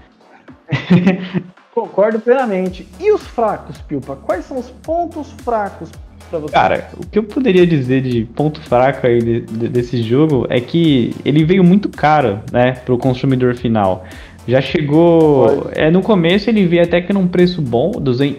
Concordo 1.75 2.21
plenamente. 2.21 2.87
E 3.01 3.11
os 3.11 3.23
fracos, 3.23 3.79
Pilpa? 3.81 4.15
Quais 4.17 4.45
são 4.45 4.59
os 4.59 4.69
pontos 4.69 5.33
fracos 5.43 5.91
para 6.29 6.39
você? 6.41 6.53
Cara, 6.53 6.91
o 6.99 7.07
que 7.07 7.19
eu 7.19 7.23
poderia 7.23 7.67
dizer 7.67 8.03
de 8.03 8.27
ponto 8.27 8.61
fraco 8.61 9.07
aí 9.07 9.19
de, 9.19 9.41
de, 9.41 9.69
desse 9.69 10.03
jogo 10.03 10.47
é 10.51 10.61
que 10.61 11.15
ele 11.25 11.43
veio 11.43 11.65
muito 11.65 11.89
caro, 11.89 12.41
né, 12.53 12.73
pro 12.73 12.99
consumidor 12.99 13.55
final. 13.55 14.05
Já 14.47 14.61
chegou. 14.61 15.71
É, 15.75 15.91
no 15.91 16.03
começo 16.03 16.51
ele 16.51 16.67
veio 16.67 16.83
até 16.83 17.01
que 17.01 17.15
num 17.15 17.27
preço 17.27 17.63
bom, 17.63 17.93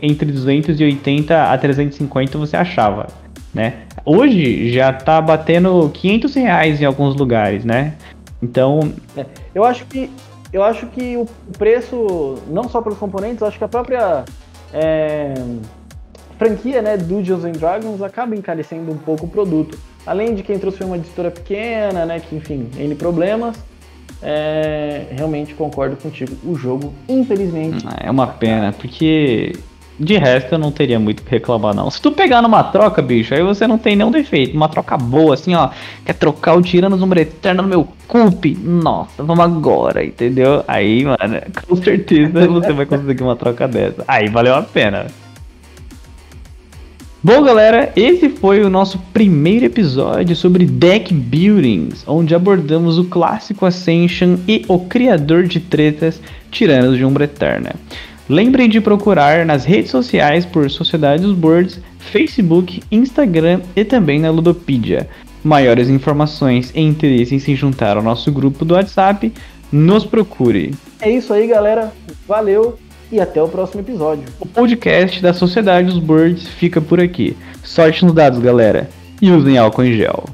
entre 0.03 0.31
280 0.31 1.51
a 1.51 1.57
350 1.57 2.37
você 2.37 2.55
achava 2.55 3.07
né? 3.57 3.73
Hoje 4.05 4.71
já 4.71 4.93
tá 4.93 5.19
batendo 5.19 5.89
500 5.93 6.35
reais 6.35 6.79
em 6.79 6.85
alguns 6.85 7.15
lugares, 7.15 7.65
né? 7.65 7.95
Então... 8.41 8.93
É, 9.17 9.25
eu 9.53 9.65
acho 9.65 9.85
que 9.85 10.09
eu 10.53 10.63
acho 10.63 10.85
que 10.87 11.17
o 11.17 11.27
preço, 11.57 12.37
não 12.47 12.69
só 12.69 12.81
pelos 12.81 12.97
componentes, 12.97 13.43
acho 13.43 13.57
que 13.57 13.63
a 13.63 13.67
própria 13.67 14.23
é, 14.73 15.33
franquia, 16.37 16.81
né, 16.81 16.95
Dungeons 16.95 17.43
and 17.43 17.51
Dragons 17.53 18.01
acaba 18.01 18.33
encarecendo 18.33 18.91
um 18.91 18.97
pouco 18.97 19.25
o 19.25 19.27
produto. 19.27 19.77
Além 20.05 20.35
de 20.35 20.43
quem 20.43 20.57
trouxe 20.57 20.83
uma 20.85 20.95
editora 20.95 21.29
pequena, 21.29 22.05
né, 22.05 22.21
que 22.21 22.33
enfim, 22.35 22.69
N 22.77 22.95
problemas, 22.95 23.57
é, 24.21 25.07
realmente 25.11 25.53
concordo 25.53 25.97
contigo. 25.97 26.33
O 26.45 26.55
jogo, 26.55 26.93
infelizmente. 27.09 27.85
É 27.99 28.09
uma 28.09 28.27
pena, 28.27 28.71
porque 28.71 29.53
de 29.99 30.17
resto, 30.17 30.53
eu 30.53 30.59
não 30.59 30.71
teria 30.71 30.99
muito 30.99 31.23
que 31.23 31.31
reclamar, 31.31 31.73
não. 31.73 31.89
Se 31.89 31.99
tu 31.99 32.11
pegar 32.11 32.41
numa 32.41 32.63
troca, 32.63 33.01
bicho, 33.01 33.33
aí 33.33 33.41
você 33.41 33.65
não 33.65 33.77
tem 33.77 33.95
nenhum 33.95 34.11
defeito. 34.11 34.55
Uma 34.55 34.69
troca 34.69 34.95
boa, 34.95 35.33
assim, 35.33 35.55
ó. 35.55 35.69
Quer 36.05 36.13
trocar 36.13 36.55
o 36.55 36.61
Tiranos 36.61 37.01
Umbra 37.01 37.21
Eterna 37.21 37.63
no 37.63 37.67
meu 37.67 37.87
cup? 38.07 38.45
Nossa, 38.63 39.23
vamos 39.23 39.43
agora, 39.43 40.05
entendeu? 40.05 40.63
Aí, 40.67 41.03
mano, 41.03 41.41
com 41.67 41.75
certeza 41.77 42.47
você 42.47 42.73
vai 42.73 42.85
conseguir 42.85 43.23
uma 43.23 43.35
troca 43.35 43.67
dessa. 43.67 44.03
Aí 44.07 44.29
valeu 44.29 44.55
a 44.55 44.61
pena. 44.61 45.07
Bom, 47.23 47.41
galera, 47.41 47.91
esse 47.95 48.29
foi 48.29 48.63
o 48.63 48.69
nosso 48.69 48.99
primeiro 49.11 49.65
episódio 49.65 50.35
sobre 50.35 50.65
deck 50.65 51.11
buildings, 51.11 52.03
onde 52.07 52.35
abordamos 52.35 52.99
o 52.99 53.05
clássico 53.05 53.65
Ascension 53.65 54.37
e 54.47 54.63
o 54.67 54.79
criador 54.81 55.45
de 55.45 55.59
tretas, 55.59 56.21
Tiranos 56.51 56.95
de 56.95 57.03
Umbra 57.03 57.25
Eterna. 57.25 57.75
Lembrem 58.29 58.67
de 58.67 58.81
procurar 58.81 59.45
nas 59.45 59.63
redes 59.63 59.89
sociais 59.89 60.45
por 60.45 60.69
Sociedade 60.69 61.23
dos 61.23 61.33
Birds, 61.33 61.79
Facebook, 61.99 62.81
Instagram 62.91 63.61
e 63.75 63.85
também 63.85 64.19
na 64.19 64.29
Ludopedia. 64.29 65.07
Maiores 65.43 65.87
informações 65.87 66.71
e 66.75 66.81
interesse 66.81 67.35
em 67.35 67.39
se 67.39 67.55
juntar 67.55 67.95
ao 67.95 68.03
nosso 68.03 68.29
grupo 68.31 68.65
do 68.65 68.73
WhatsApp, 68.73 69.31
nos 69.71 70.05
procure. 70.05 70.73
É 70.99 71.09
isso 71.09 71.33
aí, 71.33 71.47
galera. 71.47 71.93
Valeu 72.27 72.77
e 73.11 73.19
até 73.19 73.41
o 73.41 73.47
próximo 73.47 73.81
episódio. 73.81 74.25
O 74.39 74.45
podcast 74.45 75.21
da 75.21 75.33
Sociedade 75.33 75.87
dos 75.87 75.99
Birds 75.99 76.47
fica 76.47 76.81
por 76.81 76.99
aqui. 76.99 77.35
Sorte 77.63 78.03
nos 78.03 78.13
dados, 78.13 78.39
galera. 78.39 78.89
E 79.21 79.31
usem 79.31 79.57
álcool 79.57 79.83
em 79.83 79.93
gel. 79.93 80.25